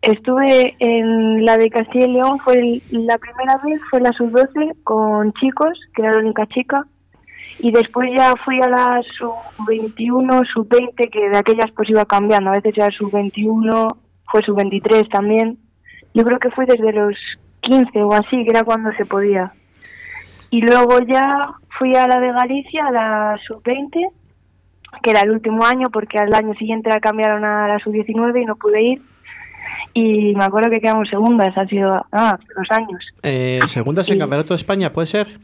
Estuve 0.02 0.76
en 0.78 1.44
la 1.44 1.58
de 1.58 1.68
Castilla 1.68 2.06
y 2.06 2.12
León, 2.12 2.38
fue 2.38 2.54
el- 2.54 2.82
la 2.90 3.18
primera 3.18 3.58
vez, 3.62 3.80
fue 3.90 4.00
la 4.00 4.12
sub-12 4.12 4.74
con 4.82 5.32
chicos, 5.34 5.78
que 5.94 6.02
era 6.02 6.12
la 6.12 6.20
única 6.20 6.46
chica, 6.46 6.86
y 7.58 7.70
después 7.70 8.08
ya 8.16 8.34
fui 8.44 8.60
a 8.62 8.68
la 8.68 9.02
sub-21, 9.18 10.42
sub-20, 10.54 11.10
que 11.10 11.28
de 11.28 11.36
aquellas 11.36 11.70
pues 11.72 11.90
iba 11.90 12.04
cambiando, 12.06 12.50
a 12.50 12.54
veces 12.54 12.78
era 12.78 12.90
sub-21, 12.90 13.88
fue 14.30 14.42
sub-23 14.42 15.08
también. 15.10 15.58
Yo 16.14 16.24
creo 16.24 16.38
que 16.38 16.50
fue 16.50 16.64
desde 16.64 16.92
los 16.92 17.14
15 17.60 18.02
o 18.02 18.14
así, 18.14 18.42
que 18.44 18.50
era 18.50 18.64
cuando 18.64 18.92
se 18.92 19.04
podía. 19.04 19.52
Y 20.50 20.62
luego 20.62 20.98
ya 21.00 21.50
fui 21.78 21.94
a 21.94 22.08
la 22.08 22.18
de 22.18 22.32
Galicia, 22.32 22.86
a 22.86 22.90
la 22.90 23.38
sub-20, 23.46 24.10
que 25.02 25.10
era 25.10 25.20
el 25.20 25.30
último 25.30 25.64
año, 25.64 25.88
porque 25.92 26.18
al 26.18 26.32
año 26.34 26.54
siguiente 26.54 26.88
la 26.88 27.00
cambiaron 27.00 27.44
a 27.44 27.68
la 27.68 27.78
sub-19 27.80 28.42
y 28.42 28.46
no 28.46 28.56
pude 28.56 28.82
ir. 28.82 29.02
Y 29.92 30.34
me 30.34 30.44
acuerdo 30.44 30.70
que 30.70 30.80
quedamos 30.80 31.08
segundas, 31.08 31.56
ha 31.56 31.66
sido 31.66 31.90
ah, 32.12 32.38
hace 32.38 32.46
dos 32.56 32.70
años. 32.70 33.04
Eh, 33.22 33.60
segundas 33.66 34.08
en. 34.08 34.18
Campeonato 34.18 34.54
de 34.54 34.58
España, 34.58 34.92
¿puede 34.92 35.06
ser? 35.06 35.40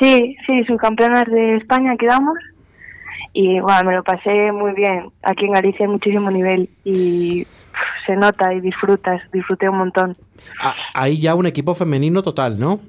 Sí, 0.00 0.36
sí, 0.46 0.64
subcampeonas 0.64 1.26
de 1.26 1.56
España 1.56 1.96
quedamos. 1.96 2.38
Y 3.32 3.60
bueno, 3.60 3.84
me 3.84 3.94
lo 3.96 4.04
pasé 4.04 4.52
muy 4.52 4.72
bien. 4.72 5.10
Aquí 5.22 5.44
en 5.44 5.52
Galicia 5.52 5.84
hay 5.86 5.92
muchísimo 5.92 6.30
nivel 6.30 6.68
y 6.84 7.46
se 8.06 8.16
nota 8.16 8.52
y 8.54 8.60
disfrutas, 8.60 9.20
disfruté 9.32 9.68
un 9.68 9.78
montón. 9.78 10.16
Ah, 10.62 10.74
ahí 10.94 11.20
ya 11.20 11.34
un 11.34 11.46
equipo 11.46 11.74
femenino 11.74 12.22
total, 12.22 12.58
¿no? 12.58 12.80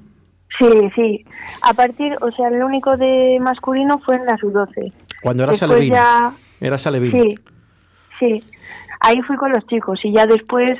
Sí, 0.58 0.90
sí. 0.94 1.24
A 1.62 1.74
partir, 1.74 2.16
o 2.20 2.30
sea, 2.32 2.48
el 2.48 2.62
único 2.62 2.96
de 2.96 3.38
masculino 3.40 3.98
fue 3.98 4.16
en 4.16 4.26
la 4.26 4.36
sub-12. 4.38 4.92
Cuando 5.22 5.44
eras 5.44 5.60
Después 5.60 5.88
ya, 5.88 6.32
Eras 6.60 6.86
Alevín. 6.86 7.12
sí, 7.12 7.38
sí. 8.18 8.44
Ahí 9.00 9.20
fui 9.22 9.36
con 9.36 9.50
los 9.52 9.66
chicos 9.66 10.00
y 10.04 10.12
ya 10.12 10.26
después, 10.26 10.72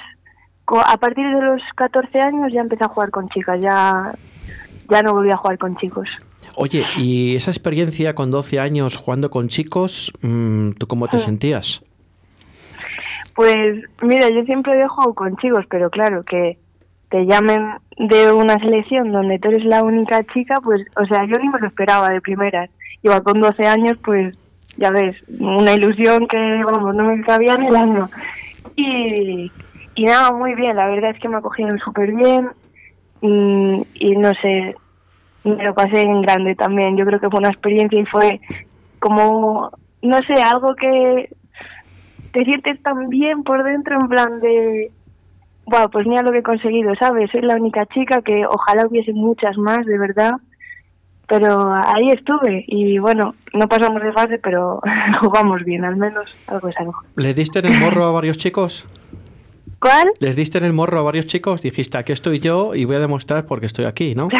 a 0.67 0.97
partir 0.99 1.27
de 1.27 1.43
los 1.43 1.63
14 1.77 2.21
años 2.21 2.53
ya 2.53 2.61
empecé 2.61 2.85
a 2.85 2.89
jugar 2.89 3.11
con 3.11 3.29
chicas, 3.29 3.61
ya, 3.61 4.13
ya 4.89 5.03
no 5.03 5.13
volví 5.13 5.31
a 5.31 5.37
jugar 5.37 5.59
con 5.59 5.77
chicos. 5.77 6.09
Oye, 6.57 6.85
y 6.97 7.37
esa 7.37 7.51
experiencia 7.51 8.15
con 8.15 8.31
12 8.31 8.59
años 8.61 8.97
jugando 8.97 9.31
con 9.31 9.49
chicos, 9.49 10.13
mm, 10.23 10.73
¿tú 10.73 10.87
cómo 10.87 11.09
te 11.09 11.19
Sí. 11.19 11.25
sentías? 11.27 11.83
Pues 13.35 13.85
mira, 14.03 14.29
yo 14.29 14.43
siempre 14.45 14.81
he 14.83 14.89
jugado 14.89 15.15
con 15.15 15.37
chicos, 15.37 15.65
pero 15.71 15.89
claro, 15.91 16.25
que 16.25 16.59
te 17.11 17.25
llamen 17.27 17.77
de 17.97 18.33
una 18.33 18.55
selección 18.59 19.13
donde 19.13 19.39
tú 19.39 19.49
eres 19.49 19.65
la 19.65 19.83
única 19.83 20.23
chica, 20.33 20.57
pues, 20.63 20.83
o 20.97 21.07
sea, 21.07 21.25
yo 21.27 21.37
ni 21.39 21.49
me 21.49 21.59
lo 21.59 21.67
esperaba 21.67 22.11
de 22.11 22.21
primeras. 22.21 22.71
Iba 23.03 23.21
con 23.23 23.41
12 23.41 23.67
años, 23.67 23.97
pues, 24.05 24.37
ya 24.81 24.91
ves, 24.91 25.15
una 25.39 25.75
ilusión 25.75 26.27
que, 26.27 26.63
vamos, 26.65 26.95
no 26.95 27.05
me 27.05 27.23
cabía 27.23 27.55
en 27.55 27.65
el 27.65 27.77
año. 27.77 28.11
Y, 28.77 29.53
y 29.95 30.05
nada, 30.05 30.33
muy 30.33 30.55
bien, 30.55 30.75
la 30.75 30.89
verdad 30.89 31.11
es 31.11 31.21
que 31.21 31.29
me 31.29 31.37
acogieron 31.37 31.79
súper 31.79 32.13
bien 32.13 32.49
y, 33.21 33.87
y 33.95 34.17
no 34.17 34.33
sé, 34.41 34.75
me 35.45 35.63
lo 35.63 35.75
pasé 35.75 36.01
en 36.01 36.23
grande 36.23 36.55
también. 36.55 36.97
Yo 36.97 37.05
creo 37.05 37.21
que 37.21 37.29
fue 37.29 37.41
una 37.41 37.51
experiencia 37.51 38.01
y 38.01 38.07
fue 38.07 38.41
como, 38.99 39.71
no 40.01 40.19
sé, 40.23 40.35
algo 40.43 40.75
que 40.75 41.29
te 42.33 42.43
sientes 42.45 42.83
tan 42.83 43.11
bien 43.11 43.43
por 43.45 43.63
dentro 43.63 44.01
en 44.01 44.09
plan 44.09 44.41
de 44.41 44.91
wow, 45.67 45.91
pues 45.91 46.07
mira 46.07 46.23
lo 46.23 46.33
que 46.33 46.39
he 46.39 46.43
conseguido, 46.43 46.95
¿sabes? 46.97 47.31
Soy 47.31 47.43
la 47.43 47.57
única 47.57 47.87
chica 47.87 48.23
que 48.23 48.45
ojalá 48.47 48.87
hubiese 48.87 49.13
muchas 49.13 49.57
más, 49.59 49.85
de 49.87 49.99
verdad. 49.99 50.33
Pero 51.31 51.73
ahí 51.73 52.11
estuve 52.11 52.65
y 52.67 52.99
bueno, 52.99 53.37
no 53.55 53.69
pasamos 53.69 54.03
de 54.03 54.13
fase, 54.13 54.39
pero 54.39 54.81
jugamos 55.21 55.63
bien, 55.65 55.85
al 55.85 55.97
menos 55.97 56.29
algo 56.49 56.69
es 56.69 56.77
algo. 56.77 56.95
¿Le 57.15 57.33
diste 57.35 57.61
en 57.61 57.67
el 57.67 57.79
morro 57.79 58.05
a 58.05 58.11
varios 58.11 58.37
chicos? 58.37 58.85
¿Cuál? 59.79 60.09
¿Les 60.19 60.35
diste 60.35 60.59
en 60.59 60.65
el 60.65 60.73
morro 60.73 60.99
a 60.99 61.03
varios 61.03 61.27
chicos? 61.27 61.63
Dijiste, 61.63 61.97
aquí 61.99 62.11
estoy 62.11 62.41
yo 62.41 62.75
y 62.75 62.85
voy 62.85 62.97
a 62.97 62.99
demostrar 62.99 63.47
porque 63.47 63.67
estoy 63.67 63.85
aquí, 63.85 64.15
¿no? 64.17 64.29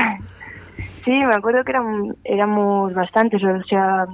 Sí, 1.05 1.13
me 1.13 1.35
acuerdo 1.35 1.65
que 1.65 1.71
eran, 1.71 2.15
éramos 2.25 2.93
bastantes, 2.93 3.43
o 3.43 3.63
sea, 3.65 4.07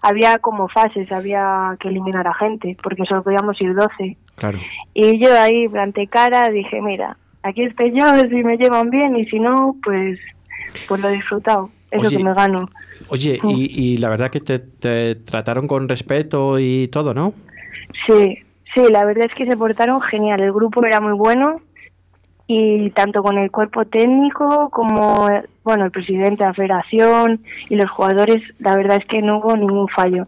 había 0.00 0.38
como 0.38 0.66
fases, 0.66 1.12
había 1.12 1.76
que 1.78 1.88
eliminar 1.88 2.26
a 2.26 2.32
gente, 2.32 2.74
porque 2.82 3.04
solo 3.04 3.22
podíamos 3.22 3.60
ir 3.60 3.74
12. 3.74 4.16
Claro. 4.36 4.58
Y 4.94 5.22
yo 5.22 5.38
ahí, 5.38 5.68
plante 5.68 6.06
cara, 6.06 6.48
dije, 6.48 6.80
mira, 6.80 7.18
aquí 7.42 7.64
estoy 7.64 7.92
yo, 7.92 8.06
si 8.30 8.42
me 8.42 8.56
llevan 8.56 8.88
bien, 8.88 9.14
y 9.14 9.26
si 9.26 9.38
no, 9.38 9.76
pues, 9.84 10.18
pues 10.88 11.00
lo 11.02 11.10
he 11.10 11.12
disfrutado. 11.12 11.68
Eso 11.92 12.06
Oye, 12.06 12.16
que 12.16 12.24
me 12.24 12.34
gano. 12.34 12.68
Oye, 13.08 13.38
y, 13.44 13.92
y 13.92 13.96
la 13.98 14.08
verdad 14.08 14.30
que 14.30 14.40
te, 14.40 14.58
te 14.58 15.14
trataron 15.14 15.68
con 15.68 15.88
respeto 15.88 16.58
y 16.58 16.88
todo, 16.88 17.12
¿no? 17.12 17.34
Sí, 18.06 18.38
sí, 18.74 18.80
la 18.90 19.04
verdad 19.04 19.26
es 19.28 19.34
que 19.34 19.44
se 19.44 19.56
portaron 19.58 20.00
genial. 20.00 20.40
El 20.40 20.52
grupo 20.52 20.84
era 20.84 21.00
muy 21.00 21.12
bueno 21.12 21.60
y 22.46 22.90
tanto 22.90 23.22
con 23.22 23.36
el 23.36 23.50
cuerpo 23.50 23.84
técnico 23.84 24.70
como, 24.70 25.28
bueno, 25.64 25.84
el 25.84 25.90
presidente 25.90 26.42
de 26.42 26.48
la 26.48 26.54
federación 26.54 27.40
y 27.68 27.76
los 27.76 27.90
jugadores, 27.90 28.42
la 28.58 28.74
verdad 28.74 28.96
es 28.96 29.06
que 29.06 29.20
no 29.20 29.38
hubo 29.38 29.54
ningún 29.54 29.88
fallo. 29.88 30.26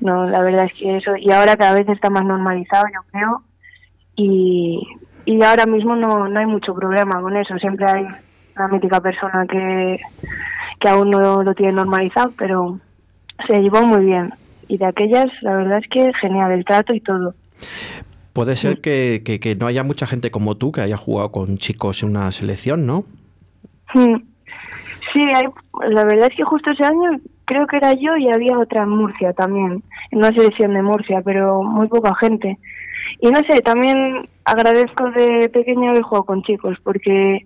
No, 0.00 0.24
la 0.26 0.40
verdad 0.40 0.66
es 0.66 0.74
que 0.74 0.96
eso, 0.96 1.16
y 1.16 1.32
ahora 1.32 1.56
cada 1.56 1.74
vez 1.74 1.88
está 1.88 2.08
más 2.08 2.24
normalizado, 2.24 2.86
yo 2.94 3.00
creo, 3.10 3.42
y, 4.14 4.80
y 5.24 5.42
ahora 5.42 5.66
mismo 5.66 5.96
no, 5.96 6.28
no 6.28 6.38
hay 6.38 6.46
mucho 6.46 6.72
problema 6.74 7.20
con 7.20 7.36
eso. 7.36 7.58
Siempre 7.58 7.86
hay 7.90 8.06
una 8.56 8.68
mítica 8.68 9.00
persona 9.00 9.46
que, 9.46 9.98
que 10.80 10.88
aún 10.88 11.10
no 11.10 11.42
lo 11.42 11.54
tiene 11.54 11.72
normalizado, 11.72 12.32
pero 12.36 12.78
se 13.46 13.58
llevó 13.60 13.82
muy 13.82 14.04
bien. 14.06 14.32
Y 14.68 14.78
de 14.78 14.86
aquellas, 14.86 15.26
la 15.42 15.56
verdad 15.56 15.78
es 15.78 15.88
que 15.88 16.12
genial, 16.20 16.52
el 16.52 16.64
trato 16.64 16.92
y 16.94 17.00
todo. 17.00 17.34
Puede 18.32 18.56
ser 18.56 18.80
que, 18.80 19.22
que- 19.24 19.40
que 19.40 19.56
no 19.56 19.66
haya 19.66 19.82
mucha 19.82 20.06
gente 20.06 20.30
como 20.30 20.56
tú 20.56 20.70
que 20.72 20.80
haya 20.80 20.96
jugado 20.96 21.32
con 21.32 21.58
chicos 21.58 22.02
en 22.02 22.10
una 22.10 22.30
selección, 22.32 22.86
¿no? 22.86 23.04
Mm. 23.94 24.16
Sí, 25.12 25.22
hay, 25.34 25.44
la 25.92 26.04
verdad 26.04 26.28
es 26.30 26.36
que 26.36 26.44
justo 26.44 26.70
ese 26.70 26.84
año 26.84 27.18
creo 27.44 27.66
que 27.66 27.78
era 27.78 27.92
yo 27.94 28.16
y 28.16 28.28
había 28.32 28.56
otra 28.58 28.84
en 28.84 28.90
Murcia 28.90 29.32
también, 29.32 29.82
en 30.12 30.18
una 30.18 30.30
selección 30.32 30.72
de 30.74 30.82
Murcia, 30.82 31.20
pero 31.24 31.62
muy 31.64 31.88
poca 31.88 32.14
gente. 32.14 32.56
Y 33.20 33.28
no 33.30 33.40
sé, 33.50 33.60
también 33.62 34.28
agradezco 34.44 35.10
de 35.10 35.48
pequeño 35.48 35.90
haber 35.90 36.02
jugado 36.02 36.24
con 36.26 36.42
chicos 36.44 36.78
porque 36.84 37.44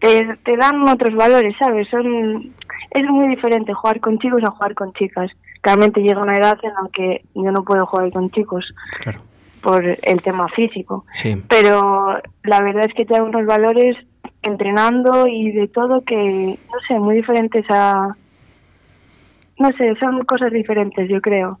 te, 0.00 0.36
te 0.44 0.56
dan 0.56 0.88
otros 0.88 1.14
valores, 1.14 1.54
¿sabes? 1.58 1.88
Son 1.88 2.52
Es 2.90 3.04
muy 3.08 3.28
diferente 3.28 3.72
jugar 3.74 4.00
con 4.00 4.18
chicos 4.18 4.42
a 4.44 4.50
jugar 4.50 4.74
con 4.74 4.92
chicas. 4.92 5.30
Realmente 5.62 6.00
llega 6.00 6.20
una 6.20 6.36
edad 6.36 6.58
en 6.62 6.70
la 6.74 6.88
que 6.92 7.22
yo 7.34 7.50
no 7.50 7.64
puedo 7.64 7.86
jugar 7.86 8.10
con 8.12 8.30
chicos 8.30 8.72
Claro. 9.00 9.20
por 9.62 9.84
el 9.84 10.22
tema 10.22 10.48
físico. 10.48 11.04
Sí. 11.12 11.42
Pero 11.48 12.18
la 12.44 12.60
verdad 12.62 12.84
es 12.86 12.94
que 12.94 13.04
te 13.04 13.14
da 13.14 13.22
unos 13.24 13.44
valores 13.46 13.96
entrenando 14.42 15.26
y 15.26 15.50
de 15.52 15.66
todo 15.68 16.02
que, 16.04 16.14
no 16.16 16.78
sé, 16.86 16.98
muy 17.00 17.16
diferentes 17.16 17.64
a... 17.68 18.14
No 19.58 19.72
sé, 19.72 19.94
son 19.98 20.20
cosas 20.24 20.52
diferentes, 20.52 21.08
yo 21.08 21.20
creo. 21.20 21.58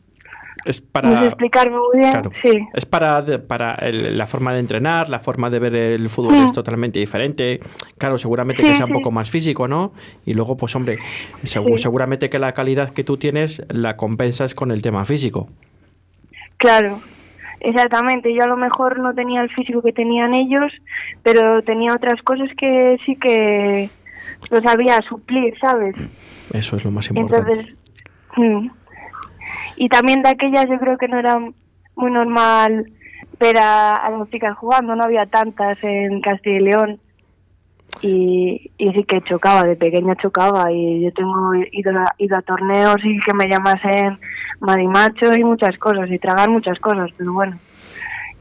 Es 0.66 0.80
No 0.80 0.86
sé 0.86 0.90
para. 0.92 1.24
explicarme 1.26 1.76
muy 1.76 1.98
bien. 1.98 2.12
Claro. 2.12 2.30
Sí, 2.42 2.66
Es 2.74 2.84
para, 2.86 3.24
para 3.46 3.74
el- 3.76 4.18
la 4.18 4.26
forma 4.26 4.52
de 4.52 4.60
entrenar, 4.60 5.08
la 5.08 5.20
forma 5.20 5.48
de 5.48 5.58
ver 5.58 5.74
el 5.74 6.08
fútbol 6.08 6.34
es 6.34 6.52
totalmente 6.52 6.98
diferente. 6.98 7.60
Claro, 7.98 8.18
seguramente 8.18 8.62
Sí, 8.62 8.70
que 8.70 8.76
sea 8.76 8.86
un 8.86 8.92
poco 8.92 9.10
más 9.10 9.30
físico, 9.30 9.68
¿no? 9.68 9.92
Y 10.24 10.34
luego, 10.34 10.56
pues 10.56 10.74
hombre, 10.76 10.98
seguramente 11.44 12.28
que 12.28 12.38
la 12.38 12.52
calidad 12.52 12.90
que 12.90 13.04
tú 13.04 13.16
tienes 13.16 13.62
la 13.68 13.96
compensas 13.96 14.54
con 14.54 14.70
el 14.70 14.82
tema 14.82 15.04
físico. 15.04 15.48
claro. 16.56 17.00
Exactamente, 17.58 18.32
yo 18.34 18.44
a 18.44 18.48
lo 18.48 18.56
mejor 18.56 18.98
no 19.00 19.14
tenía 19.14 19.40
el 19.40 19.48
físico 19.50 19.80
que 19.82 19.92
tenían 19.92 20.34
ellos, 20.34 20.70
pero 21.22 21.62
tenía 21.62 21.94
otras 21.94 22.20
cosas 22.22 22.50
que 22.56 22.98
sí 23.06 23.16
que 23.16 23.88
lo 24.50 24.60
sabía 24.60 25.00
suplir, 25.08 25.54
¿sabes? 25.58 25.96
Eso 26.52 26.76
es 26.76 26.84
lo 26.84 26.90
más 26.90 27.08
importante. 27.08 27.52
Entonces, 27.52 27.74
mm. 28.36 28.68
Y 29.76 29.88
también 29.88 30.22
de 30.22 30.30
aquellas 30.30 30.66
yo 30.68 30.78
creo 30.78 30.98
que 30.98 31.08
no 31.08 31.18
era 31.18 31.38
muy 31.96 32.10
normal 32.10 32.90
ver 33.38 33.58
a, 33.58 33.96
a 33.96 34.10
las 34.10 34.30
chicas 34.30 34.56
jugando, 34.56 34.94
no 34.96 35.04
había 35.04 35.26
tantas 35.26 35.78
en 35.82 36.20
Castilla 36.20 36.56
y 36.56 36.60
León. 36.60 37.00
Y, 38.02 38.72
y 38.76 38.92
sí 38.92 39.04
que 39.04 39.22
chocaba, 39.22 39.62
de 39.62 39.76
pequeña 39.76 40.16
chocaba. 40.16 40.70
Y 40.70 41.02
yo 41.02 41.12
tengo 41.12 41.54
ido 41.72 41.98
a, 41.98 42.14
ido 42.18 42.36
a 42.36 42.42
torneos 42.42 42.96
y 43.02 43.18
que 43.20 43.34
me 43.34 43.48
llamasen 43.48 44.18
marimacho 44.60 45.34
y 45.34 45.44
muchas 45.44 45.78
cosas, 45.78 46.10
y 46.10 46.18
tragar 46.18 46.50
muchas 46.50 46.78
cosas, 46.78 47.10
pero 47.16 47.32
bueno, 47.32 47.56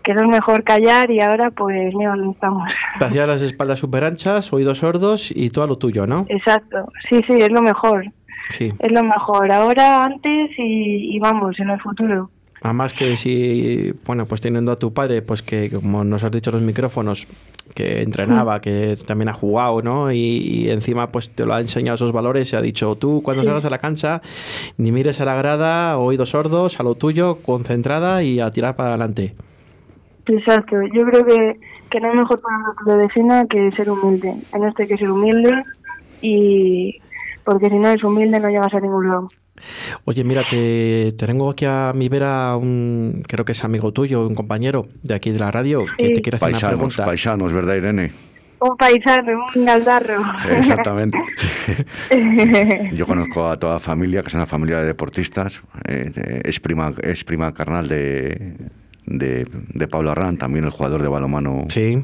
que 0.04 0.12
es 0.12 0.22
mejor 0.22 0.64
callar 0.64 1.10
y 1.10 1.22
ahora 1.22 1.52
pues 1.52 1.94
mira, 1.96 2.16
no 2.16 2.32
estamos. 2.32 2.70
Te 3.00 3.06
hacías 3.06 3.28
las 3.28 3.42
espaldas 3.42 3.80
súper 3.80 4.04
anchas, 4.04 4.52
oídos 4.54 4.80
sordos 4.80 5.32
y 5.36 5.50
todo 5.50 5.68
lo 5.68 5.78
tuyo, 5.78 6.06
¿no? 6.06 6.26
Exacto, 6.30 6.92
sí, 7.10 7.22
sí, 7.28 7.34
es 7.34 7.52
lo 7.52 7.62
mejor. 7.62 8.06
Sí. 8.50 8.72
Es 8.80 8.92
lo 8.92 9.04
mejor 9.04 9.52
ahora, 9.52 10.04
antes 10.04 10.52
y, 10.58 11.16
y 11.16 11.20
vamos, 11.20 11.60
en 11.60 11.70
el 11.70 11.80
futuro. 11.80 12.30
Además 12.62 12.94
que 12.94 13.16
si, 13.16 13.94
bueno, 14.06 14.26
pues 14.26 14.42
teniendo 14.42 14.72
a 14.72 14.76
tu 14.76 14.92
padre, 14.92 15.22
pues 15.22 15.44
que 15.44 15.70
como 15.70 16.04
nos 16.04 16.24
has 16.24 16.32
dicho 16.32 16.52
los 16.52 16.62
micrófonos, 16.62 17.28
que 17.76 18.02
entrenaba, 18.02 18.62
que 18.62 18.98
también 19.06 19.30
ha 19.30 19.34
jugado, 19.34 19.82
¿no? 19.82 20.12
Y, 20.12 20.18
y 20.18 20.70
encima 20.70 21.12
pues 21.12 21.30
te 21.30 21.46
lo 21.46 21.54
ha 21.54 21.60
enseñado 21.60 21.96
esos 21.96 22.12
valores 22.12 22.52
y 22.54 22.56
ha 22.56 22.62
dicho, 22.62 22.96
tú 22.96 23.22
cuando 23.24 23.44
salgas 23.44 23.66
a 23.66 23.70
la 23.70 23.78
cancha, 23.78 24.22
ni 24.78 24.92
mires 24.92 25.22
a 25.22 25.26
la 25.26 25.36
grada, 25.36 25.98
oídos 25.98 26.30
sordos, 26.30 26.80
a 26.80 26.84
lo 26.84 26.96
tuyo, 26.96 27.36
concentrada 27.44 28.24
y 28.24 28.40
a 28.40 28.50
tirar 28.52 28.76
para 28.76 28.90
adelante. 28.90 29.36
Exacto, 30.28 30.78
yo 30.94 31.06
creo 31.06 31.26
que, 31.26 31.60
que 31.90 32.00
no 32.00 32.10
hay 32.10 32.18
mejor 32.18 32.42
palabra 32.42 32.74
que 32.78 32.92
lo 32.92 32.98
defina 32.98 33.46
que 33.46 33.72
ser 33.74 33.92
humilde. 33.92 34.34
En 34.54 34.64
esto 34.64 34.82
hay 34.82 34.88
que 34.88 34.98
ser 34.98 35.12
humilde 35.12 35.64
y 36.22 37.00
porque 37.46 37.70
si 37.70 37.76
no 37.78 37.88
eres 37.90 38.04
humilde 38.04 38.40
no 38.40 38.50
llegas 38.50 38.74
a 38.74 38.80
ningún 38.80 39.08
lado. 39.08 39.28
Oye, 40.04 40.24
mira, 40.26 40.44
te, 40.50 41.14
te 41.18 41.26
tengo 41.26 41.50
aquí 41.50 41.64
a 41.66 41.94
mi 41.96 42.10
vera 42.10 42.58
un, 42.58 43.24
creo 43.28 43.46
que 43.46 43.54
es 43.54 43.64
amigo 43.64 43.94
tuyo, 43.94 44.28
un 44.28 44.36
compañero 44.36 44.86
de 45.04 45.14
aquí 45.14 45.32
de 45.32 45.40
la 45.40 45.50
radio, 45.52 45.86
que 45.98 46.08
Sí. 46.08 46.14
te 46.16 46.22
quiere 46.22 46.36
hacer 46.38 46.50
una 46.50 46.54
Paisanos, 46.60 46.76
pregunta. 46.78 47.06
paisanos, 47.06 47.54
¿verdad, 47.54 47.76
Irene? 47.76 48.12
Un 48.60 48.76
paisano, 48.78 49.46
un 49.56 49.66
galdarro. 49.66 50.22
Exactamente. 50.58 51.18
Yo 52.94 53.06
conozco 53.06 53.48
a 53.50 53.58
toda 53.58 53.74
la 53.74 53.80
familia, 53.80 54.22
que 54.22 54.28
es 54.30 54.34
una 54.34 54.46
familia 54.46 54.80
de 54.80 54.86
deportistas. 54.88 55.62
eh, 55.88 56.42
es, 56.44 56.60
prima, 56.60 56.94
es 57.02 57.24
prima 57.24 57.54
carnal 57.54 57.88
de, 57.88 58.56
de, 59.06 59.48
de 59.74 59.88
Pablo 59.88 60.12
Arrán, 60.12 60.38
también 60.38 60.66
el 60.66 60.72
jugador 60.72 61.02
de 61.02 61.08
balonmano. 61.08 61.66
Sí, 61.70 62.04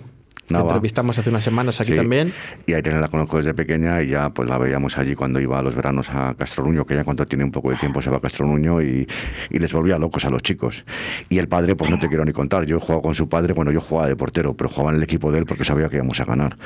Nava. 0.49 0.65
entrevistamos 0.65 1.17
hace 1.17 1.29
unas 1.29 1.43
semanas 1.43 1.79
aquí 1.79 1.91
Sí. 1.91 1.95
también. 1.97 2.33
Y 2.65 2.73
ahí 2.73 2.81
también 2.81 3.01
la 3.01 3.07
conozco 3.07 3.37
desde 3.37 3.53
pequeña 3.53 4.01
y 4.01 4.07
ya 4.07 4.29
pues 4.31 4.49
la 4.49 4.57
veíamos 4.57 4.97
allí 4.97 5.15
cuando 5.15 5.39
iba 5.39 5.57
a 5.57 5.61
los 5.61 5.75
veranos 5.75 6.09
a 6.09 6.33
Castronuño, 6.37 6.85
que 6.85 6.95
ya 6.95 7.03
cuando 7.05 7.25
tiene 7.25 7.43
un 7.45 7.51
poco 7.51 7.69
de 7.71 7.77
tiempo 7.77 8.01
se 8.01 8.09
va 8.09 8.17
a 8.17 8.19
Castronuño 8.19 8.81
y, 8.81 9.07
y 9.49 9.59
les 9.59 9.71
volvía 9.71 9.97
locos 9.97 10.25
a 10.25 10.29
los 10.29 10.41
chicos. 10.43 10.83
Y 11.29 11.37
el 11.37 11.47
padre, 11.47 11.75
pues 11.75 11.89
no 11.89 11.99
te 11.99 12.07
quiero 12.09 12.25
ni 12.25 12.33
contar, 12.33 12.65
yo 12.65 12.77
he 12.77 12.79
jugado 12.79 13.01
con 13.01 13.15
su 13.15 13.29
padre, 13.29 13.53
bueno, 13.53 13.71
yo 13.71 13.79
jugaba 13.79 14.07
de 14.09 14.15
portero, 14.17 14.53
pero 14.53 14.69
jugaba 14.69 14.89
en 14.91 14.97
el 14.97 15.03
equipo 15.03 15.31
de 15.31 15.39
él 15.39 15.45
porque 15.45 15.63
sabía 15.63 15.87
que 15.87 15.95
íbamos 15.97 16.19
a 16.19 16.25
ganar. 16.25 16.57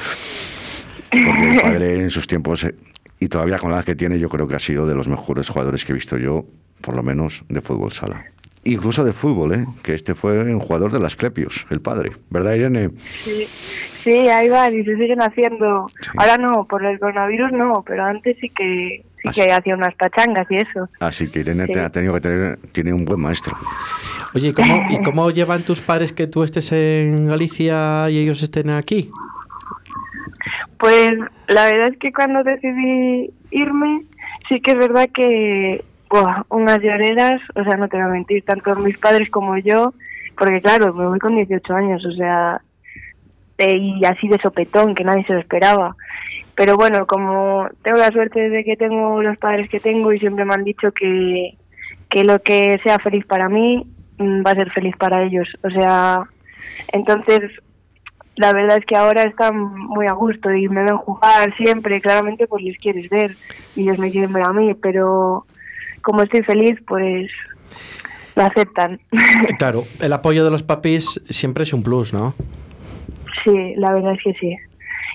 Porque 1.12 1.50
el 1.50 1.62
padre 1.62 2.02
en 2.02 2.10
sus 2.10 2.28
tiempos, 2.28 2.64
eh, 2.64 2.76
y 3.20 3.28
todavía 3.28 3.58
con 3.60 3.70
la 3.72 3.78
edad 3.78 3.86
que 3.86 3.96
tiene, 3.96 4.20
yo 4.20 4.30
creo 4.30 4.48
que 4.48 4.56
ha 4.56 4.60
sido 4.60 4.88
de 4.88 4.96
los 4.96 5.08
mejores 5.08 5.48
jugadores 5.50 5.86
que 5.86 5.92
he 5.92 5.96
visto 5.96 6.18
yo, 6.18 6.46
por 6.82 6.96
lo 6.96 7.04
menos 7.04 7.44
de 7.50 7.62
fútbol 7.62 7.94
sala. 7.94 8.26
Incluso 8.68 9.04
de 9.04 9.14
fútbol, 9.14 9.54
¿eh? 9.54 9.66
que 9.84 9.94
este 9.94 10.16
fue 10.16 10.40
un 10.52 10.60
jugador 10.60 10.92
de 10.92 11.00
las 11.00 11.16
Clepios, 11.16 11.68
el 11.70 11.82
padre. 11.82 12.14
¿Verdad, 12.32 12.56
Irene? 12.56 12.90
Sí, 13.24 13.48
sí, 14.04 14.12
ahí 14.28 14.50
van 14.50 14.74
y 14.76 14.84
se 14.84 14.96
siguen 14.98 15.22
haciendo. 15.22 15.86
Ahora 16.18 16.38
no, 16.38 16.66
por 16.66 16.84
el 16.84 17.00
coronavirus 17.00 17.52
no, 17.52 17.84
pero 17.86 18.04
antes 18.06 18.36
sí 18.42 18.50
que 18.50 19.04
sí 19.22 19.30
que 19.36 19.52
hacía 19.54 19.76
unas 19.76 19.94
pachangas 19.96 20.48
y 20.50 20.56
eso. 20.56 20.90
Así 21.00 21.30
que 21.30 21.42
Irene 21.42 21.68
Sí. 21.68 21.74
te 21.74 21.80
ha 21.80 21.90
tenido 21.92 22.14
que 22.16 22.22
tener, 22.22 22.58
tiene 22.72 22.92
un 22.92 23.06
buen 23.06 23.20
maestro. 23.20 23.56
Oye, 24.34 24.48
¿y 24.50 24.54
cómo, 24.54 24.86
¿y 24.90 25.00
cómo 25.04 25.30
llevan 25.32 25.62
tus 25.62 25.82
padres 25.82 26.12
que 26.12 26.26
tú 26.26 26.42
estés 26.42 26.72
en 26.72 27.28
Galicia 27.28 28.10
y 28.10 28.18
ellos 28.18 28.42
estén 28.42 28.72
aquí? 28.72 29.12
Pues 30.80 31.14
la 31.48 31.66
verdad 31.68 31.90
es 31.92 31.98
que 32.00 32.12
cuando 32.12 32.44
decidí 32.44 33.32
irme, 33.52 34.02
sí 34.50 34.60
que 34.60 34.72
es 34.72 34.78
verdad 34.78 35.08
que, 35.14 35.84
unas 36.50 36.80
lloreras, 36.80 37.42
o 37.56 37.64
sea, 37.64 37.78
no 37.78 37.88
te 37.88 37.98
voy 37.98 38.06
a 38.06 38.10
mentir, 38.10 38.44
tanto 38.44 38.76
mis 38.76 38.98
padres 38.98 39.30
como 39.30 39.58
yo, 39.58 39.94
porque 40.38 40.62
claro, 40.62 40.94
me 40.94 41.08
voy 41.08 41.20
con 41.20 41.36
18 41.36 41.74
años, 41.74 42.06
o 42.06 42.12
sea, 42.12 42.62
eh, 43.58 43.78
y 43.78 44.06
así 44.06 44.28
de 44.28 44.40
sopetón, 44.40 44.96
que 44.96 45.04
nadie 45.04 45.26
se 45.26 45.34
lo 45.34 45.40
esperaba. 45.40 45.96
Pero 46.56 46.78
bueno, 46.78 47.06
como 47.06 47.68
tengo 47.84 47.98
la 47.98 48.12
suerte 48.12 48.50
de 48.50 48.64
que 48.64 48.78
tengo 48.78 49.22
los 49.22 49.38
padres 49.38 49.70
que 49.70 49.80
tengo 49.80 50.14
y 50.14 50.20
siempre 50.20 50.46
me 50.46 50.54
han 50.54 50.64
dicho 50.64 50.92
que, 50.92 51.58
que 52.10 52.24
lo 52.24 52.40
que 52.40 52.80
sea 52.84 52.98
feliz 53.00 53.26
para 53.26 53.50
mí 53.50 53.86
mm, 54.18 54.46
va 54.46 54.52
a 54.52 54.56
ser 54.56 54.72
feliz 54.72 54.96
para 54.98 55.24
ellos. 55.24 55.48
O 55.64 55.70
sea, 55.70 56.24
entonces 56.94 57.52
la 58.36 58.54
verdad 58.54 58.78
es 58.78 58.86
que 58.86 58.96
ahora 58.96 59.24
están 59.24 59.58
muy 59.58 60.08
a 60.08 60.14
gusto 60.14 60.52
y 60.54 60.68
me 60.68 60.84
ven 60.84 60.98
jugar 60.98 61.56
siempre, 61.56 62.02
claramente 62.02 62.48
pues 62.48 62.64
les 62.64 62.78
quieres 62.78 63.10
ver 63.10 63.36
y 63.76 63.84
ellos 63.84 63.98
me 63.98 64.12
quieren 64.12 64.34
ver 64.34 64.44
a 64.44 64.54
mí, 64.54 64.74
pero 64.76 65.46
como 66.06 66.22
estoy 66.22 66.44
feliz 66.44 66.80
pues 66.88 67.30
lo 68.36 68.44
aceptan. 68.44 69.00
Claro, 69.58 69.84
el 70.00 70.14
apoyo 70.14 70.46
de 70.46 70.52
los 70.52 70.64
papis 70.64 71.22
siempre 71.30 71.64
es 71.64 71.74
un 71.74 71.84
plus, 71.84 72.14
¿no? 72.14 72.34
sí, 73.46 73.74
la 73.78 73.94
verdad 73.94 74.14
es 74.14 74.24
que 74.24 74.34
sí. 74.34 74.58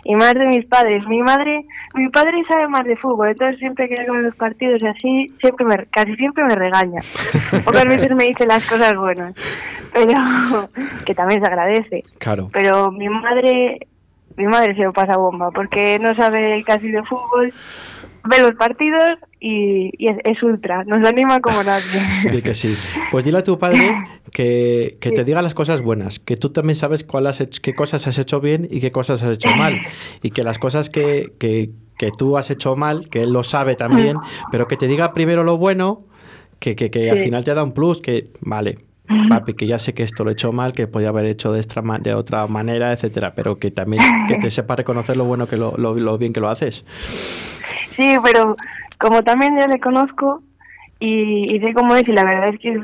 Y 0.05 0.14
más 0.14 0.32
de 0.32 0.47
mis 0.47 0.64
padres. 0.64 1.07
Mi 1.07 1.18
madre, 1.18 1.66
mi 1.95 2.09
padre 2.09 2.43
sabe 2.49 2.68
más 2.68 2.84
de 2.84 2.97
fútbol, 2.97 3.28
entonces 3.28 3.59
siempre 3.59 3.86
que 3.86 4.01
hago 4.01 4.14
los 4.14 4.34
partidos 4.34 4.82
y 4.82 4.86
así, 4.86 5.34
siempre 5.41 5.66
me, 5.66 5.76
casi 5.91 6.14
siempre 6.16 6.45
me 6.45 6.55
regaña. 6.55 7.01
Pocas 7.64 7.84
veces 7.84 8.11
me 8.14 8.24
dice 8.24 8.47
las 8.47 8.66
cosas 8.68 8.95
buenas, 8.97 9.34
pero 9.93 10.70
que 11.05 11.14
también 11.14 11.43
se 11.43 11.47
agradece. 11.47 12.05
Claro. 12.18 12.49
Pero 12.51 12.91
mi 12.91 13.09
madre, 13.11 13.86
mi 14.37 14.47
madre 14.47 14.74
se 14.74 14.83
lo 14.83 14.93
pasa 14.93 15.16
bomba 15.16 15.51
porque 15.51 15.99
no 16.01 16.14
sabe 16.14 16.62
casi 16.64 16.89
de 16.89 17.03
fútbol, 17.05 17.53
ve 18.24 18.41
los 18.43 18.55
partidos 18.55 19.18
y, 19.41 19.91
y 19.99 20.09
es, 20.11 20.16
es 20.24 20.43
ultra, 20.43 20.85
nos 20.85 21.07
anima 21.07 21.41
como 21.41 21.62
nadie. 21.62 22.43
Que 22.43 22.55
sí. 22.55 22.74
Pues 23.11 23.24
dile 23.24 23.39
a 23.39 23.43
tu 23.43 23.59
padre 23.59 23.97
que, 24.33 24.97
que 25.01 25.11
te 25.12 25.24
diga 25.24 25.43
las 25.43 25.55
cosas 25.55 25.83
buenas, 25.83 26.18
que 26.18 26.37
tú 26.37 26.51
también 26.51 26.76
sabes 26.76 27.05
cuál 27.05 27.26
has 27.26 27.41
hecho- 27.41 27.61
qué 27.62 27.74
cosas 27.74 28.07
has 28.07 28.18
hecho 28.18 28.41
bien 28.41 28.66
y 28.70 28.81
qué 28.81 28.91
cosas 28.93 29.22
has 29.22 29.37
hecho 29.37 29.55
mal. 29.57 29.81
Y 30.22 30.31
que 30.31 30.43
las 30.43 30.59
cosas 30.59 30.91
que, 30.91 31.33
que, 31.39 31.70
que 31.99 32.11
tú 32.16 32.37
has 32.39 32.51
hecho 32.51 32.76
mal, 32.76 33.09
que 33.09 33.22
él 33.22 33.33
lo 33.33 33.43
sabe 33.45 33.74
también, 33.76 34.16
pero 34.53 34.68
que 34.68 34.76
te 34.76 34.87
diga 34.87 35.12
primero 35.12 35.43
lo 35.45 35.57
bueno, 35.57 36.05
que, 36.59 36.76
que, 36.76 36.91
que 36.91 37.11
al 37.11 37.18
final 37.18 37.43
te 37.45 37.55
da 37.55 37.62
un 37.64 37.72
plus, 37.72 38.01
que 38.03 38.28
vale. 38.41 38.78
Papi, 39.29 39.55
que 39.55 39.67
ya 39.67 39.79
sé 39.79 39.93
que 39.93 40.03
esto 40.03 40.25
lo 40.25 40.31
he 40.31 40.35
hecho 40.35 40.53
mal, 40.53 40.73
que 40.73 40.87
podía 40.87 41.09
haber 41.09 41.27
hecho 41.27 41.53
de, 41.53 41.61
extra 41.61 41.83
de 42.01 42.15
otra 42.15 42.47
manera, 42.47 42.93
etcétera, 42.93 43.35
pero 43.35 43.59
que 43.59 43.71
también 43.71 44.03
que 44.29 44.37
te 44.37 44.51
sepa 44.51 44.77
reconocer 44.77 45.17
lo 45.17 45.25
bueno 45.25 45.49
que 45.49 45.57
lo, 45.57 45.77
lo, 45.77 46.19
bien 46.19 46.33
que 46.33 46.41
lo 46.41 46.49
haces. 46.49 46.85
Sí, 47.91 48.15
pero 48.25 48.57
como 48.99 49.23
también 49.23 49.59
ya 49.59 49.67
le 49.67 49.81
conozco 49.81 50.43
y, 51.01 51.55
y 51.55 51.61
sé 51.61 51.73
cómo 51.75 51.97
es, 51.97 52.07
y 52.07 52.13
la 52.13 52.25
verdad 52.25 52.55
es 52.55 52.61
que 52.61 52.79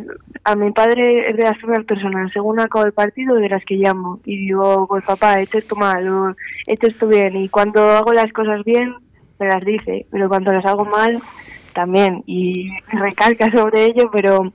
a 0.45 0.57
mi 0.57 0.71
padre 0.73 1.31
es 1.31 1.37
de 1.37 1.43
las 1.43 1.59
primeras 1.59 1.85
personas, 1.85 2.33
según 2.33 2.59
acabo 2.61 2.85
el 2.87 2.93
partido, 2.93 3.35
de 3.35 3.49
las 3.49 3.65
que 3.65 3.77
llamo. 3.77 4.21
Y 4.25 4.37
digo, 4.47 4.87
pues 4.89 5.05
papá, 5.05 5.41
esto 5.41 5.77
mal, 5.77 6.09
o 6.09 6.37
hecho 6.67 6.87
esto 6.87 7.07
bien. 7.09 7.37
Y 7.37 7.49
cuando 7.49 7.83
hago 7.83 8.13
las 8.13 8.33
cosas 8.33 8.65
bien, 8.65 8.95
me 9.39 9.47
las 9.47 9.65
dice, 9.65 10.07
pero 10.11 10.29
cuando 10.29 10.53
las 10.53 10.65
hago 10.65 10.85
mal, 10.85 11.21
también. 11.75 12.23
Y 12.27 12.71
recalca 12.93 13.51
sobre 13.51 13.87
ello, 13.87 14.09
pero 14.13 14.53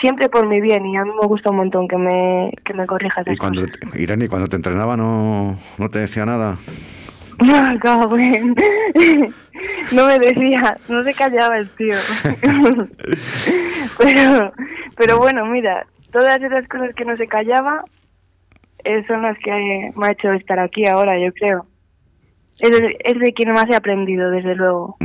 siempre 0.00 0.28
por 0.28 0.46
mi 0.48 0.60
bien. 0.60 0.84
Y 0.86 0.96
a 0.96 1.04
mí 1.04 1.10
me 1.20 1.26
gusta 1.26 1.50
un 1.50 1.56
montón 1.56 1.88
que 1.88 1.96
me, 1.96 2.50
que 2.64 2.74
me 2.74 2.86
corrija 2.86 3.20
esas 3.22 3.34
Y 3.34 3.36
cuando, 3.38 3.66
te- 3.66 4.00
Irene, 4.02 4.28
cuando 4.28 4.48
te 4.48 4.56
entrenaba 4.56 4.96
no, 4.96 5.56
no 5.78 5.88
te 5.90 6.00
decía 6.00 6.24
nada. 6.26 6.56
No, 7.38 7.78
cabrón. 7.80 8.54
No 9.92 10.06
me 10.06 10.18
decía, 10.18 10.76
no 10.88 11.02
se 11.04 11.12
callaba 11.14 11.58
el 11.58 11.68
tío. 11.70 11.94
Pero, 13.98 14.52
pero 14.96 15.18
bueno, 15.18 15.44
mira, 15.46 15.86
todas 16.12 16.40
esas 16.42 16.66
cosas 16.68 16.94
que 16.96 17.04
no 17.04 17.16
se 17.16 17.26
callaba 17.26 17.82
eh, 18.84 19.04
son 19.06 19.22
las 19.22 19.36
que 19.38 19.92
me 19.94 20.06
ha 20.06 20.12
hecho 20.12 20.30
estar 20.32 20.58
aquí 20.58 20.86
ahora, 20.86 21.18
yo 21.18 21.32
creo. 21.32 21.66
Es 22.60 22.70
de, 22.70 22.96
es 23.04 23.18
de 23.18 23.32
quien 23.32 23.52
más 23.52 23.68
he 23.68 23.74
aprendido, 23.74 24.30
desde 24.30 24.54
luego. 24.54 24.96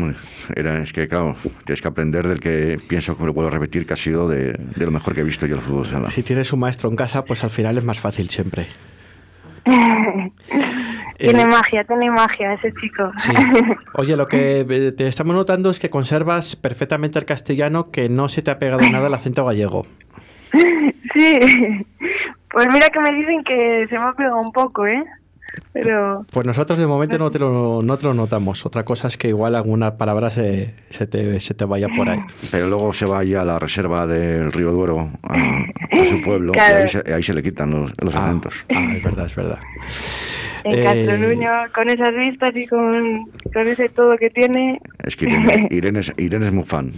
Era, 0.55 0.81
es 0.81 0.93
que, 0.93 1.07
claro, 1.07 1.35
tienes 1.65 1.81
que 1.81 1.87
aprender 1.87 2.27
del 2.27 2.39
que 2.39 2.77
pienso, 2.87 3.17
que 3.17 3.25
lo 3.25 3.33
puedo 3.33 3.49
repetir, 3.49 3.85
que 3.87 3.93
ha 3.93 3.97
sido 3.97 4.27
de, 4.27 4.53
de 4.53 4.85
lo 4.85 4.91
mejor 4.91 5.15
que 5.15 5.21
he 5.21 5.23
visto 5.23 5.45
yo 5.47 5.55
el 5.55 5.61
fútbol 5.61 5.85
sala. 5.85 6.09
Si 6.09 6.21
tienes 6.23 6.53
un 6.53 6.59
maestro 6.59 6.89
en 6.89 6.95
casa, 6.95 7.25
pues 7.25 7.43
al 7.43 7.49
final 7.49 7.77
es 7.77 7.83
más 7.83 7.99
fácil 7.99 8.29
siempre. 8.29 8.67
tiene 11.17 11.41
Eh, 11.41 11.47
magia, 11.47 11.83
tiene 11.83 12.09
magia 12.11 12.53
ese 12.53 12.71
chico. 12.79 13.11
Sí. 13.17 13.31
Oye, 13.93 14.15
lo 14.15 14.27
que 14.27 14.93
te 14.95 15.07
estamos 15.07 15.35
notando 15.35 15.69
es 15.69 15.79
que 15.79 15.89
conservas 15.89 16.55
perfectamente 16.55 17.19
el 17.19 17.25
castellano, 17.25 17.91
que 17.91 18.09
no 18.09 18.29
se 18.29 18.41
te 18.41 18.51
ha 18.51 18.59
pegado 18.59 18.81
nada 18.89 19.07
el 19.07 19.13
acento 19.13 19.45
gallego. 19.45 19.85
sí. 21.13 21.39
Pues 22.51 22.67
mira 22.73 22.87
que 22.89 22.99
me 22.99 23.11
dicen 23.11 23.43
que 23.43 23.85
se 23.89 23.97
me 23.97 24.05
ha 24.05 24.13
pegado 24.13 24.39
un 24.39 24.51
poco, 24.51 24.87
¿eh? 24.87 25.03
Pero 25.73 26.25
Pues 26.31 26.45
nosotros 26.45 26.77
de 26.79 26.87
momento 26.87 27.17
no 27.17 27.31
te 27.31 27.39
lo, 27.39 27.81
no 27.81 27.97
te 27.97 28.05
lo 28.05 28.13
notamos. 28.13 28.65
Otra 28.65 28.83
cosa 28.83 29.07
es 29.07 29.17
que 29.17 29.29
igual 29.29 29.55
alguna 29.55 29.97
palabra 29.97 30.29
se, 30.29 30.73
se, 30.89 31.07
te, 31.07 31.39
se 31.39 31.53
te 31.53 31.65
vaya 31.65 31.87
por 31.95 32.09
ahí. 32.09 32.19
Pero 32.51 32.67
luego 32.67 32.93
se 32.93 33.05
va 33.05 33.19
ahí 33.19 33.33
a 33.35 33.43
la 33.43 33.59
reserva 33.59 34.05
del 34.07 34.51
Río 34.51 34.71
Duero, 34.71 35.09
a, 35.23 35.33
a 35.35 36.05
su 36.09 36.21
pueblo, 36.21 36.51
Claro. 36.53 36.79
y 36.79 36.81
ahí 36.83 36.89
se, 36.89 37.13
ahí 37.13 37.23
se 37.23 37.33
le 37.33 37.43
quitan 37.43 37.69
los, 37.71 37.91
los 38.03 38.15
Ah, 38.15 38.25
acentos. 38.25 38.65
ah, 38.75 38.93
es 38.95 39.03
verdad, 39.03 39.25
es 39.25 39.35
verdad. 39.35 39.59
en 40.63 40.73
Eh, 40.73 40.83
Castronuño, 40.83 41.49
con 41.73 41.89
esas 41.89 42.13
vistas 42.15 42.51
y 42.55 42.67
con, 42.67 43.25
con 43.53 43.67
ese 43.67 43.89
todo 43.89 44.17
que 44.17 44.29
tiene, 44.29 44.79
Es 45.03 45.15
que 45.15 45.25
Irene, 45.25 45.67
Irene 45.71 45.99
es, 45.99 46.13
Irene 46.17 46.45
es 46.47 46.51
muy 46.51 46.65
fan 46.65 46.91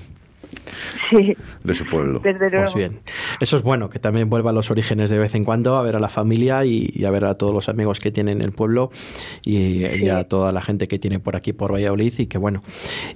sí, 1.09 1.35
de 1.63 1.73
su 1.73 1.85
pueblo. 1.85 2.19
desde 2.19 2.49
luego. 2.49 2.65
Pues 2.65 2.75
bien. 2.75 2.99
Eso 3.39 3.57
es 3.57 3.63
bueno, 3.63 3.89
que 3.89 3.99
también 3.99 4.29
vuelva 4.29 4.51
a 4.51 4.53
los 4.53 4.71
orígenes 4.71 5.09
de 5.09 5.19
vez 5.19 5.35
en 5.35 5.43
cuando, 5.43 5.77
a 5.77 5.81
ver 5.81 5.95
a 5.95 5.99
la 5.99 6.09
familia 6.09 6.65
y, 6.65 7.03
a 7.05 7.09
ver 7.09 7.25
a 7.25 7.35
todos 7.35 7.53
los 7.53 7.69
amigos 7.69 7.99
que 7.99 8.11
tiene 8.11 8.31
en 8.31 8.41
el 8.41 8.51
pueblo 8.51 8.91
y, 9.43 10.09
a 10.09 10.23
toda 10.25 10.51
la 10.51 10.61
gente 10.61 10.87
que 10.87 10.99
tiene 10.99 11.19
por 11.19 11.35
aquí, 11.35 11.53
por 11.53 11.73
Valladolid 11.73 12.13
y 12.17 12.27
que 12.27 12.37
bueno, 12.37 12.61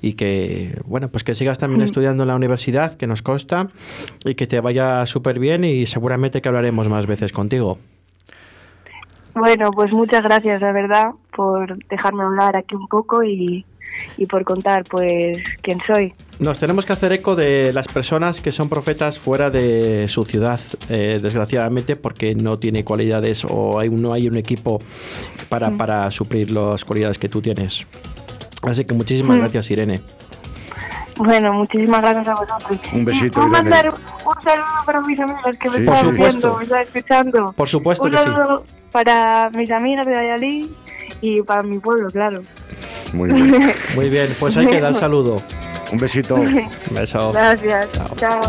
y 0.01 0.13
que 0.13 0.79
bueno, 0.85 1.09
pues 1.09 1.23
que 1.23 1.35
sigas 1.35 1.57
también 1.57 1.81
estudiando 1.81 2.23
en 2.23 2.27
la 2.27 2.35
universidad, 2.35 2.93
que 2.93 3.07
nos 3.07 3.21
consta, 3.21 3.69
y 4.23 4.35
que 4.35 4.47
te 4.47 4.59
vaya 4.59 5.05
súper 5.05 5.39
bien 5.39 5.63
y 5.63 5.85
seguramente 5.85 6.41
que 6.41 6.49
hablaremos 6.49 6.89
más 6.89 7.05
veces 7.05 7.31
contigo. 7.31 7.77
Bueno, 9.35 9.69
pues 9.71 9.91
muchas 9.91 10.23
gracias, 10.23 10.61
la 10.61 10.71
verdad, 10.71 11.11
por 11.35 11.77
dejarme 11.89 12.23
hablar 12.23 12.55
aquí 12.55 12.73
un 12.73 12.87
poco 12.87 13.21
y, 13.21 13.65
y 14.17 14.25
por 14.25 14.43
contar 14.43 14.83
pues 14.89 15.37
quién 15.61 15.79
soy. 15.85 16.13
Nos 16.39 16.59
tenemos 16.59 16.85
que 16.85 16.93
hacer 16.93 17.13
eco 17.13 17.35
de 17.35 17.71
las 17.71 17.87
personas 17.87 18.41
que 18.41 18.51
son 18.51 18.67
profetas 18.67 19.17
fuera 19.17 19.49
de 19.49 20.07
su 20.09 20.25
ciudad, 20.25 20.59
eh, 20.89 21.19
desgraciadamente, 21.21 21.95
porque 21.95 22.35
no 22.35 22.59
tiene 22.59 22.83
cualidades 22.83 23.45
o 23.49 23.79
hay, 23.79 23.89
no 23.89 24.11
hay 24.11 24.27
un 24.27 24.35
equipo 24.35 24.81
para, 25.47 25.69
mm. 25.69 25.77
para 25.77 26.11
suplir 26.11 26.51
las 26.51 26.83
cualidades 26.83 27.17
que 27.17 27.29
tú 27.29 27.41
tienes. 27.41 27.85
Así 28.63 28.83
que 28.83 28.93
muchísimas 28.93 29.37
mm. 29.37 29.39
gracias, 29.39 29.71
Irene. 29.71 30.01
Bueno, 31.17 31.53
muchísimas 31.53 32.01
gracias 32.01 32.27
a 32.27 32.33
vosotros. 32.33 32.79
Un 32.91 33.05
besito. 33.05 33.35
¿Puedo 33.35 33.47
mandar 33.47 33.89
un 33.89 34.43
saludo 34.43 34.85
para 34.85 35.01
mis 35.01 35.19
amigas 35.19 35.57
que 35.57 35.69
me 35.69 35.77
están 35.77 36.15
viendo, 36.15 36.57
me 36.57 36.63
están 36.63 36.81
escuchando? 36.81 37.53
Por 37.55 37.69
supuesto 37.69 38.03
un 38.03 38.11
que 38.11 38.17
saludo 38.17 38.63
para 38.91 39.49
mis 39.55 39.71
amigas 39.71 40.05
de 40.05 40.15
Valladolid 40.15 40.67
y 41.21 41.41
para 41.41 41.63
mi 41.63 41.79
pueblo, 41.79 42.09
claro. 42.09 42.41
Muy 43.13 43.31
bien. 43.31 43.73
Muy 43.95 44.09
bien, 44.09 44.35
pues 44.39 44.57
hay 44.57 44.67
que 44.67 44.79
dar 44.81 44.93
saludo. 44.99 45.41
Un 45.91 45.97
besito. 45.99 46.35
Un 46.35 46.69
beso. 46.91 47.31
Gracias. 47.31 47.87
Chao. 48.17 48.41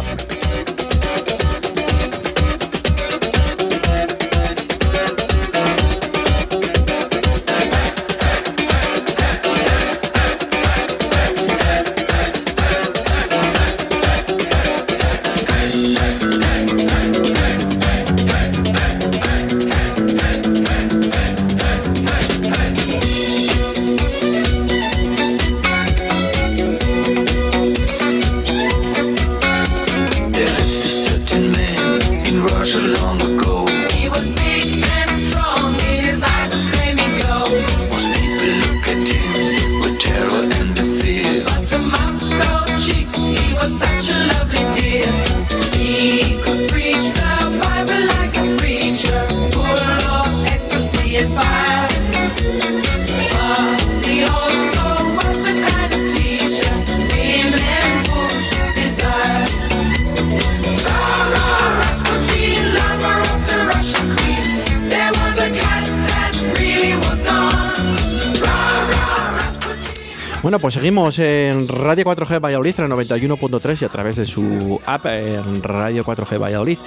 Bueno, 70.47 70.61
pues 70.61 70.75
seguimos 70.75 71.19
en 71.19 71.67
Radio 71.67 72.05
4G 72.05 72.41
Valladolid, 72.41 72.79
en 72.79 72.85
el 72.85 72.93
91.3 72.93 73.83
y 73.83 73.85
a 73.85 73.89
través 73.89 74.15
de 74.15 74.27
su 74.27 74.81
app 74.87 75.07
en 75.07 75.61
Radio 75.61 76.05
4G 76.05 76.41
Valladolid. 76.41 76.79
12 76.79 76.87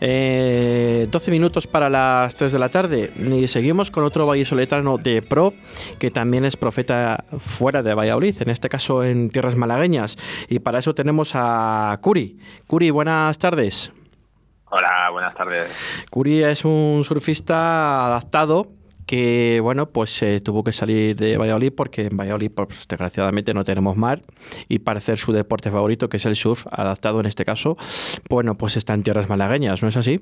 eh, 0.00 1.08
minutos 1.28 1.68
para 1.68 1.88
las 1.88 2.34
3 2.34 2.50
de 2.50 2.58
la 2.58 2.68
tarde 2.68 3.12
y 3.14 3.46
seguimos 3.46 3.92
con 3.92 4.02
otro 4.02 4.26
vallisoletano 4.26 4.98
de 4.98 5.22
pro 5.22 5.54
que 6.00 6.10
también 6.10 6.44
es 6.44 6.56
profeta 6.56 7.26
fuera 7.38 7.84
de 7.84 7.94
Valladolid, 7.94 8.42
en 8.42 8.50
este 8.50 8.68
caso 8.68 9.04
en 9.04 9.30
tierras 9.30 9.54
malagueñas. 9.54 10.18
Y 10.48 10.58
para 10.58 10.80
eso 10.80 10.92
tenemos 10.92 11.30
a 11.34 11.96
Curi. 12.02 12.40
Curi, 12.66 12.90
buenas 12.90 13.38
tardes. 13.38 13.92
Hola, 14.68 15.10
buenas 15.12 15.32
tardes. 15.32 15.70
Curi 16.10 16.42
es 16.42 16.64
un 16.64 17.04
surfista 17.04 18.06
adaptado 18.06 18.66
que 19.06 19.60
bueno, 19.62 19.86
pues 19.86 20.20
eh, 20.22 20.40
tuvo 20.40 20.64
que 20.64 20.72
salir 20.72 21.16
de 21.16 21.36
Valladolid 21.38 21.72
porque 21.76 22.06
en 22.06 22.16
Valladolid, 22.16 22.50
pues, 22.54 22.86
desgraciadamente, 22.88 23.54
no 23.54 23.64
tenemos 23.64 23.96
mar 23.96 24.20
y 24.68 24.80
para 24.80 24.98
hacer 24.98 25.18
su 25.18 25.32
deporte 25.32 25.70
favorito, 25.70 26.08
que 26.08 26.16
es 26.16 26.26
el 26.26 26.36
surf, 26.36 26.66
adaptado 26.70 27.20
en 27.20 27.26
este 27.26 27.44
caso, 27.44 27.76
bueno, 28.28 28.56
pues 28.56 28.76
está 28.76 28.94
en 28.94 29.02
tierras 29.02 29.28
malagueñas, 29.28 29.82
¿no 29.82 29.88
es 29.88 29.96
así? 29.96 30.20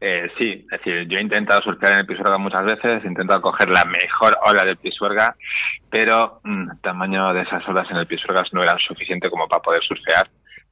Eh, 0.00 0.28
sí, 0.36 0.66
es 0.70 0.78
decir, 0.78 1.08
yo 1.08 1.18
he 1.18 1.22
intentado 1.22 1.62
surfear 1.62 1.92
en 1.92 1.98
el 2.00 2.06
Pisuerga 2.06 2.36
muchas 2.36 2.64
veces, 2.64 3.04
he 3.04 3.08
intentado 3.08 3.40
coger 3.40 3.70
la 3.70 3.84
mejor 3.84 4.36
ola 4.44 4.64
del 4.64 4.76
Pisuerga, 4.76 5.34
pero 5.88 6.40
mm, 6.44 6.70
el 6.72 6.80
tamaño 6.80 7.32
de 7.32 7.42
esas 7.42 7.66
olas 7.68 7.90
en 7.90 7.98
el 7.98 8.06
Pisuerga 8.06 8.42
no 8.52 8.62
eran 8.62 8.78
suficiente 8.78 9.30
como 9.30 9.48
para 9.48 9.62
poder 9.62 9.82
surfear, 9.82 10.28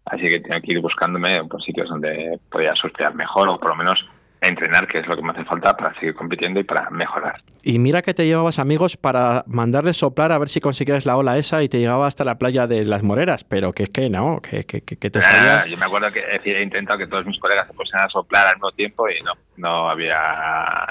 así 0.07 0.29
que 0.29 0.41
tengo 0.41 0.61
que 0.61 0.73
ir 0.73 0.81
buscándome 0.81 1.45
por 1.45 1.63
sitios 1.63 1.89
donde 1.89 2.39
podía 2.51 2.75
surfear 2.75 3.15
mejor 3.15 3.49
o 3.49 3.59
por 3.59 3.71
lo 3.71 3.77
menos 3.77 4.05
entrenar, 4.43 4.87
que 4.87 4.99
es 4.99 5.07
lo 5.07 5.17
que 5.17 5.23
me 5.23 5.31
hace 5.31 5.45
falta 5.45 5.77
para 5.77 5.95
seguir 5.95 6.15
compitiendo 6.15 6.61
y 6.61 6.65
para 6.65 6.91
mejorar. 6.91 7.41
Y 7.63 7.79
mira 7.79 8.03
que 8.03 8.13
te 8.13 8.27
llevabas 8.27 8.59
amigos 8.59 8.97
para 8.97 9.45
mandarles 9.47 9.97
soplar 9.97 10.33
a 10.33 10.39
ver 10.39 10.49
si 10.49 10.61
conseguías 10.61 11.07
la 11.07 11.17
ola 11.17 11.39
esa 11.39 11.63
y 11.63 11.69
te 11.69 11.79
llegaba 11.79 12.07
hasta 12.07 12.25
la 12.25 12.37
playa 12.37 12.67
de 12.67 12.85
las 12.85 13.03
Moreras, 13.03 13.45
pero 13.45 13.73
que 13.73 13.85
es 13.85 13.91
que 13.91 14.11
no, 14.11 14.41
que, 14.41 14.65
que, 14.65 14.83
que 14.83 15.11
te 15.11 15.23
salías... 15.23 15.67
Yo 15.69 15.77
me 15.77 15.87
acuerdo 15.87 16.11
que 16.11 16.21
he 16.21 16.63
intentado 16.63 16.99
que 16.99 17.07
todos 17.07 17.25
mis 17.25 17.39
colegas 17.39 17.67
se 17.69 17.75
pusieran 17.75 18.07
a 18.07 18.11
soplar 18.11 18.49
al 18.49 18.57
mismo 18.57 18.73
tiempo 18.73 19.09
y 19.09 19.19
no, 19.25 19.33
no 19.57 19.89
había, 19.89 20.19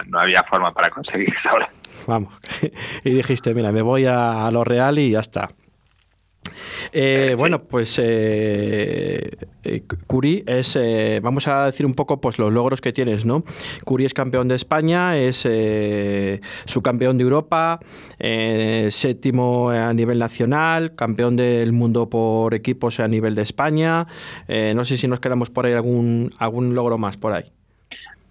no 0.08 0.20
había 0.20 0.44
forma 0.44 0.74
para 0.74 0.90
conseguir 0.90 1.30
esa 1.38 1.54
ola. 1.54 1.70
Vamos, 2.08 2.34
y 3.04 3.12
dijiste, 3.12 3.54
mira, 3.54 3.72
me 3.72 3.82
voy 3.82 4.06
a 4.06 4.50
lo 4.52 4.64
real 4.64 4.98
y 4.98 5.12
ya 5.12 5.20
está. 5.20 5.50
Eh, 6.92 7.36
bueno, 7.38 7.64
pues 7.64 8.00
eh, 8.02 9.38
eh, 9.64 9.84
Curi 10.08 10.44
es, 10.46 10.78
vamos 11.22 11.48
a 11.48 11.66
decir 11.68 11.86
un 11.86 11.94
poco 11.94 12.20
pues 12.20 12.40
los 12.40 12.52
logros 12.52 12.82
que 12.82 12.92
tienes, 12.92 13.26
¿no? 13.26 13.44
Curi 13.86 14.06
es 14.06 14.14
campeón 14.14 14.48
de 14.48 14.56
España, 14.56 15.18
es 15.18 15.48
subcampeón 16.66 17.18
de 17.18 17.24
Europa, 17.24 17.80
séptimo 18.90 19.70
a 19.70 19.94
nivel 19.94 20.20
nacional, 20.20 20.96
campeón 20.96 21.36
del 21.36 21.72
mundo 21.72 22.10
por 22.10 22.54
equipos 22.54 23.00
a 23.00 23.08
nivel 23.08 23.36
de 23.36 23.44
España. 23.44 24.08
no 24.48 24.86
sé 24.86 24.98
si 24.98 25.08
nos 25.08 25.20
quedamos 25.20 25.50
por 25.50 25.66
ahí 25.66 25.74
algún, 25.74 26.32
algún 26.38 26.76
logro 26.76 26.98
más 26.98 27.18
por 27.18 27.34
ahí. 27.34 27.46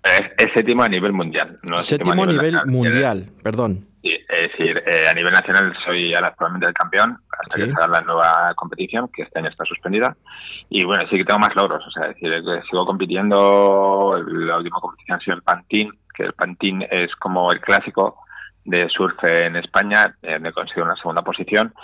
Es, 0.02 0.52
séptimo 0.54 0.82
a 0.82 0.88
nivel 0.88 1.12
mundial. 1.12 1.58
No 1.68 1.76
séptimo, 1.76 2.22
a 2.22 2.26
nivel, 2.26 2.56
mundial, 2.66 3.26
perdón. 3.42 3.86
Sí, 4.02 4.09
es 4.32 4.52
decir, 4.52 4.82
a 5.10 5.14
nivel 5.14 5.32
nacional 5.32 5.76
soy 5.84 6.14
actualmente 6.14 6.66
el 6.66 6.74
campeón 6.74 7.18
hasta 7.38 7.56
que 7.56 7.70
salga 7.72 8.00
la 8.00 8.00
nueva 8.02 8.54
competición, 8.54 9.08
que 9.12 9.22
este 9.22 9.38
año 9.38 9.48
está 9.48 9.64
suspendida. 9.64 10.16
Y 10.68 10.84
bueno, 10.84 11.04
sí 11.08 11.16
que 11.16 11.24
tengo 11.24 11.40
más 11.40 11.54
logros, 11.54 11.86
o 11.86 11.90
sea, 11.90 12.08
decir, 12.08 12.32
sigo 12.70 12.86
compitiendo, 12.86 14.22
la 14.26 14.58
última 14.58 14.80
competición 14.80 15.18
ha 15.18 15.24
sido 15.24 15.36
el 15.36 15.42
Pantín, 15.42 15.92
que 16.14 16.24
el 16.24 16.32
Pantín 16.32 16.86
es 16.90 17.14
como 17.16 17.50
el 17.52 17.60
clásico 17.60 18.18
de 18.64 18.88
surf 18.88 19.16
en 19.24 19.56
España, 19.56 20.14
eh, 20.22 20.38
me 20.38 20.52
consigo 20.52 20.84
una 20.84 20.96
segunda 20.96 21.22
posición. 21.22 21.74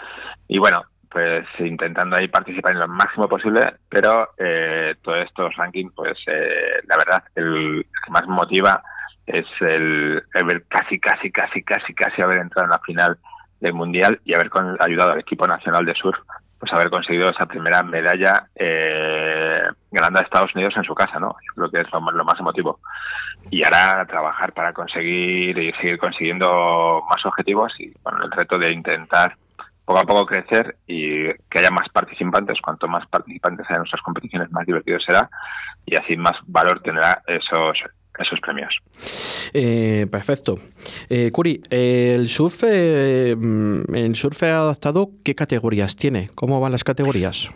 Y 0.46 0.58
bueno, 0.58 0.84
pues 1.10 1.46
intentando 1.60 2.16
ahí 2.16 2.28
participar 2.28 2.72
en 2.72 2.80
lo 2.80 2.88
máximo 2.88 3.28
posible, 3.28 3.76
pero 3.88 4.30
eh, 4.38 4.94
todos 5.02 5.24
estos 5.24 5.54
rankings, 5.56 5.92
pues 5.94 6.18
eh, 6.26 6.80
la 6.86 6.96
verdad, 6.96 7.24
el 7.34 7.86
que 8.04 8.10
más 8.10 8.26
motiva 8.26 8.82
es 9.26 9.46
el, 9.60 10.22
ver 10.32 10.64
casi, 10.68 10.98
casi, 10.98 11.30
casi, 11.30 11.62
casi, 11.62 11.94
casi 11.94 12.22
haber 12.22 12.38
entrado 12.38 12.66
en 12.66 12.70
la 12.70 12.78
final 12.80 13.18
del 13.60 13.74
Mundial 13.74 14.20
y 14.24 14.34
haber 14.34 14.50
ayudado 14.80 15.12
al 15.12 15.20
equipo 15.20 15.46
nacional 15.46 15.84
de 15.84 15.94
surf 15.94 16.16
pues 16.58 16.72
haber 16.72 16.90
conseguido 16.90 17.28
esa 17.28 17.46
primera 17.46 17.82
medalla 17.82 18.48
eh, 18.54 19.62
ganando 19.90 20.20
a 20.20 20.22
Estados 20.22 20.54
Unidos 20.54 20.74
en 20.76 20.84
su 20.84 20.94
casa, 20.94 21.18
¿no? 21.18 21.36
creo 21.54 21.70
que 21.70 21.80
es 21.80 21.92
lo, 21.92 22.00
más 22.00 22.40
emotivo. 22.40 22.80
Y 23.50 23.62
ahora 23.64 24.06
trabajar 24.06 24.52
para 24.52 24.72
conseguir 24.72 25.58
y 25.58 25.72
seguir 25.74 25.98
consiguiendo 25.98 27.02
más 27.08 27.24
objetivos 27.26 27.72
y 27.78 27.92
bueno, 28.02 28.24
el 28.24 28.30
reto 28.30 28.58
de 28.58 28.72
intentar 28.72 29.36
poco 29.84 30.00
a 30.00 30.04
poco 30.04 30.26
crecer 30.26 30.76
y 30.86 31.26
que 31.32 31.58
haya 31.58 31.70
más 31.70 31.88
participantes. 31.90 32.60
Cuanto 32.60 32.88
más 32.88 33.06
participantes 33.06 33.66
haya 33.66 33.76
en 33.76 33.82
nuestras 33.82 34.02
competiciones, 34.02 34.50
más 34.50 34.66
divertido 34.66 34.98
será 35.00 35.28
y 35.84 35.94
así 35.96 36.16
más 36.16 36.36
valor 36.46 36.80
tendrá 36.80 37.22
esos 37.26 37.78
esos 38.18 38.40
premios. 38.40 38.74
Eh, 39.52 40.06
perfecto. 40.10 40.56
Eh, 41.08 41.30
Curi, 41.32 41.62
el 41.70 42.28
surf, 42.28 42.64
eh, 42.64 43.30
el 43.32 44.16
surf 44.16 44.42
adaptado, 44.42 45.10
¿qué 45.24 45.34
categorías 45.34 45.96
tiene? 45.96 46.28
¿Cómo 46.34 46.60
van 46.60 46.72
las 46.72 46.84
categorías? 46.84 47.50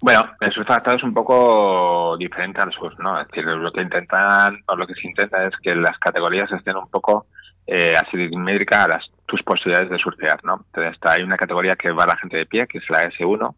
Bueno, 0.00 0.30
el 0.40 0.52
surf 0.52 0.70
adaptado 0.70 0.98
es 0.98 1.02
un 1.02 1.14
poco 1.14 2.16
diferente 2.18 2.60
al 2.60 2.72
surf, 2.72 2.98
¿no? 2.98 3.20
Es 3.20 3.28
decir, 3.28 3.44
lo 3.44 3.72
que 3.72 3.80
intentan, 3.80 4.62
o 4.66 4.76
lo 4.76 4.86
que 4.86 4.94
se 4.94 5.08
intenta 5.08 5.46
es 5.46 5.54
que 5.62 5.74
las 5.74 5.98
categorías 5.98 6.50
estén 6.52 6.76
un 6.76 6.88
poco 6.90 7.26
eh, 7.66 7.96
asimétricas 7.96 8.84
a 8.84 8.88
las, 8.88 9.10
tus 9.26 9.42
posibilidades 9.42 9.90
de 9.90 9.98
surfear, 9.98 10.44
¿no? 10.44 10.64
Entonces, 10.66 10.92
está, 10.92 11.12
hay 11.12 11.22
una 11.22 11.36
categoría 11.36 11.76
que 11.76 11.90
va 11.90 12.04
a 12.04 12.08
la 12.08 12.16
gente 12.16 12.36
de 12.36 12.46
pie, 12.46 12.66
que 12.66 12.78
es 12.78 12.90
la 12.90 13.04
S1, 13.04 13.54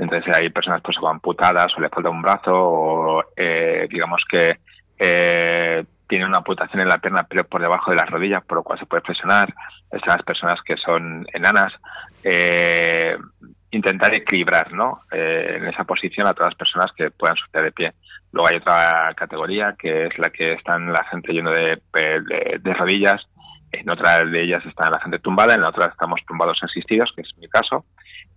entonces 0.00 0.34
hay 0.34 0.48
personas 0.48 0.80
pues 0.82 0.96
amputadas 1.06 1.66
o 1.76 1.80
le 1.80 1.90
falta 1.90 2.08
un 2.08 2.22
brazo 2.22 2.52
o 2.52 3.22
eh, 3.36 3.86
digamos 3.90 4.22
que 4.30 4.58
eh, 5.00 5.84
tiene 6.06 6.26
una 6.26 6.38
amputación 6.38 6.82
en 6.82 6.88
la 6.88 6.98
pierna 6.98 7.22
pero 7.22 7.44
por 7.44 7.62
debajo 7.62 7.90
de 7.90 7.96
las 7.96 8.10
rodillas, 8.10 8.44
por 8.44 8.58
lo 8.58 8.62
cual 8.62 8.78
se 8.78 8.86
puede 8.86 9.02
presionar. 9.02 9.52
Están 9.90 10.16
las 10.16 10.24
personas 10.24 10.60
que 10.64 10.76
son 10.76 11.26
enanas. 11.32 11.72
Eh, 12.22 13.16
intentar 13.70 14.12
equilibrar 14.12 14.72
¿no? 14.72 15.02
Eh, 15.10 15.56
en 15.56 15.68
esa 15.68 15.84
posición 15.84 16.26
a 16.26 16.34
todas 16.34 16.50
las 16.50 16.58
personas 16.58 16.92
que 16.96 17.10
puedan 17.10 17.36
surfear 17.36 17.64
de 17.64 17.72
pie. 17.72 17.92
Luego 18.32 18.48
hay 18.50 18.56
otra 18.56 19.14
categoría 19.16 19.74
que 19.78 20.06
es 20.06 20.18
la 20.18 20.30
que 20.30 20.52
están 20.54 20.92
la 20.92 21.04
gente 21.04 21.32
lleno 21.32 21.50
de, 21.50 21.80
de, 21.94 22.74
rodillas. 22.74 23.26
En 23.72 23.88
otra 23.88 24.24
de 24.24 24.42
ellas 24.42 24.64
está 24.66 24.90
la 24.90 25.00
gente 25.00 25.20
tumbada, 25.20 25.54
en 25.54 25.62
la 25.62 25.68
otra 25.68 25.86
estamos 25.86 26.20
tumbados 26.26 26.58
asistidos, 26.62 27.12
que 27.14 27.22
es 27.22 27.30
mi 27.38 27.48
caso. 27.48 27.84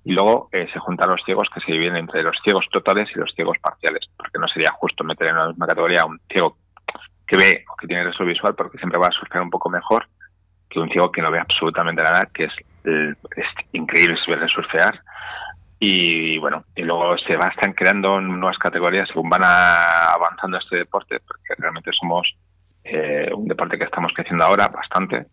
Y 0.05 0.13
luego 0.13 0.49
eh, 0.51 0.67
se 0.71 0.79
juntan 0.79 1.09
los 1.09 1.23
ciegos 1.23 1.47
que 1.53 1.61
se 1.61 1.71
dividen 1.71 1.95
entre 1.95 2.23
los 2.23 2.37
ciegos 2.43 2.65
totales 2.71 3.09
y 3.15 3.19
los 3.19 3.33
ciegos 3.33 3.57
parciales, 3.59 4.09
porque 4.17 4.39
no 4.39 4.47
sería 4.47 4.71
justo 4.71 5.03
meter 5.03 5.27
en 5.27 5.37
la 5.37 5.47
misma 5.47 5.67
categoría 5.67 6.01
a 6.01 6.05
un 6.05 6.19
ciego 6.29 6.57
que 7.25 7.37
ve 7.37 7.65
o 7.71 7.75
que 7.77 7.87
tiene 7.87 8.03
resto 8.03 8.25
visual, 8.25 8.55
porque 8.55 8.77
siempre 8.77 8.99
va 8.99 9.07
a 9.07 9.11
surfear 9.11 9.41
un 9.41 9.49
poco 9.49 9.69
mejor 9.69 10.07
que 10.69 10.79
un 10.79 10.89
ciego 10.89 11.11
que 11.11 11.21
no 11.21 11.31
ve 11.31 11.39
absolutamente 11.39 12.01
nada, 12.01 12.27
que 12.33 12.45
es, 12.45 12.53
es 12.83 13.45
increíble 13.71 14.17
verle 14.27 14.47
surfear. 14.47 14.99
Y 15.79 16.37
bueno, 16.39 16.63
y 16.75 16.81
luego 16.81 17.17
se 17.17 17.35
va, 17.35 17.47
están 17.47 17.73
creando 17.73 18.19
nuevas 18.19 18.57
categorías 18.57 19.07
según 19.09 19.29
van 19.29 19.43
avanzando 19.43 20.57
este 20.57 20.77
deporte, 20.77 21.19
porque 21.19 21.55
realmente 21.57 21.91
somos 21.99 22.33
eh, 22.83 23.29
un 23.33 23.47
deporte 23.47 23.77
que 23.77 23.83
estamos 23.83 24.11
creciendo 24.13 24.45
ahora 24.45 24.67
bastante, 24.69 25.27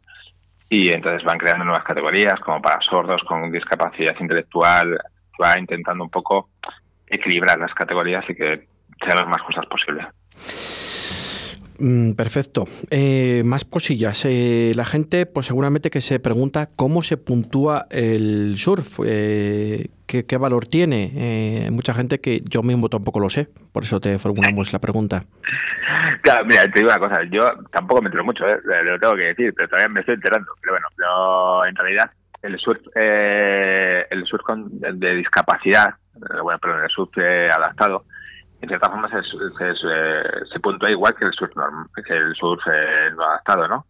y 0.73 0.95
entonces 0.95 1.25
van 1.25 1.37
creando 1.37 1.64
nuevas 1.64 1.85
categorías, 1.85 2.39
como 2.41 2.62
para 2.62 2.81
sordos, 2.81 3.23
con 3.25 3.51
discapacidad 3.51 4.14
intelectual, 4.21 4.97
va 5.43 5.59
intentando 5.59 6.05
un 6.05 6.11
poco 6.11 6.51
equilibrar 7.09 7.59
las 7.59 7.75
categorías 7.75 8.25
y 8.29 8.37
que 8.37 8.68
sean 9.01 9.16
las 9.16 9.27
más 9.27 9.43
justas 9.43 9.66
posibles. 9.66 10.07
Mm, 11.81 12.12
perfecto. 12.12 12.66
Eh, 12.91 13.43
más 13.45 13.64
cosillas. 13.64 14.24
Eh, 14.26 14.72
la 14.76 14.85
gente, 14.85 15.24
pues 15.24 15.47
seguramente 15.47 15.91
que 15.91 16.03
se 16.03 16.20
pregunta 16.20 16.68
cómo 16.76 17.03
se 17.03 17.16
puntúa 17.16 17.87
el 17.91 18.57
surf, 18.59 19.01
eh, 19.05 19.89
qué, 20.07 20.37
valor 20.37 20.66
tiene. 20.66 21.68
mucha 21.72 21.95
gente 21.95 22.20
que 22.20 22.43
yo 22.45 22.62
mismo 22.62 22.89
tampoco 22.89 23.20
lo 23.20 23.31
sé, 23.31 23.49
por 23.72 23.85
eso 23.85 24.01
te 24.01 24.18
formulamos 24.18 24.72
la 24.72 24.78
pregunta. 24.78 25.22
Claro, 26.22 26.45
mira, 26.45 26.62
te 26.64 26.81
digo 26.81 26.91
una 26.91 26.99
cosa, 26.99 27.22
yo 27.31 27.49
tampoco 27.72 28.03
me 28.03 28.09
entero 28.09 28.24
mucho, 28.24 28.45
lo 28.45 28.99
tengo 28.99 29.14
que 29.14 29.22
decir, 29.22 29.55
pero 29.57 29.68
todavía 29.68 29.89
me 29.89 30.01
estoy 30.01 30.16
enterando. 30.16 30.53
Pero 30.61 30.74
bueno, 30.74 31.64
en 31.66 31.76
realidad 31.76 32.11
el 32.43 32.59
surf, 32.59 32.81
el 32.95 34.26
surf 34.26 34.43
de 34.95 35.14
discapacidad, 35.14 35.95
bueno, 36.43 36.59
pero 36.61 36.83
el 36.83 36.91
surf 36.91 37.16
adaptado, 37.16 38.05
en 38.61 38.68
cierta 38.68 38.90
forma 38.90 39.08
se, 39.08 39.22
se, 39.22 40.46
se, 40.52 40.61
puntúa 40.61 40.90
igual 40.90 41.14
que 41.14 41.24
el 41.24 41.32
surf, 41.32 41.52
que 42.06 42.14
el 42.14 42.34
surf 42.34 42.62
eh, 42.66 43.11
no 43.16 43.24
adaptado, 43.24 43.66
¿no? 43.68 43.86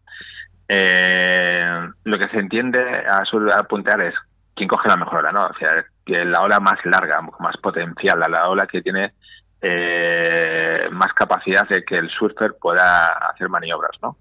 Eh, 0.68 1.88
lo 2.04 2.18
que 2.18 2.28
se 2.28 2.38
entiende 2.38 2.80
a, 2.80 3.22
a 3.58 3.62
puntear 3.64 4.00
es 4.02 4.14
quién 4.54 4.68
coge 4.68 4.88
la 4.88 4.96
mejor 4.96 5.20
ola, 5.20 5.32
¿no? 5.32 5.46
O 5.46 5.54
sea, 5.54 5.84
la 6.06 6.42
ola 6.42 6.60
más 6.60 6.78
larga, 6.84 7.20
más 7.40 7.56
potencial, 7.56 8.20
la 8.20 8.48
ola 8.48 8.66
que 8.66 8.82
tiene 8.82 9.14
eh, 9.60 10.88
más 10.92 11.12
capacidad 11.12 11.68
de 11.68 11.84
que 11.84 11.98
el 11.98 12.08
surfer 12.10 12.54
pueda 12.60 13.08
hacer 13.30 13.48
maniobras, 13.48 13.96
¿no? 14.02 14.16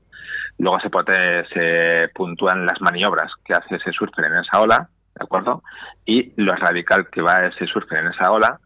Luego 0.57 0.79
se, 0.79 0.89
puede, 0.89 1.47
se 1.49 2.09
puntúan 2.13 2.65
las 2.65 2.81
maniobras 2.81 3.31
que 3.45 3.53
hace 3.53 3.75
ese 3.75 3.91
surfer 3.91 4.25
en 4.25 4.37
esa 4.37 4.59
ola, 4.59 4.89
¿de 5.15 5.23
acuerdo? 5.23 5.63
Y 6.05 6.33
lo 6.41 6.55
radical 6.55 7.07
que 7.09 7.21
va 7.21 7.33
ese 7.33 7.65
surfer 7.67 7.99
en 7.99 8.07
esa 8.07 8.31
ola 8.31 8.59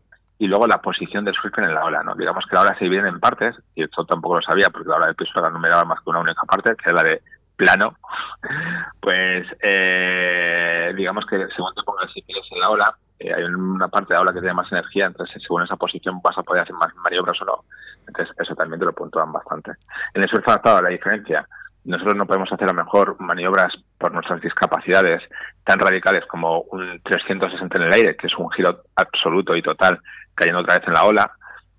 y 0.43 0.47
luego 0.47 0.67
la 0.67 0.81
posición 0.81 1.23
del 1.23 1.33
surfer 1.35 1.63
en 1.63 1.73
la 1.73 1.85
ola, 1.85 2.03
¿no? 2.03 2.15
Digamos 2.15 2.45
que 2.45 2.55
la 2.57 2.63
ola 2.63 2.75
se 2.77 2.83
divide 2.83 3.07
en 3.07 3.21
partes, 3.21 3.55
y 3.75 3.83
esto 3.83 4.03
tampoco 4.03 4.35
lo 4.35 4.41
sabía 4.41 4.69
porque 4.69 4.89
la 4.89 4.97
ola 4.97 5.07
de 5.07 5.13
piso 5.13 5.39
la 5.39 5.49
numeraba 5.49 5.85
más 5.85 6.01
que 6.01 6.09
una 6.09 6.19
única 6.19 6.41
parte, 6.41 6.75
que 6.75 6.89
es 6.89 6.93
la 6.93 7.01
de 7.01 7.21
plano, 7.55 7.95
pues 8.99 9.47
eh, 9.61 10.91
digamos 10.97 11.25
que 11.27 11.47
según 11.55 11.73
te 11.73 11.83
pongas 11.83 12.11
si 12.11 12.25
en 12.27 12.59
la 12.59 12.69
ola, 12.69 12.93
eh, 13.19 13.33
hay 13.33 13.43
una 13.45 13.87
parte 13.87 14.09
de 14.09 14.15
la 14.15 14.21
ola 14.23 14.33
que 14.33 14.41
tiene 14.41 14.53
más 14.53 14.69
energía, 14.69 15.05
entonces 15.05 15.41
según 15.41 15.63
esa 15.63 15.77
posición 15.77 16.19
vas 16.21 16.37
a 16.37 16.43
poder 16.43 16.63
hacer 16.63 16.75
más 16.75 16.93
maniobras 16.95 17.41
o 17.41 17.45
no. 17.45 17.63
Entonces 18.05 18.35
eso 18.37 18.53
también 18.53 18.81
te 18.81 18.85
lo 18.85 18.91
puntúan 18.91 19.31
bastante. 19.31 19.71
En 20.13 20.23
el 20.23 20.29
surf 20.29 20.45
adaptado 20.45 20.81
la 20.81 20.89
diferencia, 20.89 21.47
nosotros 21.85 22.15
no 22.15 22.25
podemos 22.25 22.51
hacer 22.51 22.65
a 22.69 22.73
lo 22.73 22.83
mejor 22.83 23.17
maniobras 23.19 23.73
por 23.97 24.13
nuestras 24.13 24.41
discapacidades 24.41 25.21
tan 25.63 25.79
radicales 25.79 26.25
como 26.27 26.61
un 26.71 26.99
360 27.03 27.77
en 27.77 27.83
el 27.83 27.93
aire, 27.93 28.15
que 28.15 28.27
es 28.27 28.37
un 28.37 28.49
giro 28.51 28.83
absoluto 28.95 29.55
y 29.55 29.61
total 29.61 29.99
cayendo 30.35 30.61
otra 30.61 30.79
vez 30.79 30.87
en 30.87 30.93
la 30.93 31.03
ola. 31.03 31.31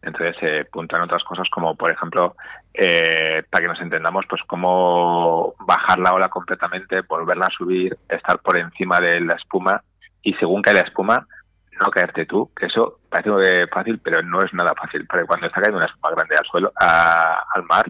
Entonces 0.02 0.36
se 0.38 0.60
eh, 0.60 0.64
puntan 0.66 1.02
otras 1.02 1.24
cosas 1.24 1.48
como, 1.50 1.74
por 1.76 1.90
ejemplo, 1.90 2.36
eh, 2.74 3.42
para 3.48 3.62
que 3.62 3.68
nos 3.68 3.80
entendamos, 3.80 4.26
pues 4.28 4.42
cómo 4.46 5.54
bajar 5.60 5.98
la 5.98 6.12
ola 6.12 6.28
completamente, 6.28 7.00
volverla 7.02 7.46
a 7.46 7.56
subir, 7.56 7.96
estar 8.08 8.38
por 8.40 8.58
encima 8.58 8.98
de 8.98 9.20
la 9.20 9.34
espuma 9.34 9.82
y 10.22 10.34
según 10.34 10.60
cae 10.60 10.74
la 10.74 10.80
espuma, 10.80 11.26
no 11.80 11.90
caerte 11.90 12.26
tú, 12.26 12.50
que 12.54 12.66
eso 12.66 13.00
parece 13.08 13.66
fácil, 13.68 13.98
pero 13.98 14.22
no 14.22 14.40
es 14.40 14.52
nada 14.52 14.74
fácil, 14.74 15.06
porque 15.06 15.26
cuando 15.26 15.46
está 15.46 15.60
cayendo 15.60 15.78
una 15.78 15.86
espuma 15.86 16.10
grande 16.10 16.36
al 16.36 16.46
suelo, 16.46 16.72
al 16.76 17.62
mar, 17.64 17.86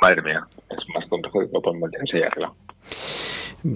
madre 0.00 0.22
mía, 0.22 0.46
es 0.70 0.84
más 0.94 1.06
complejo 1.08 1.40
que 1.40 1.46
podemos 1.60 1.90
enseñar 1.94 2.28
arriba. 2.28 2.52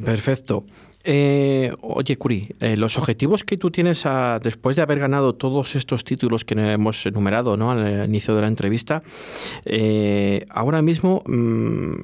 Perfecto. 0.05 0.65
Eh, 1.07 1.71
oye, 1.83 2.17
Curi, 2.17 2.49
eh, 2.61 2.79
los 2.79 2.97
objetivos 2.97 3.45
que 3.45 3.59
tú 3.59 3.71
tienes 3.71 4.07
después 4.43 4.75
de 4.75 4.83
haber 4.83 4.99
ganado 4.99 5.35
todos 5.35 5.77
estos 5.77 6.03
títulos 6.03 6.47
que 6.47 6.55
hemos 6.55 7.05
enumerado 7.05 7.59
¿no? 7.59 7.71
al 7.71 8.07
inicio 8.07 8.35
de 8.35 8.41
la 8.41 8.49
entrevista, 8.49 9.03
eh, 9.67 10.47
ahora 10.49 10.81
mismo, 10.81 11.23
mm, 11.27 11.95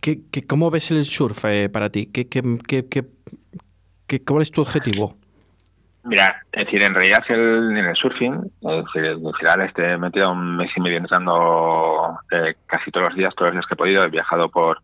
¿qué, 0.00 0.20
cómo 0.46 0.70
ves 0.70 0.90
el 0.90 1.06
surf 1.06 1.44
para 1.72 1.88
ti? 1.88 2.06
¿Qué, 2.06 2.28
qué, 2.28 2.42
qué, 4.06 4.24
cuál 4.24 4.42
es 4.42 4.50
tu 4.50 4.60
objetivo? 4.60 5.16
Mira, 6.02 6.42
es 6.52 6.64
decir, 6.64 6.82
en 6.82 6.94
realidad 6.94 7.22
el, 7.28 7.76
en 7.76 7.86
el 7.86 7.96
surfing, 7.96 8.34
es 8.62 8.84
decir, 8.84 9.06
al 9.06 9.34
final 9.38 9.60
este, 9.62 9.92
he 9.92 9.98
metido 9.98 10.32
un 10.32 10.56
mes 10.56 10.70
y 10.74 10.80
medio 10.80 10.96
entrando 10.96 12.18
casi 12.66 12.90
todos 12.90 13.08
los 13.08 13.16
días, 13.16 13.34
todos 13.34 13.50
los 13.50 13.56
días 13.56 13.66
que 13.66 13.74
he 13.74 13.76
podido, 13.76 14.02
he 14.04 14.08
viajado 14.08 14.48
por 14.48 14.78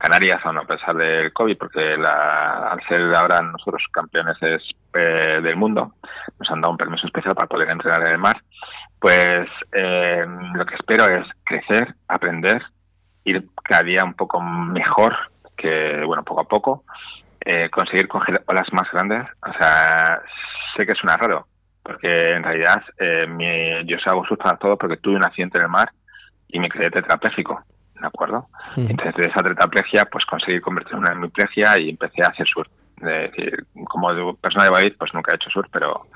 Canarias, 0.00 0.40
aún 0.44 0.56
a 0.56 0.64
pesar 0.64 0.96
del 0.96 1.30
COVID, 1.32 1.58
porque 1.58 1.96
la, 1.98 2.70
al 2.70 2.80
ser 2.88 3.02
ahora 3.14 3.42
nosotros 3.42 3.82
campeones 3.92 4.38
eh, 4.94 5.40
del 5.42 5.56
mundo, 5.56 5.92
nos 6.38 6.50
han 6.50 6.62
dado 6.62 6.72
un 6.72 6.78
permiso 6.78 7.06
especial 7.06 7.34
para 7.34 7.48
poder 7.48 7.68
entrenar 7.68 8.00
en 8.02 8.12
el 8.12 8.18
mar, 8.18 8.40
pues 8.98 9.46
eh, 9.72 10.24
lo 10.54 10.64
que 10.64 10.74
espero 10.76 11.04
es 11.06 11.26
crecer, 11.44 11.94
aprender, 12.08 12.62
ir 13.24 13.44
cada 13.62 13.82
día 13.82 14.02
un 14.02 14.14
poco 14.14 14.40
mejor, 14.40 15.14
que 15.54 16.02
bueno, 16.06 16.24
poco 16.24 16.40
a 16.40 16.48
poco, 16.48 16.84
eh, 17.44 17.68
conseguir 17.70 18.08
coger 18.08 18.42
olas 18.46 18.72
más 18.72 18.90
grandes. 18.92 19.26
O 19.46 19.52
sea, 19.52 20.22
sé 20.76 20.86
que 20.86 20.94
suena 20.94 21.16
raro, 21.16 21.46
porque 21.82 22.08
en 22.08 22.42
realidad 22.42 22.82
mi, 23.28 23.84
yo 23.86 23.96
hago 24.06 24.24
surf 24.24 24.40
para 24.40 24.58
todo 24.58 24.76
porque 24.76 24.96
tuve 24.96 25.16
un 25.16 25.24
accidente 25.24 25.58
en 25.58 25.64
el 25.64 25.70
mar 25.70 25.90
y 26.48 26.58
me 26.58 26.68
quedé 26.68 26.90
tetrapléjico. 26.90 27.64
¿de 28.00 28.06
acuerdo? 28.06 28.48
Entonces, 28.76 29.14
de 29.14 29.28
esa 29.28 29.42
tetraplegia, 29.42 30.06
pues 30.06 30.24
conseguí 30.24 30.60
convertirme 30.60 31.00
en 31.00 31.04
una 31.04 31.12
hemiplegia 31.12 31.78
y 31.78 31.90
empecé 31.90 32.22
a 32.22 32.28
hacer 32.28 32.46
surf. 32.46 32.68
Es 32.96 33.32
decir, 33.32 33.66
como 33.84 34.36
persona 34.36 34.64
de 34.64 34.70
Valladolid, 34.70 34.96
pues 34.98 35.14
nunca 35.14 35.32
he 35.32 35.36
hecho 35.36 35.50
surf, 35.50 35.68
pero 35.72 36.06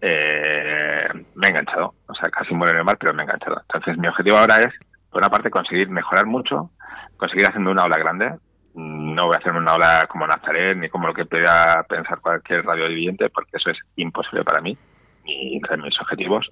eh, 0.00 1.08
me 1.34 1.46
he 1.46 1.50
enganchado. 1.50 1.94
O 2.06 2.14
sea, 2.14 2.30
casi 2.30 2.54
muero 2.54 2.72
en 2.72 2.78
el 2.78 2.84
mar, 2.84 2.96
pero 2.98 3.12
me 3.14 3.22
he 3.22 3.24
enganchado. 3.24 3.60
Entonces, 3.60 3.98
mi 3.98 4.08
objetivo 4.08 4.38
ahora 4.38 4.58
es, 4.60 4.74
por 5.10 5.20
una 5.20 5.30
parte, 5.30 5.50
conseguir 5.50 5.88
mejorar 5.90 6.26
mucho, 6.26 6.70
conseguir 7.16 7.48
haciendo 7.48 7.70
una 7.70 7.84
ola 7.84 7.98
grande. 7.98 8.34
No 8.74 9.26
voy 9.26 9.36
a 9.36 9.38
hacerme 9.38 9.60
una 9.60 9.74
ola 9.74 10.06
como 10.08 10.26
Nazaret, 10.26 10.76
ni 10.76 10.88
como 10.88 11.06
lo 11.06 11.14
que 11.14 11.26
pueda 11.26 11.84
pensar 11.88 12.20
cualquier 12.20 12.64
radio 12.64 12.88
viviente, 12.88 13.30
porque 13.30 13.56
eso 13.56 13.70
es 13.70 13.78
imposible 13.96 14.44
para 14.44 14.60
mí, 14.60 14.76
ni 15.24 15.56
entre 15.56 15.76
mis 15.76 15.98
objetivos. 16.00 16.50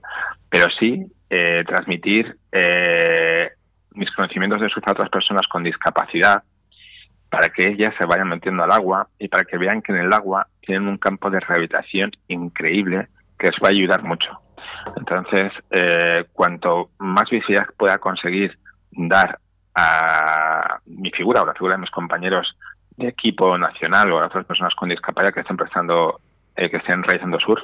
Pero 0.48 0.66
sí 0.78 1.04
eh, 1.28 1.64
transmitir 1.66 2.36
eh, 2.52 3.50
mis 3.94 4.10
conocimientos 4.14 4.60
de 4.60 4.68
surf 4.68 4.86
a 4.86 4.92
otras 4.92 5.10
personas 5.10 5.46
con 5.50 5.62
discapacidad 5.62 6.42
para 7.28 7.48
que 7.48 7.70
ellas 7.70 7.94
se 7.98 8.06
vayan 8.06 8.28
metiendo 8.28 8.62
al 8.62 8.70
agua 8.70 9.08
y 9.18 9.28
para 9.28 9.44
que 9.44 9.56
vean 9.56 9.80
que 9.80 9.92
en 9.92 9.98
el 9.98 10.12
agua 10.12 10.46
tienen 10.60 10.86
un 10.86 10.98
campo 10.98 11.30
de 11.30 11.40
rehabilitación 11.40 12.12
increíble 12.28 13.08
que 13.38 13.48
les 13.48 13.56
va 13.62 13.68
a 13.68 13.70
ayudar 13.70 14.02
mucho. 14.02 14.28
Entonces, 14.96 15.50
eh, 15.70 16.26
cuanto 16.32 16.90
más 16.98 17.30
visibilidad 17.30 17.66
pueda 17.76 17.98
conseguir 17.98 18.58
dar 18.90 19.38
a 19.74 20.78
mi 20.86 21.10
figura 21.10 21.42
o 21.42 21.46
la 21.46 21.54
figura 21.54 21.74
de 21.74 21.80
mis 21.80 21.90
compañeros 21.90 22.56
de 22.96 23.08
equipo 23.08 23.56
nacional 23.56 24.12
o 24.12 24.18
a 24.18 24.26
otras 24.26 24.44
personas 24.44 24.74
con 24.74 24.88
discapacidad 24.88 25.32
que 25.32 25.40
estén 25.40 25.56
prestando, 25.56 26.20
eh, 26.56 26.70
que 26.70 26.76
estén 26.76 27.02
realizando 27.02 27.38
surf, 27.40 27.62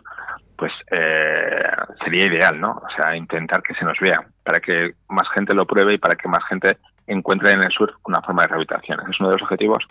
pues 0.57 0.73
eh, 0.91 1.71
sería 2.03 2.27
ideal, 2.27 2.61
¿no? 2.61 2.71
O 2.71 2.91
sea, 2.97 3.17
intentar 3.17 3.63
que 3.63 3.75
se 3.75 3.85
nos 3.85 3.99
vea, 4.01 4.25
para 4.43 4.59
que 4.59 4.95
más 5.09 5.29
gente 5.35 5.55
lo 5.55 5.67
pruebe 5.67 5.95
y 5.95 5.99
para 5.99 6.17
que 6.17 6.29
más 6.29 6.45
gente 6.49 6.79
encuentre 7.07 7.53
en 7.53 7.65
el 7.65 7.71
surf 7.71 7.95
una 8.05 8.21
forma 8.23 8.43
de 8.43 8.49
rehabilitación. 8.49 9.01
Es 9.09 9.21
uno 9.21 9.31
de 9.31 9.37
los 9.37 9.43
objetivos. 9.43 9.85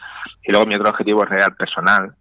Y 0.43 0.51
luego 0.51 0.68
mi 0.68 0.76
otro 0.76 0.89
objetivo 0.89 1.24
real, 1.24 1.55
personal, 1.55 2.13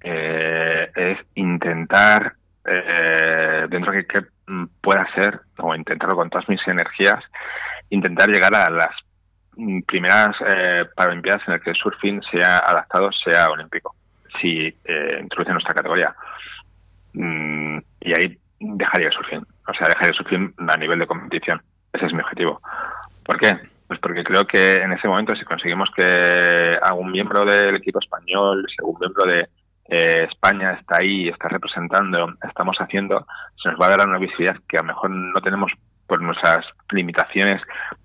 eh, 0.00 0.90
es 0.94 1.18
intentar, 1.34 2.34
eh, 2.64 3.66
dentro 3.68 3.92
de 3.92 4.06
que 4.06 4.24
pueda 4.80 5.06
ser, 5.14 5.40
o 5.58 5.74
intentarlo 5.74 6.16
con 6.16 6.30
todas 6.30 6.48
mis 6.48 6.66
energías, 6.66 7.22
intentar 7.90 8.28
llegar 8.28 8.54
a 8.54 8.70
las 8.70 8.94
primeras 9.86 10.36
eh, 10.46 10.84
Paralimpiadas 10.94 11.42
en 11.46 11.54
las 11.54 11.62
que 11.62 11.70
el 11.70 11.76
surfing 11.76 12.22
sea 12.30 12.58
adaptado, 12.58 13.10
sea 13.12 13.48
olímpico, 13.48 13.94
si 14.40 14.66
eh, 14.84 15.18
introduce 15.20 15.52
nuestra 15.52 15.74
categoría. 15.74 16.14
Mm, 17.14 17.78
y 18.00 18.14
ahí 18.14 18.38
dejaría 18.60 19.08
el 19.08 19.14
surfing, 19.14 19.46
o 19.68 19.74
sea, 19.74 19.88
dejaría 19.88 20.10
el 20.10 20.16
surfing 20.16 20.54
a 20.68 20.76
nivel 20.76 20.98
de 20.98 21.06
competición. 21.06 21.62
Ese 21.92 22.06
es 22.06 22.12
mi 22.12 22.20
objetivo. 22.20 22.60
¿Por 23.24 23.38
qué? 23.38 23.58
Pues 23.86 24.00
porque 24.00 24.24
creo 24.24 24.44
que 24.44 24.76
en 24.76 24.92
ese 24.92 25.08
momento, 25.08 25.34
si 25.34 25.44
conseguimos 25.44 25.90
que 25.96 26.78
algún 26.82 27.10
miembro 27.10 27.44
del 27.44 27.76
equipo 27.76 28.00
español, 28.00 28.66
si 28.68 28.76
algún 28.80 28.98
miembro 29.00 29.24
de 29.24 29.48
eh, 29.88 30.26
España 30.30 30.72
está 30.72 30.96
ahí, 31.00 31.28
está 31.28 31.48
representando, 31.48 32.34
estamos 32.48 32.76
haciendo, 32.78 33.26
se 33.62 33.70
nos 33.70 33.80
va 33.80 33.86
a 33.86 33.96
dar 33.96 34.08
una 34.08 34.18
visibilidad 34.18 34.56
que 34.68 34.78
a 34.78 34.82
lo 34.82 34.88
mejor 34.88 35.10
no 35.10 35.40
tenemos 35.40 35.72
por 36.06 36.22
nuestras 36.22 36.66
limitaciones 36.90 37.60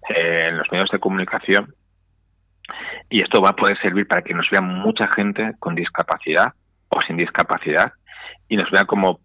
eh, 0.10 0.42
en 0.44 0.58
los 0.58 0.72
medios 0.72 0.90
de 0.92 1.00
comunicación. 1.00 1.74
Y 3.10 3.22
esto 3.22 3.42
va 3.42 3.50
a 3.50 3.56
poder 3.56 3.78
servir 3.82 4.08
para 4.08 4.22
que 4.22 4.34
nos 4.34 4.50
vea 4.50 4.62
mucha 4.62 5.10
gente 5.16 5.54
con 5.60 5.76
discapacidad 5.76 6.54
o 6.90 7.02
sin 7.02 7.18
discapacidad 7.18 7.92
y 8.48 8.58
nos 8.58 8.70
vea 8.72 8.86
como 8.86 9.20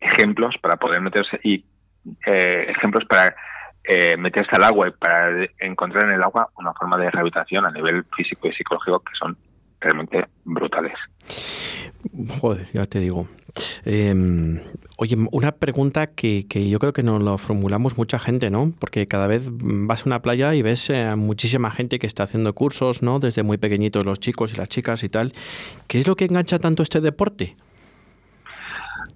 ejemplos 0.00 0.56
para 0.60 0.76
poder 0.76 1.00
meterse 1.00 1.38
y 1.42 1.64
eh, 2.26 2.66
ejemplos 2.68 3.04
para 3.06 3.34
eh, 3.84 4.16
meterse 4.16 4.50
al 4.56 4.64
agua 4.64 4.88
y 4.88 4.90
para 4.92 5.46
encontrar 5.58 6.04
en 6.04 6.12
el 6.12 6.22
agua 6.22 6.48
una 6.56 6.72
forma 6.74 6.96
de 6.98 7.10
rehabilitación 7.10 7.66
a 7.66 7.70
nivel 7.70 8.04
físico 8.16 8.48
y 8.48 8.52
psicológico 8.52 9.00
que 9.00 9.14
son 9.18 9.36
realmente 9.86 10.26
brutales. 10.44 10.94
Joder, 12.40 12.68
ya 12.72 12.84
te 12.84 13.00
digo. 13.00 13.26
Em, 13.84 14.60
oye, 14.98 15.16
una 15.30 15.52
pregunta 15.52 16.08
que, 16.08 16.46
que, 16.48 16.68
yo 16.68 16.78
creo 16.78 16.92
que 16.92 17.02
nos 17.02 17.22
lo 17.22 17.38
formulamos 17.38 17.96
mucha 17.96 18.18
gente, 18.18 18.50
¿no? 18.50 18.72
Porque 18.78 19.06
cada 19.06 19.26
vez 19.26 19.48
vas 19.50 20.02
a 20.02 20.06
una 20.06 20.22
playa 20.22 20.54
y 20.54 20.62
ves 20.62 20.90
a 20.90 21.12
eh, 21.12 21.16
muchísima 21.16 21.70
gente 21.70 21.98
que 21.98 22.06
está 22.06 22.24
haciendo 22.24 22.52
cursos, 22.54 23.02
¿no? 23.02 23.18
Desde 23.18 23.42
muy 23.42 23.58
pequeñitos 23.58 24.04
los 24.04 24.20
chicos 24.20 24.52
y 24.52 24.56
las 24.56 24.68
chicas 24.68 25.02
y 25.04 25.08
tal. 25.08 25.32
¿Qué 25.86 26.00
es 26.00 26.06
lo 26.06 26.16
que 26.16 26.26
engancha 26.26 26.58
tanto 26.58 26.82
este 26.82 27.00
deporte? 27.00 27.56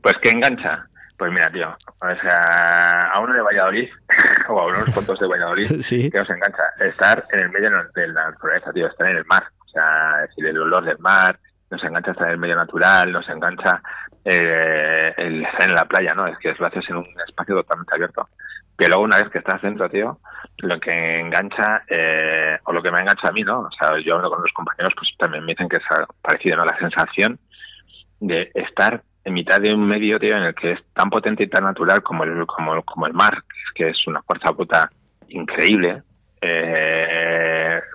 Pues 0.03 0.15
que 0.23 0.31
engancha. 0.31 0.87
Pues 1.19 1.31
mira, 1.33 1.51
tío, 1.53 1.69
o 1.69 2.19
sea, 2.19 3.11
a 3.13 3.21
uno 3.21 3.35
de 3.35 3.43
Valladolid, 3.43 3.91
o 4.49 4.59
a 4.59 4.67
unos 4.69 4.89
cuantos 4.89 5.21
de 5.21 5.27
Valladolid, 5.27 5.69
que 5.91 6.19
nos 6.19 6.31
engancha 6.31 6.63
estar 6.79 7.27
en 7.33 7.41
el 7.41 7.51
medio 7.51 7.69
de 7.95 8.09
la 8.09 8.31
naturaleza, 8.31 8.73
tío, 8.73 8.87
estar 8.87 9.11
en 9.11 9.19
el 9.19 9.25
mar. 9.27 9.45
O 9.71 9.73
sea, 9.73 10.23
decir, 10.23 10.49
el 10.49 10.59
olor 10.59 10.85
del 10.85 10.99
mar, 10.99 11.39
nos 11.71 11.83
engancha 11.85 12.11
estar 12.11 12.27
en 12.27 12.33
el 12.33 12.39
medio 12.39 12.57
natural, 12.57 13.13
nos 13.13 13.29
engancha 13.29 13.81
eh, 14.25 15.15
el 15.17 15.45
estar 15.45 15.69
en 15.69 15.77
la 15.77 15.85
playa, 15.85 16.15
¿no? 16.15 16.27
Es 16.27 16.37
que 16.39 16.53
lo 16.59 16.67
haces 16.67 16.85
en 16.89 16.97
un 16.97 17.07
espacio 17.27 17.55
totalmente 17.55 17.95
abierto. 17.95 18.29
Pero 18.77 18.91
luego 18.91 19.05
una 19.05 19.19
vez 19.19 19.31
que 19.31 19.39
estás 19.39 19.63
dentro, 19.63 19.89
tío, 19.89 20.19
lo 20.59 20.81
que 20.81 21.21
engancha, 21.21 21.85
eh, 21.89 22.59
o 22.65 22.73
lo 22.73 22.83
que 22.83 22.91
me 22.91 23.01
engancha 23.01 23.29
a 23.29 23.33
mí, 23.33 23.43
¿no? 23.43 23.61
O 23.61 23.71
sea, 23.79 23.99
yo 24.01 24.17
hablo 24.17 24.31
con 24.31 24.43
los 24.43 24.53
compañeros, 24.53 24.93
pues 24.97 25.11
también 25.19 25.45
me 25.45 25.53
dicen 25.53 25.69
que 25.69 25.77
es 25.77 25.85
parecido, 26.21 26.57
¿no? 26.57 26.65
La 26.65 26.79
sensación 26.79 27.39
de 28.19 28.51
estar 28.55 29.03
en 29.25 29.35
mitad 29.35 29.61
de 29.61 29.73
un 29.73 29.87
medio, 29.87 30.19
tío, 30.19 30.37
en 30.37 30.45
el 30.45 30.55
que 30.55 30.73
es 30.73 30.81
tan 30.95 31.11
potente 31.11 31.45
y 31.45 31.49
tan 31.49 31.65
natural 31.65 32.03
como 32.03 32.25
el, 32.25 32.47
como, 32.47 32.83
como 32.83 33.07
el 33.07 33.13
mar, 33.13 33.45
que 33.75 33.91
es, 33.91 34.07
una 34.07 34.23
fuerza 34.23 34.53
puta 34.53 34.91
increíble, 35.29 36.03
eh, 36.41 37.20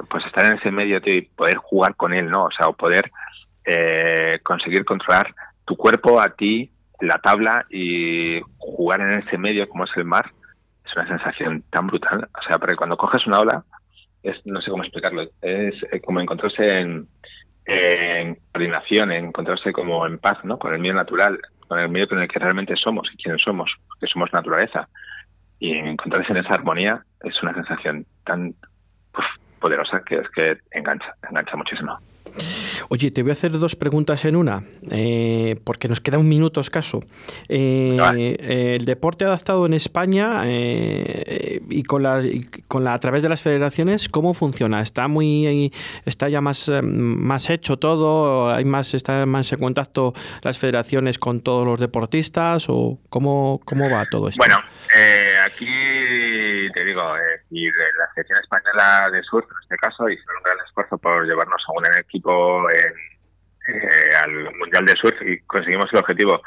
pues 0.10 0.26
estar 0.26 0.46
en 0.46 0.58
ese 0.58 0.72
medio, 0.72 1.00
y 1.06 1.22
poder 1.22 1.58
jugar 1.58 1.96
con 1.96 2.14
él, 2.14 2.30
¿no? 2.30 2.46
O 2.46 2.52
sea, 2.52 2.68
o 2.68 2.74
poder 2.74 3.12
eh, 3.66 4.40
conseguir 4.44 4.86
controlar 4.86 5.34
tu 5.66 5.76
cuerpo 5.76 6.22
a 6.22 6.30
ti, 6.30 6.70
la 7.02 7.20
tabla 7.20 7.66
y 7.70 8.40
jugar 8.58 9.02
en 9.02 9.20
ese 9.20 9.38
medio 9.38 9.68
como 9.68 9.86
es 9.86 9.92
el 9.96 10.06
mar, 10.06 10.32
es 10.86 10.96
una 10.96 11.08
sensación 11.08 11.64
tan 11.70 11.88
brutal. 11.88 12.28
O 12.38 12.42
sea, 12.48 12.58
porque 12.58 12.76
cuando 12.76 12.98
coges 12.98 13.26
una 13.28 13.40
ola, 13.40 13.64
es 14.24 14.38
no 14.46 14.62
sé 14.62 14.72
cómo 14.72 14.84
explicarlo, 14.84 15.24
es 15.42 15.76
eh, 15.92 16.02
como 16.04 16.20
encontrarse 16.20 16.80
en, 16.80 17.08
coordinación, 18.52 19.12
en 19.12 19.26
encontrarse 19.26 19.74
como 19.74 20.06
en 20.06 20.20
paz, 20.20 20.38
¿no? 20.44 20.60
Con 20.60 20.74
el 20.74 20.80
medio 20.80 20.94
natural, 20.94 21.40
con 21.68 21.80
el 21.80 21.90
medio 21.90 22.08
con 22.08 22.20
el 22.20 22.28
que 22.28 22.40
realmente 22.40 22.76
somos 22.76 23.10
y 23.14 23.18
quiénes 23.18 23.42
somos, 23.42 23.72
que 24.00 24.08
somos 24.08 24.32
naturaleza. 24.34 24.88
Y 25.60 25.72
encontrarse 25.72 26.32
en 26.32 26.38
esa 26.38 26.54
armonía 26.54 27.04
es 27.24 27.42
una 27.42 27.54
sensación 27.54 28.06
tan 28.24 28.54
poderosa 29.60 30.01
que 30.06 30.16
es 30.16 30.30
que 30.30 30.58
engancha, 30.72 31.16
engancha 31.30 31.56
muchísimo. 31.56 31.99
Oye, 32.89 33.12
te 33.12 33.24
voy 33.24 33.32
a 33.32 33.34
hacer 33.34 33.51
dos 33.53 33.76
preguntas 33.76 34.26
en 34.26 34.36
una, 34.36 34.64
eh, 34.91 35.60
porque 35.64 35.88
nos 35.88 36.01
queda 36.01 36.18
un 36.18 36.28
minuto 36.28 36.60
escaso. 36.60 37.01
Eh, 37.49 37.97
eh, 38.18 38.76
el 38.80 38.86
deporte 38.86 39.26
adaptado 39.26 39.66
en 39.66 39.74
España 39.74 40.43
y 40.45 41.84
con 41.84 42.03
la, 42.03 42.22
con 42.68 42.84
la 42.84 42.93
a 42.93 42.99
través 42.99 43.24
de 43.24 43.30
las 43.30 43.41
federaciones, 43.41 44.10
¿cómo 44.10 44.34
funciona? 44.34 44.82
¿Está 44.82 45.08
muy 45.08 45.72
está 46.06 46.30
ya 46.30 46.41
más, 46.41 46.70
más 46.84 47.49
hecho 47.49 47.78
todo? 47.78 48.53
¿Hay 48.53 48.66
más 48.66 48.93
está 48.93 49.26
más 49.26 49.51
en 49.51 49.60
contacto 49.60 50.14
las 50.43 50.60
federaciones 50.60 51.18
con 51.18 51.41
todos 51.41 51.66
los 51.66 51.80
deportistas 51.80 52.66
o 52.70 52.99
cómo 53.10 53.62
cómo 53.66 53.89
va 53.89 54.06
todo 54.10 54.30
esto? 54.30 54.39
Bueno, 54.39 54.58
aquí 55.45 55.66
te 56.74 56.86
digo, 56.86 57.01
y 57.50 57.70
la 57.72 58.12
selección 58.14 58.39
española 58.39 59.10
de 59.12 59.22
surf 59.24 59.46
en 59.46 59.58
este 59.62 59.78
caso 59.78 60.10
hicieron 60.10 60.38
un 60.38 60.43
gran 60.43 60.66
esfuerzo 60.66 60.98
por 60.98 61.26
llevarnos 61.26 61.64
a 61.68 61.72
un 61.74 61.86
equipo 62.00 62.70
eh, 62.70 62.93
al 64.24 64.56
Mundial 64.56 64.86
de 64.86 64.93
Surf 64.93 65.22
y 65.22 65.39
conseguimos 65.41 65.91
el 65.91 66.00
objetivo 66.00 66.41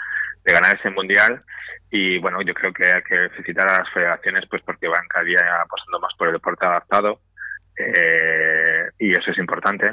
de 0.44 0.52
ganar 0.52 0.76
ese 0.76 0.90
Mundial 0.90 1.42
y 1.90 2.18
bueno, 2.18 2.42
yo 2.42 2.54
creo 2.54 2.72
que 2.72 2.86
hay 2.86 3.02
que 3.02 3.28
felicitar 3.30 3.68
a 3.68 3.78
las 3.78 3.90
federaciones 3.92 4.44
pues 4.48 4.62
porque 4.62 4.88
van 4.88 5.06
cada 5.08 5.24
día 5.24 5.40
apostando 5.62 6.00
más 6.00 6.14
por 6.16 6.28
el 6.28 6.34
deporte 6.34 6.66
adaptado 6.66 7.20
eh, 7.76 8.88
y 8.98 9.10
eso 9.12 9.30
es 9.30 9.38
importante 9.38 9.92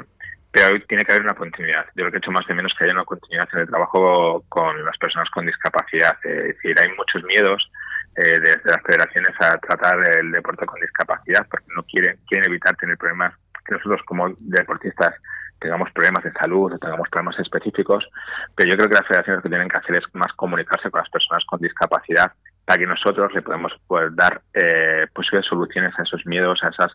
pero 0.56 0.80
tiene 0.86 1.04
que 1.04 1.12
haber 1.12 1.24
una 1.24 1.34
continuidad. 1.34 1.84
Yo 1.88 2.04
creo 2.04 2.10
que 2.10 2.16
he 2.16 2.18
hecho 2.18 2.30
más 2.30 2.46
de 2.46 2.54
menos 2.54 2.72
que 2.72 2.84
haya 2.84 2.94
una 2.94 3.04
continuidad 3.04 3.46
en 3.52 3.60
el 3.60 3.68
trabajo 3.68 4.42
con 4.48 4.84
las 4.86 4.96
personas 4.96 5.28
con 5.28 5.44
discapacidad. 5.44 6.16
Es 6.24 6.56
decir, 6.56 6.74
hay 6.80 6.88
muchos 6.96 7.22
miedos 7.24 7.70
eh, 8.16 8.38
desde 8.40 8.70
las 8.70 8.82
federaciones 8.82 9.34
a 9.40 9.56
tratar 9.58 9.98
el 10.18 10.32
deporte 10.32 10.66
con 10.66 10.80
discapacidad 10.80 11.46
porque 11.50 11.66
no 11.74 11.82
quieren, 11.84 12.18
quieren 12.28 12.50
evitar 12.50 12.74
tener 12.76 12.96
problemas 12.96 13.34
que 13.64 13.74
nosotros 13.74 14.00
como 14.06 14.34
deportistas 14.38 15.14
tengamos 15.58 15.90
problemas 15.92 16.24
de 16.24 16.32
salud 16.32 16.78
tengamos 16.78 17.08
problemas 17.08 17.38
específicos, 17.38 18.08
pero 18.54 18.70
yo 18.70 18.76
creo 18.76 18.88
que 18.88 18.94
las 18.94 19.06
federaciones 19.06 19.38
lo 19.38 19.42
que 19.42 19.48
tienen 19.48 19.68
que 19.68 19.78
hacer 19.78 19.96
es 19.96 20.14
más 20.14 20.32
comunicarse 20.34 20.90
con 20.90 21.00
las 21.00 21.10
personas 21.10 21.44
con 21.46 21.60
discapacidad 21.60 22.32
para 22.64 22.78
que 22.78 22.86
nosotros 22.86 23.32
le 23.32 23.42
podemos 23.42 23.72
poder 23.86 24.14
dar 24.14 24.42
eh, 24.52 25.06
posibles 25.14 25.46
soluciones 25.46 25.90
a 25.98 26.02
esos 26.02 26.26
miedos, 26.26 26.58
a 26.62 26.68
esas, 26.68 26.92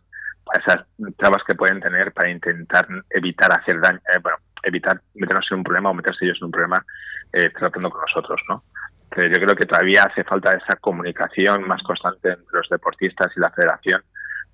a 0.53 0.59
esas 0.59 0.85
trabas 1.17 1.43
que 1.47 1.55
pueden 1.55 1.79
tener 1.79 2.11
para 2.11 2.29
intentar 2.29 2.87
evitar 3.09 3.51
hacer 3.53 3.79
daño, 3.79 3.99
eh, 4.13 4.19
bueno, 4.21 4.37
evitar 4.63 5.01
meternos 5.15 5.47
en 5.49 5.57
un 5.59 5.63
problema 5.63 5.89
o 5.89 5.93
meterse 5.93 6.25
ellos 6.25 6.37
en 6.41 6.45
un 6.45 6.51
problema 6.51 6.85
eh, 7.33 7.49
tratando 7.49 7.89
con 7.89 8.01
nosotros, 8.01 8.41
¿no? 8.49 8.63
Pero 9.13 9.27
yo 9.27 9.45
creo 9.45 9.55
que 9.55 9.65
todavía 9.65 10.03
hace 10.03 10.23
falta 10.23 10.51
esa 10.51 10.77
comunicación 10.77 11.67
más 11.67 11.83
constante 11.83 12.29
entre 12.29 12.57
los 12.57 12.69
deportistas 12.69 13.31
y 13.35 13.39
la 13.39 13.51
federación 13.51 14.01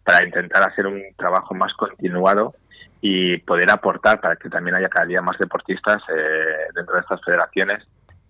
para 0.03 0.25
intentar 0.25 0.67
hacer 0.67 0.87
un 0.87 1.03
trabajo 1.15 1.53
más 1.53 1.73
continuado 1.73 2.55
y 3.01 3.37
poder 3.39 3.69
aportar 3.69 4.19
para 4.19 4.35
que 4.35 4.49
también 4.49 4.75
haya 4.75 4.89
cada 4.89 5.05
día 5.05 5.21
más 5.21 5.37
deportistas 5.37 5.97
eh, 6.09 6.71
dentro 6.73 6.95
de 6.95 7.01
estas 7.01 7.23
federaciones 7.23 7.85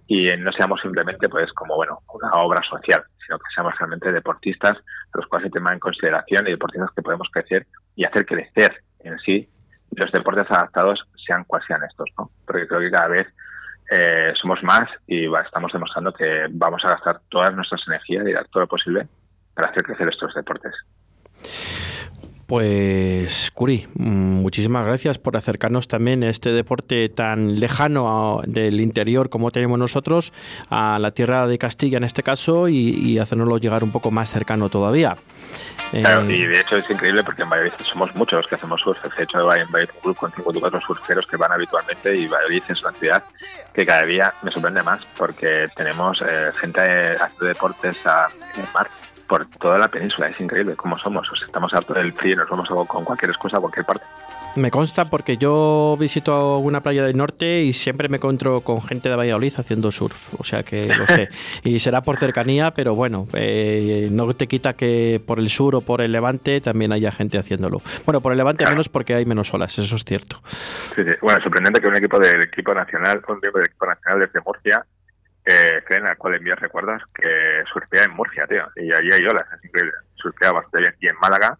y 0.07 0.27
no 0.37 0.51
seamos 0.53 0.81
simplemente 0.81 1.29
pues 1.29 1.51
como 1.53 1.75
bueno 1.75 1.99
una 2.13 2.31
obra 2.41 2.61
social 2.69 3.03
sino 3.25 3.37
que 3.37 3.45
seamos 3.53 3.77
realmente 3.77 4.11
deportistas 4.11 4.73
a 4.73 5.17
los 5.17 5.27
cuales 5.27 5.47
se 5.47 5.51
toman 5.51 5.75
en 5.75 5.79
consideración 5.79 6.47
y 6.47 6.51
deportistas 6.51 6.91
que 6.95 7.01
podemos 7.01 7.27
crecer 7.31 7.67
y 7.95 8.05
hacer 8.05 8.25
crecer 8.25 8.81
en 8.99 9.17
sí 9.19 9.47
los 9.91 10.11
deportes 10.11 10.49
adaptados 10.49 10.99
sean 11.25 11.43
cuales 11.45 11.67
sean 11.67 11.83
estos 11.83 12.09
no 12.17 12.31
porque 12.45 12.67
creo 12.67 12.81
que 12.81 12.91
cada 12.91 13.07
vez 13.07 13.27
eh, 13.89 14.33
somos 14.39 14.61
más 14.63 14.89
y 15.07 15.25
estamos 15.25 15.71
demostrando 15.71 16.13
que 16.13 16.47
vamos 16.49 16.83
a 16.85 16.89
gastar 16.89 17.21
todas 17.29 17.53
nuestras 17.53 17.81
energías 17.87 18.27
y 18.27 18.33
dar 18.33 18.47
todo 18.47 18.61
lo 18.61 18.67
posible 18.67 19.07
para 19.53 19.71
hacer 19.71 19.83
crecer 19.83 20.09
estos 20.09 20.33
deportes 20.33 20.73
Pues, 22.47 23.51
Curi, 23.53 23.87
mm, 23.95 24.41
muchísimas 24.41 24.85
gracias 24.85 25.17
por 25.17 25.35
acercarnos 25.35 25.89
también 25.89 26.23
a 26.23 26.29
este 26.29 26.53
deporte 26.53 27.09
tan 27.09 27.59
lejano 27.59 28.41
del 28.45 28.79
interior 28.79 29.29
como 29.29 29.51
tenemos 29.51 29.77
nosotros, 29.77 30.31
a 30.69 30.97
la 30.97 31.11
tierra 31.11 31.45
de 31.45 31.57
Castilla 31.57 31.97
en 31.97 32.05
este 32.05 32.23
caso, 32.23 32.69
y, 32.69 32.91
y 32.91 33.19
hacernoslo 33.19 33.57
llegar 33.57 33.83
un 33.83 33.91
poco 33.91 34.11
más 34.11 34.31
cercano 34.31 34.69
todavía. 34.69 35.17
Claro, 35.91 36.23
eh, 36.29 36.35
y 36.35 36.45
de 36.45 36.59
hecho 36.59 36.77
es 36.77 36.89
increíble 36.89 37.23
porque 37.23 37.43
en 37.43 37.49
Valladolid 37.49 37.73
somos 37.91 38.13
muchos 38.15 38.37
los 38.37 38.47
que 38.47 38.55
hacemos 38.55 38.81
surf. 38.81 38.97
De 39.03 39.23
hecho, 39.23 39.49
hay 39.49 39.61
en 39.61 39.71
Valladolid 39.71 39.95
un 39.95 40.01
club 40.01 40.17
con 40.17 40.31
54 40.31 40.81
surferos 40.81 41.25
que 41.27 41.37
van 41.37 41.51
habitualmente 41.51 42.15
y 42.15 42.27
Valladolid 42.27 42.63
es 42.69 42.81
una 42.83 42.93
ciudad 42.93 43.23
que 43.73 43.85
cada 43.85 44.03
día 44.03 44.33
me 44.43 44.51
sorprende 44.51 44.83
más 44.83 45.01
porque 45.17 45.65
tenemos 45.75 46.21
eh, 46.21 46.51
gente 46.59 46.81
haciendo 46.81 47.45
deportes 47.45 48.05
a, 48.05 48.27
en 48.55 48.65
mar 48.73 48.87
por 49.27 49.45
toda 49.45 49.77
la 49.77 49.87
península. 49.87 50.27
Es 50.27 50.39
increíble 50.39 50.75
cómo 50.75 50.97
somos. 50.97 51.27
estamos 51.45 51.73
hartos 51.73 51.95
del 51.95 52.13
frío 52.13 52.33
y 52.33 52.35
nos 52.37 52.49
vamos 52.49 52.87
con 52.87 53.03
cualquier 53.03 53.31
excusa 53.31 53.57
a 53.57 53.59
cualquier 53.59 53.85
parte. 53.85 54.05
Me 54.57 54.71
consta 54.71 55.07
porque 55.07 55.37
yo 55.37 55.95
visito 55.99 56.55
alguna 56.55 56.81
playa 56.81 57.05
del 57.05 57.15
norte 57.15 57.61
y 57.61 57.73
siempre 57.73 58.09
me 58.09 58.17
encuentro 58.17 58.61
con 58.61 58.81
gente 58.81 59.07
de 59.07 59.15
Valladolid 59.15 59.53
haciendo 59.55 59.91
surf, 59.91 60.33
o 60.39 60.43
sea 60.43 60.63
que 60.63 60.87
lo 60.87 61.05
sé. 61.05 61.27
Y 61.63 61.79
será 61.79 62.01
por 62.01 62.17
cercanía, 62.17 62.71
pero 62.71 62.95
bueno, 62.95 63.27
eh, 63.33 64.07
no 64.11 64.33
te 64.33 64.47
quita 64.47 64.73
que 64.73 65.21
por 65.23 65.37
el 65.37 65.49
sur 65.49 65.75
o 65.75 65.81
por 65.81 66.01
el 66.01 66.11
levante 66.11 66.59
también 66.59 66.91
haya 66.91 67.11
gente 67.11 67.37
haciéndolo. 67.37 67.81
Bueno, 68.05 68.21
por 68.21 68.31
el 68.31 68.37
levante 68.39 68.65
menos 68.65 68.89
porque 68.89 69.13
hay 69.13 69.25
menos 69.25 69.53
olas, 69.53 69.77
eso 69.77 69.95
es 69.95 70.03
cierto. 70.03 70.41
Sí, 70.95 71.03
sí. 71.03 71.11
Bueno, 71.21 71.39
sorprendente 71.41 71.79
que 71.79 71.87
un 71.87 71.95
equipo 71.95 72.19
del 72.19 72.43
equipo 72.43 72.73
nacional, 72.73 73.21
un 73.27 73.37
equipo 73.37 73.59
del 73.59 73.67
equipo 73.67 73.85
nacional 73.85 74.19
desde 74.21 74.41
Murcia, 74.43 74.85
eh, 75.47 75.81
creen 75.85 76.05
al 76.05 76.17
cual 76.17 76.35
envías 76.35 76.59
recuerdas 76.59 77.01
que 77.13 77.63
surfea 77.71 78.03
en 78.03 78.11
Murcia, 78.11 78.45
tío, 78.47 78.67
y 78.75 78.93
allí 78.93 79.09
hay 79.13 79.25
olas, 79.25 79.45
es 79.57 79.65
increíble. 79.65 79.93
Surfea 80.15 80.51
bastante 80.51 80.79
bien. 80.79 80.95
Y 80.99 81.07
en 81.07 81.19
Málaga 81.19 81.57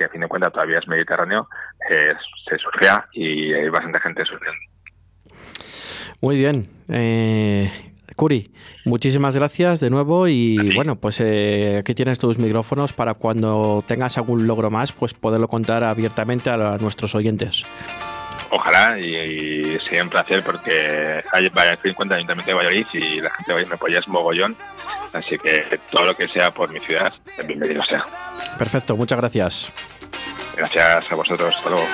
que 0.00 0.06
a 0.06 0.08
fin 0.08 0.22
de 0.22 0.28
cuentas 0.28 0.52
todavía 0.52 0.78
es 0.78 0.88
Mediterráneo, 0.88 1.46
eh, 1.90 2.14
se 2.48 2.56
surfea 2.56 3.06
y 3.12 3.52
hay 3.52 3.68
bastante 3.68 4.00
gente 4.00 4.24
surfeando. 4.24 4.60
Muy 6.22 6.36
bien. 6.38 6.68
Eh, 6.88 7.70
Curi, 8.16 8.50
muchísimas 8.86 9.36
gracias 9.36 9.78
de 9.80 9.90
nuevo 9.90 10.26
y 10.26 10.74
bueno, 10.74 10.96
pues 10.96 11.20
eh, 11.20 11.76
aquí 11.80 11.94
tienes 11.94 12.18
tus 12.18 12.38
micrófonos 12.38 12.94
para 12.94 13.14
cuando 13.14 13.84
tengas 13.86 14.16
algún 14.16 14.46
logro 14.46 14.70
más, 14.70 14.92
pues 14.92 15.12
poderlo 15.12 15.48
contar 15.48 15.84
abiertamente 15.84 16.50
a, 16.50 16.78
nuestros 16.78 17.14
oyentes. 17.14 17.66
Ojalá 18.50 18.98
y, 18.98 19.78
sea 19.88 20.02
un 20.02 20.10
placer 20.10 20.42
porque 20.44 21.22
hay, 21.32 21.48
vaya, 21.52 21.78
en 21.82 21.94
cuenta 21.94 22.14
el 22.14 22.18
Ayuntamiento 22.18 22.50
de 22.50 22.54
Valladolid 22.54 22.86
y 22.92 23.20
la 23.20 23.30
gente 23.30 23.44
de 23.46 23.54
Valladolid 23.54 23.68
me 23.68 23.74
apoya 23.74 23.98
es 23.98 24.08
mogollón 24.08 24.56
Así 25.12 25.36
que 25.38 25.78
todo 25.90 26.06
lo 26.06 26.14
que 26.14 26.28
sea 26.28 26.50
por 26.52 26.72
mi 26.72 26.78
ciudad, 26.80 27.12
bienvenido 27.46 27.82
sea. 27.84 28.04
Perfecto, 28.58 28.96
muchas 28.96 29.18
gracias. 29.18 29.68
Gracias 30.56 31.10
a 31.10 31.16
vosotros. 31.16 31.54
Hasta 31.56 31.70
luego. 31.70 31.86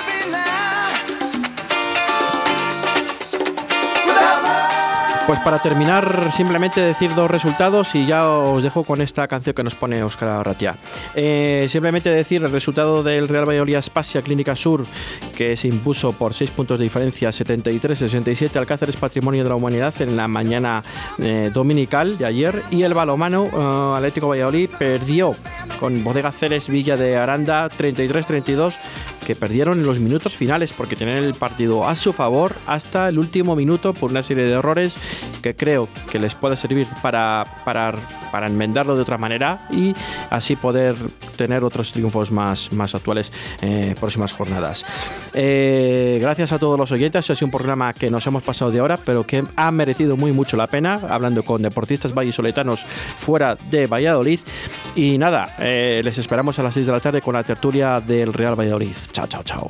Pues 5.27 5.39
para 5.39 5.59
terminar, 5.59 6.31
simplemente 6.31 6.79
decir 6.79 7.13
dos 7.13 7.29
resultados 7.29 7.93
y 7.95 8.05
ya 8.05 8.29
os 8.29 8.63
dejo 8.63 8.85
con 8.85 9.01
esta 9.01 9.27
canción 9.27 9.53
que 9.53 9.61
nos 9.61 9.75
pone 9.75 10.01
Óscar 10.01 10.29
Arratia. 10.29 10.75
Eh, 11.15 11.67
simplemente 11.69 12.09
decir 12.09 12.41
el 12.45 12.51
resultado 12.51 13.03
del 13.03 13.27
Real 13.27 13.45
Valladolid 13.45 13.81
Spacia 13.81 14.21
Clínica 14.21 14.55
Sur, 14.55 14.85
que 15.37 15.55
se 15.55 15.67
impuso 15.67 16.13
por 16.13 16.33
6 16.33 16.49
puntos 16.49 16.79
de 16.79 16.85
diferencia, 16.85 17.29
73-67 17.29 18.55
al 18.55 18.65
Cáceres 18.65 18.95
Patrimonio 18.95 19.43
de 19.43 19.49
la 19.49 19.55
Humanidad 19.55 19.93
en 20.01 20.17
la 20.17 20.27
mañana 20.27 20.81
eh, 21.19 21.51
dominical 21.53 22.17
de 22.17 22.25
ayer. 22.25 22.63
Y 22.71 22.81
el 22.81 22.95
balomano 22.95 23.43
uh, 23.43 23.93
Atlético 23.93 24.29
Valladolid 24.29 24.67
perdió 24.79 25.35
con 25.79 26.03
Bodega 26.03 26.31
Ceres 26.31 26.69
Villa 26.69 26.97
de 26.97 27.17
Aranda 27.17 27.69
33-32 27.69 28.77
que 29.27 29.35
perdieron 29.35 29.79
en 29.79 29.85
los 29.85 29.99
minutos 29.99 30.37
finales 30.37 30.71
porque 30.71 30.95
tenían 30.95 31.17
el 31.17 31.33
partido 31.33 31.85
a 31.85 31.97
su 31.97 32.13
favor 32.13 32.55
hasta 32.65 33.09
el 33.09 33.19
último 33.19 33.57
minuto 33.57 33.93
por 33.93 34.09
una 34.09 34.23
serie 34.23 34.45
de 34.45 34.53
errores 34.53 34.97
que 35.43 35.53
creo 35.53 35.89
que 36.09 36.17
les 36.17 36.33
puede 36.33 36.55
servir 36.55 36.87
para, 37.01 37.45
para, 37.65 37.93
para 38.31 38.47
enmendarlo 38.47 38.95
de 38.95 39.01
otra 39.01 39.17
manera 39.17 39.59
y 39.69 39.93
así 40.29 40.55
poder 40.55 40.95
tener 41.35 41.65
otros 41.65 41.91
triunfos 41.91 42.31
más, 42.31 42.71
más 42.71 42.95
actuales 42.95 43.33
en 43.61 43.95
próximas 43.95 44.31
jornadas. 44.31 44.85
Eh, 45.33 46.17
gracias 46.21 46.51
a 46.51 46.59
todos 46.59 46.77
los 46.77 46.91
oyentes, 46.91 47.29
ha 47.29 47.35
sido 47.35 47.47
un 47.47 47.51
programa 47.51 47.93
que 47.93 48.09
nos 48.09 48.25
hemos 48.27 48.43
pasado 48.43 48.71
de 48.71 48.81
hora, 48.81 48.97
pero 48.97 49.23
que 49.23 49.43
ha 49.55 49.71
merecido 49.71 50.17
muy 50.17 50.31
mucho 50.31 50.57
la 50.57 50.67
pena, 50.67 50.99
hablando 51.09 51.43
con 51.43 51.61
deportistas 51.61 52.13
vallisoletanos 52.13 52.85
fuera 53.17 53.55
de 53.69 53.87
Valladolid. 53.87 54.39
Y 54.95 55.17
nada, 55.17 55.55
eh, 55.59 56.01
les 56.03 56.17
esperamos 56.17 56.57
a 56.59 56.63
las 56.63 56.73
6 56.73 56.87
de 56.87 56.91
la 56.91 56.99
tarde 56.99 57.21
con 57.21 57.33
la 57.33 57.43
tertulia 57.43 57.99
del 57.99 58.33
Real 58.33 58.59
Valladolid. 58.59 58.95
Chao, 59.11 59.27
chao, 59.27 59.43
chao. 59.43 59.69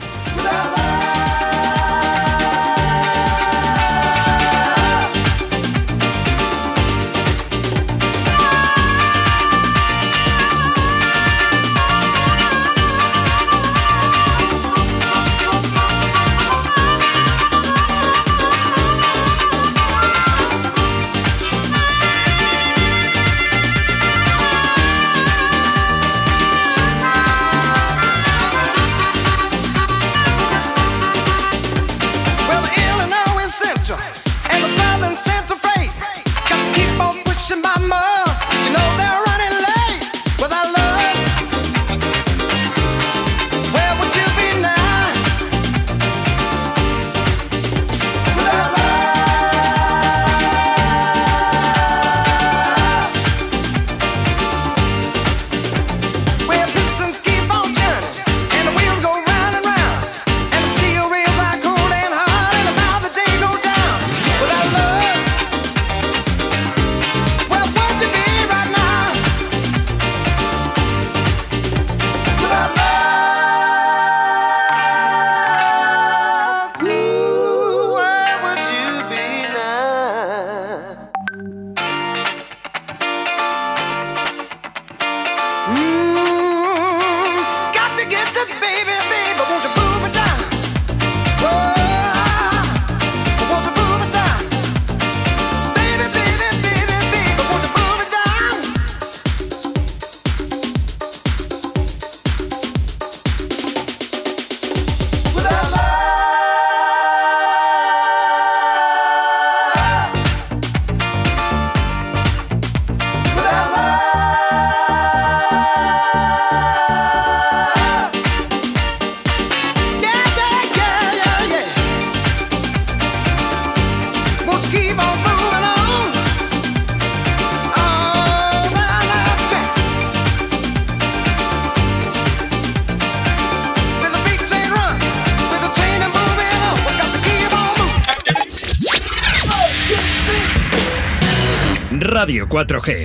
4G. 142.50 142.96